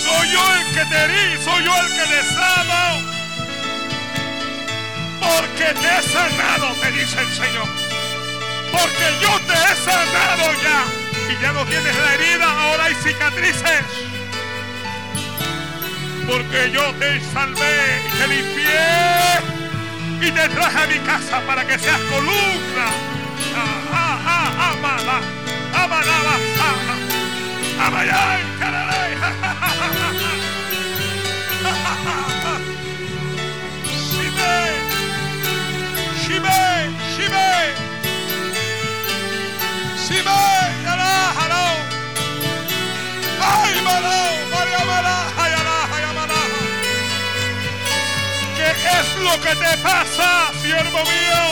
Soy 0.04 0.30
yo 0.30 0.54
el 0.54 0.64
que 0.74 0.84
te 0.86 1.04
herí, 1.04 1.44
soy 1.44 1.64
yo 1.64 1.76
el 1.76 1.88
que 1.88 2.06
te 2.06 2.24
sano. 2.34 2.82
Porque 5.20 5.74
te 5.80 5.88
he 5.88 6.02
sanado, 6.02 6.74
te 6.80 6.92
dice 6.92 7.20
el 7.20 7.32
Señor. 7.32 7.68
Porque 8.72 9.06
yo 9.20 9.40
te 9.40 9.52
he 9.52 9.76
sanado 9.76 10.52
ya. 10.62 10.84
Y 11.32 11.42
ya 11.42 11.52
no 11.52 11.64
tienes 11.64 11.96
la 11.96 12.14
herida, 12.14 12.62
ahora 12.62 12.84
hay 12.84 12.94
cicatrices. 12.94 14.09
Porque 16.30 16.70
yo 16.70 16.94
te 16.94 17.20
salvé 17.32 18.02
te 18.16 18.28
limpié. 18.28 19.00
Y 20.20 20.30
te 20.30 20.48
traje 20.48 20.78
a 20.78 20.86
mi 20.86 20.98
casa 21.00 21.40
para 21.44 21.66
que 21.66 21.76
seas 21.76 21.98
columna. 22.02 22.86
Shime, 36.22 36.94
shime, 37.16 37.74
shime. 39.96 40.49
Lo 49.22 49.40
que 49.40 49.54
te 49.54 49.76
pasa, 49.78 50.50
siervo 50.62 50.98
mío? 50.98 51.42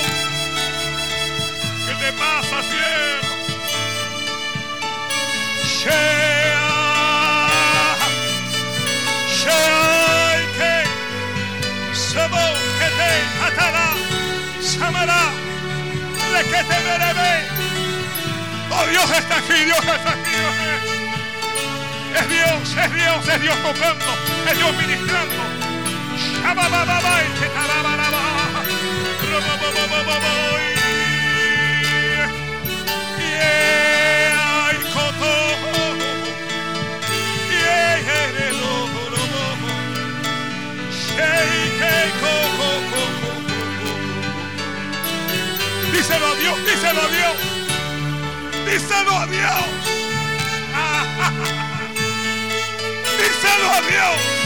¿Qué 1.87 1.95
te 2.05 2.13
pasa, 2.13 2.63
siervo? 2.63 3.35
Shea, 5.65 6.67
shea, 9.39 10.39
que, 10.57 11.95
sabo, 11.95 12.45
que 12.79 12.89
te, 12.99 13.13
atala, 13.47 13.89
samara, 14.61 15.23
le 16.33 16.43
que 16.45 16.65
te 16.65 16.81
merebe. 16.87 17.33
Oh, 18.71 18.87
Dios 18.87 19.11
está 19.11 19.37
aquí, 19.37 19.65
Dios 19.65 19.79
está 19.79 20.11
aquí, 20.11 20.31
Dios 20.31 20.55
es. 20.73 20.99
Es 22.21 22.29
Dios, 22.29 22.77
es 22.85 22.95
Dios, 22.95 23.29
es 23.29 23.41
Dios 23.41 23.57
tocando, 23.63 24.07
es 24.51 24.57
Dios 24.57 24.77
ministrando. 24.77 25.58
Díselo 45.93 46.27
a 46.27 46.35
Dios, 46.37 46.59
díselo 46.65 47.03
a 47.03 47.09
Dios. 47.09 47.37
Díselo 48.65 49.19
a 49.19 49.27
Dios. 49.27 49.65
Díselo 53.19 53.71
a 53.73 53.81
Dios. 53.83 54.38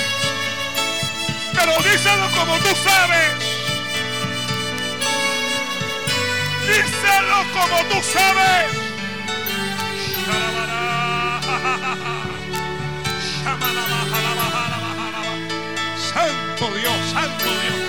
Pero 1.64 1.78
díselo 1.78 2.28
como 2.36 2.58
tú 2.58 2.74
sabes. 2.74 3.34
Díselo 6.66 7.44
como 7.52 7.84
tú 7.84 8.02
sabes. 8.02 8.66
Santo 16.12 16.74
Dios, 16.74 17.10
Santo 17.12 17.44
Dios. 17.44 17.80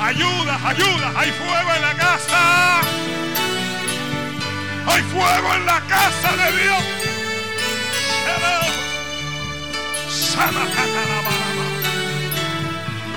Ayuda, 0.00 0.58
ayuda. 0.64 1.12
Hay 1.16 1.32
fuego 1.32 1.74
en 1.74 1.82
la 1.82 1.94
casa. 1.96 2.80
Hay 4.86 5.02
fuego 5.02 5.54
en 5.54 5.66
la 5.66 5.80
casa 5.82 6.32
de 6.32 6.62
Dios. 6.62 7.00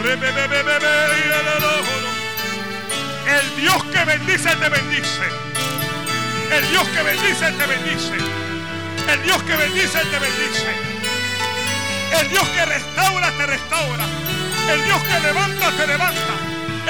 El 0.04 0.20
Dios 3.56 3.80
que 3.86 4.04
bendice 4.04 4.50
te 4.50 4.68
bendice. 4.70 5.24
El 6.52 6.70
Dios 6.70 6.86
que 6.90 7.04
bendice 7.04 7.52
te 7.52 7.66
bendice. 7.66 8.18
El 9.08 9.24
Dios 9.24 9.42
que 9.44 9.56
bendice 9.56 10.00
te 10.00 10.20
bendice. 10.20 10.76
El 12.20 12.28
Dios 12.30 12.46
que 12.50 12.66
restaura 12.66 13.32
te 13.32 13.46
restaura. 13.46 14.04
El 14.70 14.84
Dios 14.84 15.02
que 15.04 15.20
levanta 15.22 15.72
te 15.72 15.88
levanta. 15.88 16.34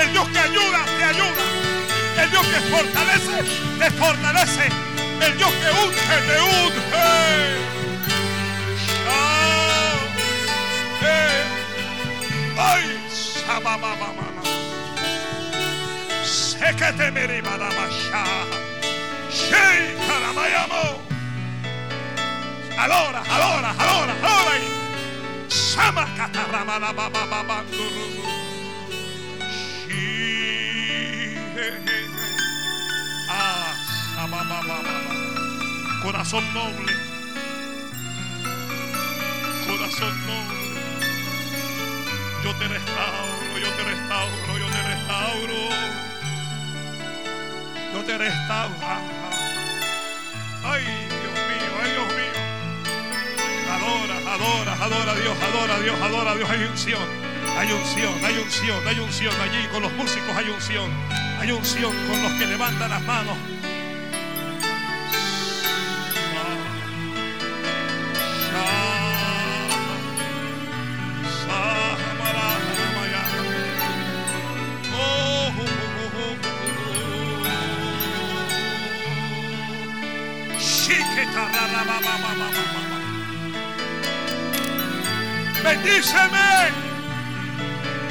El 0.01 0.11
Dios 0.11 0.27
que 0.29 0.39
ayuda 0.39 0.83
te 0.97 1.03
ayuda. 1.03 1.43
El 2.17 2.31
Dios 2.31 2.47
que 2.47 2.61
fortalece 2.61 3.43
te 3.77 3.91
fortalece. 3.91 4.69
El 5.21 5.37
Dios 5.37 5.51
que 5.51 5.69
unge 5.69 6.21
te 6.27 6.41
unge. 6.41 6.79
Eh. 6.95 7.59
Ay, 12.57 13.02
Sekete 16.23 17.11
merimadabasha. 17.11 18.23
Shei 19.29 19.95
karamayamo. 20.07 20.85
Alora, 22.77 23.21
alora, 23.35 23.71
alora, 23.83 24.13
alora. 24.23 24.55
Sama 25.49 26.05
kataramana 26.17 26.93
baba 26.93 27.23
baba 27.31 27.57
nduru. 27.67 28.05
Ah, 33.29 33.73
sama 34.15 34.39
baba 34.49 34.77
baba. 34.83 35.13
Corazón 36.01 36.45
noble. 36.53 36.93
Corazón 39.67 40.15
noble. 40.27 40.62
Yo 42.43 42.53
te 42.55 42.67
restauro, 42.67 43.57
yo 43.57 43.69
te 43.71 43.83
restauro, 43.85 44.57
yo 44.59 44.67
te 44.67 44.83
restauro. 44.83 45.69
Yo 47.93 48.03
te 48.03 48.17
restauro. 48.17 48.75
Ay, 50.65 50.83
Dios 51.07 51.33
mío, 51.47 51.71
ay, 51.81 51.91
Dios 51.91 52.07
mío. 52.17 52.33
Adora, 53.71 54.33
adora, 54.33 54.73
adora 54.73 55.11
a 55.13 55.15
Dios, 55.15 55.37
adora 55.41 55.75
a 55.75 55.79
Dios, 55.79 56.01
adora 56.01 56.31
a 56.31 56.35
Dios. 56.35 56.49
Hay 56.49 56.63
unción, 56.65 57.01
hay 57.57 57.71
unción, 57.71 58.25
hay 58.25 58.37
unción, 58.37 58.87
hay 58.89 58.99
unción. 58.99 59.33
Allí 59.39 59.67
con 59.67 59.81
los 59.81 59.93
músicos 59.93 60.35
hay 60.35 60.49
unción. 60.49 60.91
Hay 61.39 61.49
unción 61.51 61.93
con 62.09 62.23
los 62.23 62.33
que 62.33 62.45
levantan 62.45 62.89
las 62.89 63.01
manos. 63.03 63.37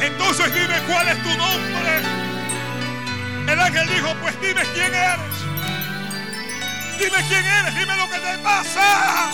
Entonces 0.01 0.52
dime 0.55 0.81
cuál 0.89 1.09
es 1.09 1.23
tu 1.23 1.28
nombre. 1.36 2.02
El 3.47 3.60
ángel 3.60 3.89
dijo, 3.89 4.14
pues 4.20 4.40
dime 4.40 4.62
quién 4.74 4.94
eres. 4.94 5.36
Dime 6.98 7.19
quién 7.28 7.44
eres, 7.44 7.74
dime 7.74 7.97
lo 7.97 8.09
que 8.09 8.19
te 8.19 8.39
pasa. 8.39 9.32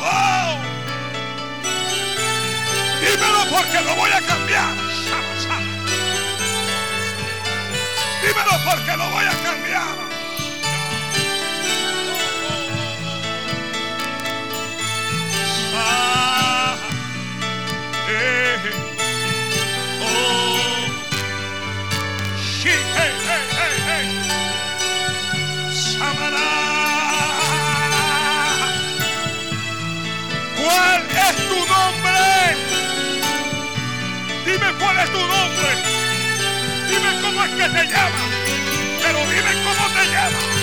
Oh. 0.00 0.58
Dímelo 3.00 3.44
porque 3.50 3.80
lo 3.82 3.94
voy 3.96 4.10
a 4.10 4.20
cambiar. 4.22 4.74
Dímelo 8.22 8.64
porque 8.64 8.96
lo 8.96 9.10
voy 9.10 9.24
a 9.24 9.42
cambiar. 9.42 9.93
Que 37.56 37.68
te 37.68 37.86
llamas. 37.86 38.30
Pero 39.02 39.18
dime 39.26 39.52
cómo 39.64 39.88
te 39.94 40.06
llamas. 40.06 40.53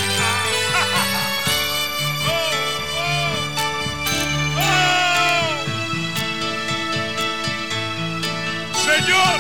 Señor, 9.02 9.40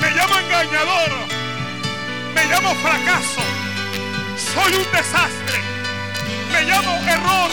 me 0.00 0.10
llamo 0.12 0.38
engañador. 0.38 1.10
Me 2.34 2.44
llamo 2.46 2.74
fracaso. 2.76 3.42
Soy 4.54 4.72
un 4.72 4.90
desastre. 4.90 5.60
Me 6.50 6.62
llamo 6.62 6.92
error. 7.06 7.50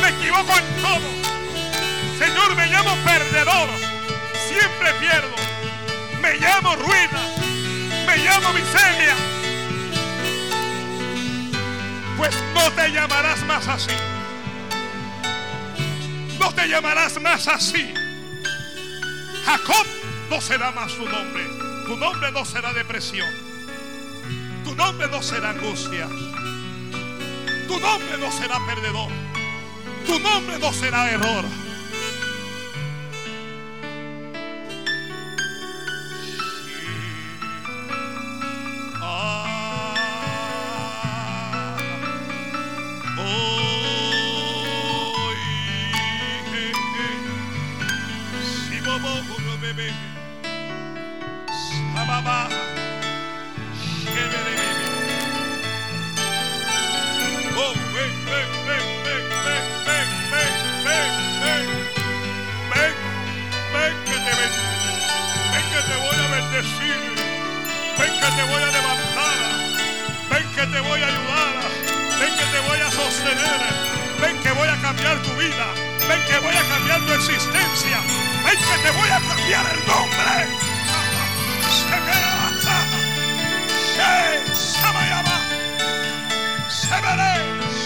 Me 0.00 0.08
equivoco 0.08 0.52
en 0.58 0.82
todo. 0.82 1.10
Señor, 2.18 2.56
me 2.56 2.66
llamo 2.66 2.92
perdedor. 3.04 3.68
Siempre 4.48 4.94
pierdo. 4.94 5.36
Me 6.20 6.34
llamo 6.38 6.74
ruina. 6.74 7.22
Me 8.06 8.16
llamo 8.16 8.52
miseria. 8.52 9.14
Pues 12.16 12.34
no 12.52 12.70
te 12.72 12.90
llamarás 12.90 13.44
más 13.44 13.68
así. 13.68 13.94
No 16.40 16.52
te 16.52 16.66
llamarás 16.66 17.20
más 17.20 17.46
así. 17.46 17.94
Jacob 19.44 19.99
no 20.30 20.40
será 20.40 20.70
más 20.70 20.94
tu 20.94 21.04
nombre. 21.06 21.44
Tu 21.86 21.96
nombre 21.96 22.30
no 22.30 22.44
será 22.44 22.72
depresión. 22.72 23.28
Tu 24.64 24.74
nombre 24.76 25.08
no 25.08 25.20
será 25.20 25.50
angustia. 25.50 26.06
Tu 27.66 27.80
nombre 27.80 28.16
no 28.16 28.30
será 28.30 28.64
perdedor. 28.64 29.10
Tu 30.06 30.18
nombre 30.20 30.58
no 30.60 30.72
será 30.72 31.10
error. 31.10 31.44
Ah, 39.02 39.60
bendecir. 66.50 66.96
Ven 67.98 68.12
que 68.20 68.26
te 68.36 68.42
voy 68.44 68.62
a 68.62 68.70
levantar. 68.70 69.36
Ven 70.30 70.46
que 70.54 70.66
te 70.66 70.80
voy 70.80 71.02
a 71.02 71.06
ayudar. 71.06 71.54
Ven 72.20 72.36
que 72.36 72.44
te 72.44 72.60
voy 72.68 72.80
a 72.80 72.90
sostener. 72.90 73.60
Ven 74.20 74.36
que 74.42 74.52
voy 74.52 74.68
a 74.68 74.80
cambiar 74.80 75.22
tu 75.22 75.30
vida. 75.34 75.66
Ven 76.08 76.22
que 76.26 76.38
voy 76.38 76.56
a 76.56 76.62
cambiar 76.68 77.00
tu 77.06 77.12
existencia. 77.12 77.98
Ven 78.44 78.58
que 78.58 78.78
te 78.82 78.90
voy 78.90 79.08
a 79.08 79.20
cambiar 79.20 79.66
el 79.74 79.86
nombre. 79.86 80.48
Se 81.70 81.96
queda. 82.06 82.40
Se 83.96 84.80
sabayaba. 84.80 85.36
Se 86.68 87.79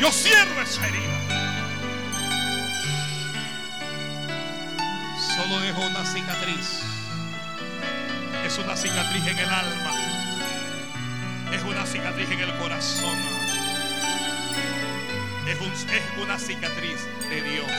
Yo 0.00 0.12
cierro 0.12 0.60
esa 0.62 0.86
herida. 0.86 1.20
Solo 5.36 5.60
dejo 5.60 5.80
una 5.80 6.04
cicatriz. 6.04 6.82
Es 8.44 8.58
una 8.58 8.76
cicatriz 8.76 9.26
en 9.26 9.38
el 9.38 9.48
alma. 9.48 9.92
Es 11.52 11.62
una 11.62 11.86
cicatriz 11.86 12.30
en 12.30 12.40
el 12.40 12.54
corazón. 12.58 13.18
Es, 15.46 15.58
es 15.58 16.18
una 16.22 16.38
cicatriz 16.38 16.98
de 17.30 17.42
Dios. 17.42 17.70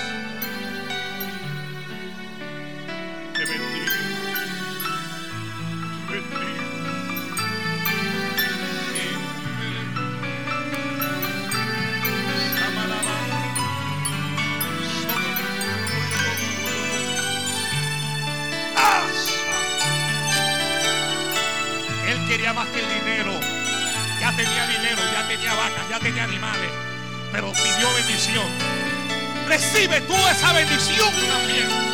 Recibe 29.47 30.01
tú 30.01 30.13
esa 30.31 30.53
bendición 30.53 31.09
también. 31.29 31.87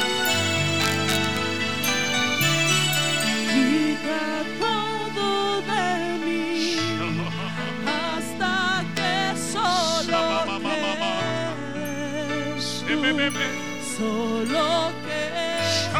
Que 13.13 13.49
solo 13.97 14.91
quedes 15.05 15.93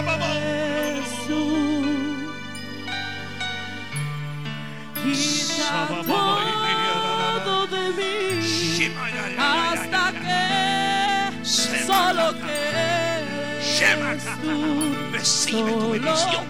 tú. 1.27 1.41
Quita 4.95 5.87
todo 6.05 6.62
Recibe 15.11 15.71
tu 15.71 15.91
bendición. 15.91 16.45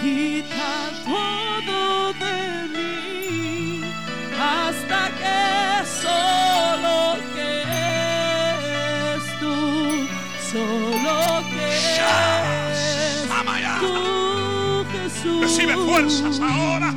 Quita 0.00 0.90
todo 1.04 2.12
de 2.14 2.38
mí 2.74 3.80
hasta 4.38 5.00
que 5.20 5.40
solo 6.02 7.16
quedes 7.34 9.22
tú. 9.40 9.56
Solo 10.52 11.16
quedes 11.50 13.30
Amaya. 13.30 13.74
tú, 13.80 14.84
Jesús. 14.92 15.40
Recibe 15.42 15.74
fuerzas 15.76 16.40
ahora. 16.40 16.90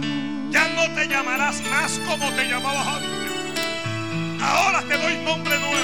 Ya 0.68 0.74
no 0.74 0.94
te 0.94 1.08
llamarás 1.08 1.62
más 1.70 2.00
como 2.00 2.30
te 2.34 2.46
llamabas 2.46 2.88
antes. 2.88 3.10
Ahora 4.42 4.82
te 4.82 4.98
doy 4.98 5.18
nombre 5.24 5.58
nuevo. 5.60 5.78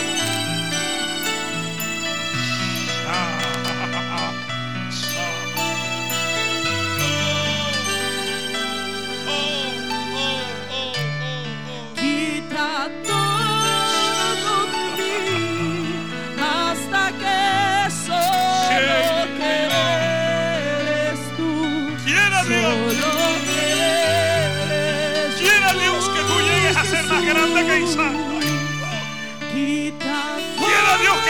Quita 11.96 12.90
todo 13.06 13.13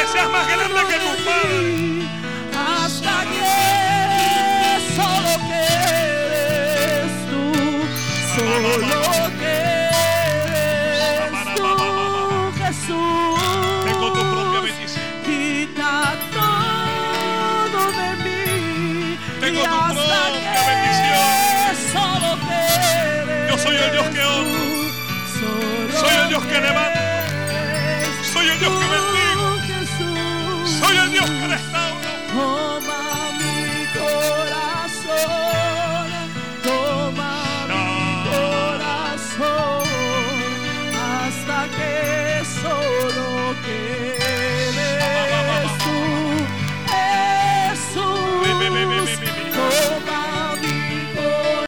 que 0.03 0.09
seas 0.11 0.29
más 0.29 0.47
grande 0.47 0.81
que 0.89 0.97
tu 0.99 1.11
padre. 1.23 2.07
Hasta 2.53 3.15
que 3.33 3.55
solo 4.95 5.31
quedes 5.49 7.11
tú, 7.29 7.43
solo 8.35 8.71
quedes 9.39 9.71
tú, 11.55 11.69
Jesús. 12.59 13.39
Ven 13.85 13.95
con 13.95 14.11
tu 14.13 14.21
propia 14.33 14.59
bendición. 14.61 15.05
Quita 15.25 15.93
todo 16.37 17.81
de 17.99 18.09
mí. 18.23 19.17
Tengo 19.39 19.61
tu 19.63 19.77
propia 19.93 20.61
bendición. 20.69 21.27
Solo 21.93 22.29
quedes 22.47 23.49
Yo 23.49 23.55
soy 23.57 23.75
el 23.75 23.89
Dios 23.91 24.07
que 24.13 24.21
honro. 24.21 24.63
Soy 25.99 26.13
el 26.23 26.27
Dios 26.29 26.43
que 26.43 26.49
quedes 26.49 26.73
Soy 28.33 28.45
el 28.49 28.59
Dios 28.59 28.71
que 28.71 28.85
bendigo. 28.85 29.12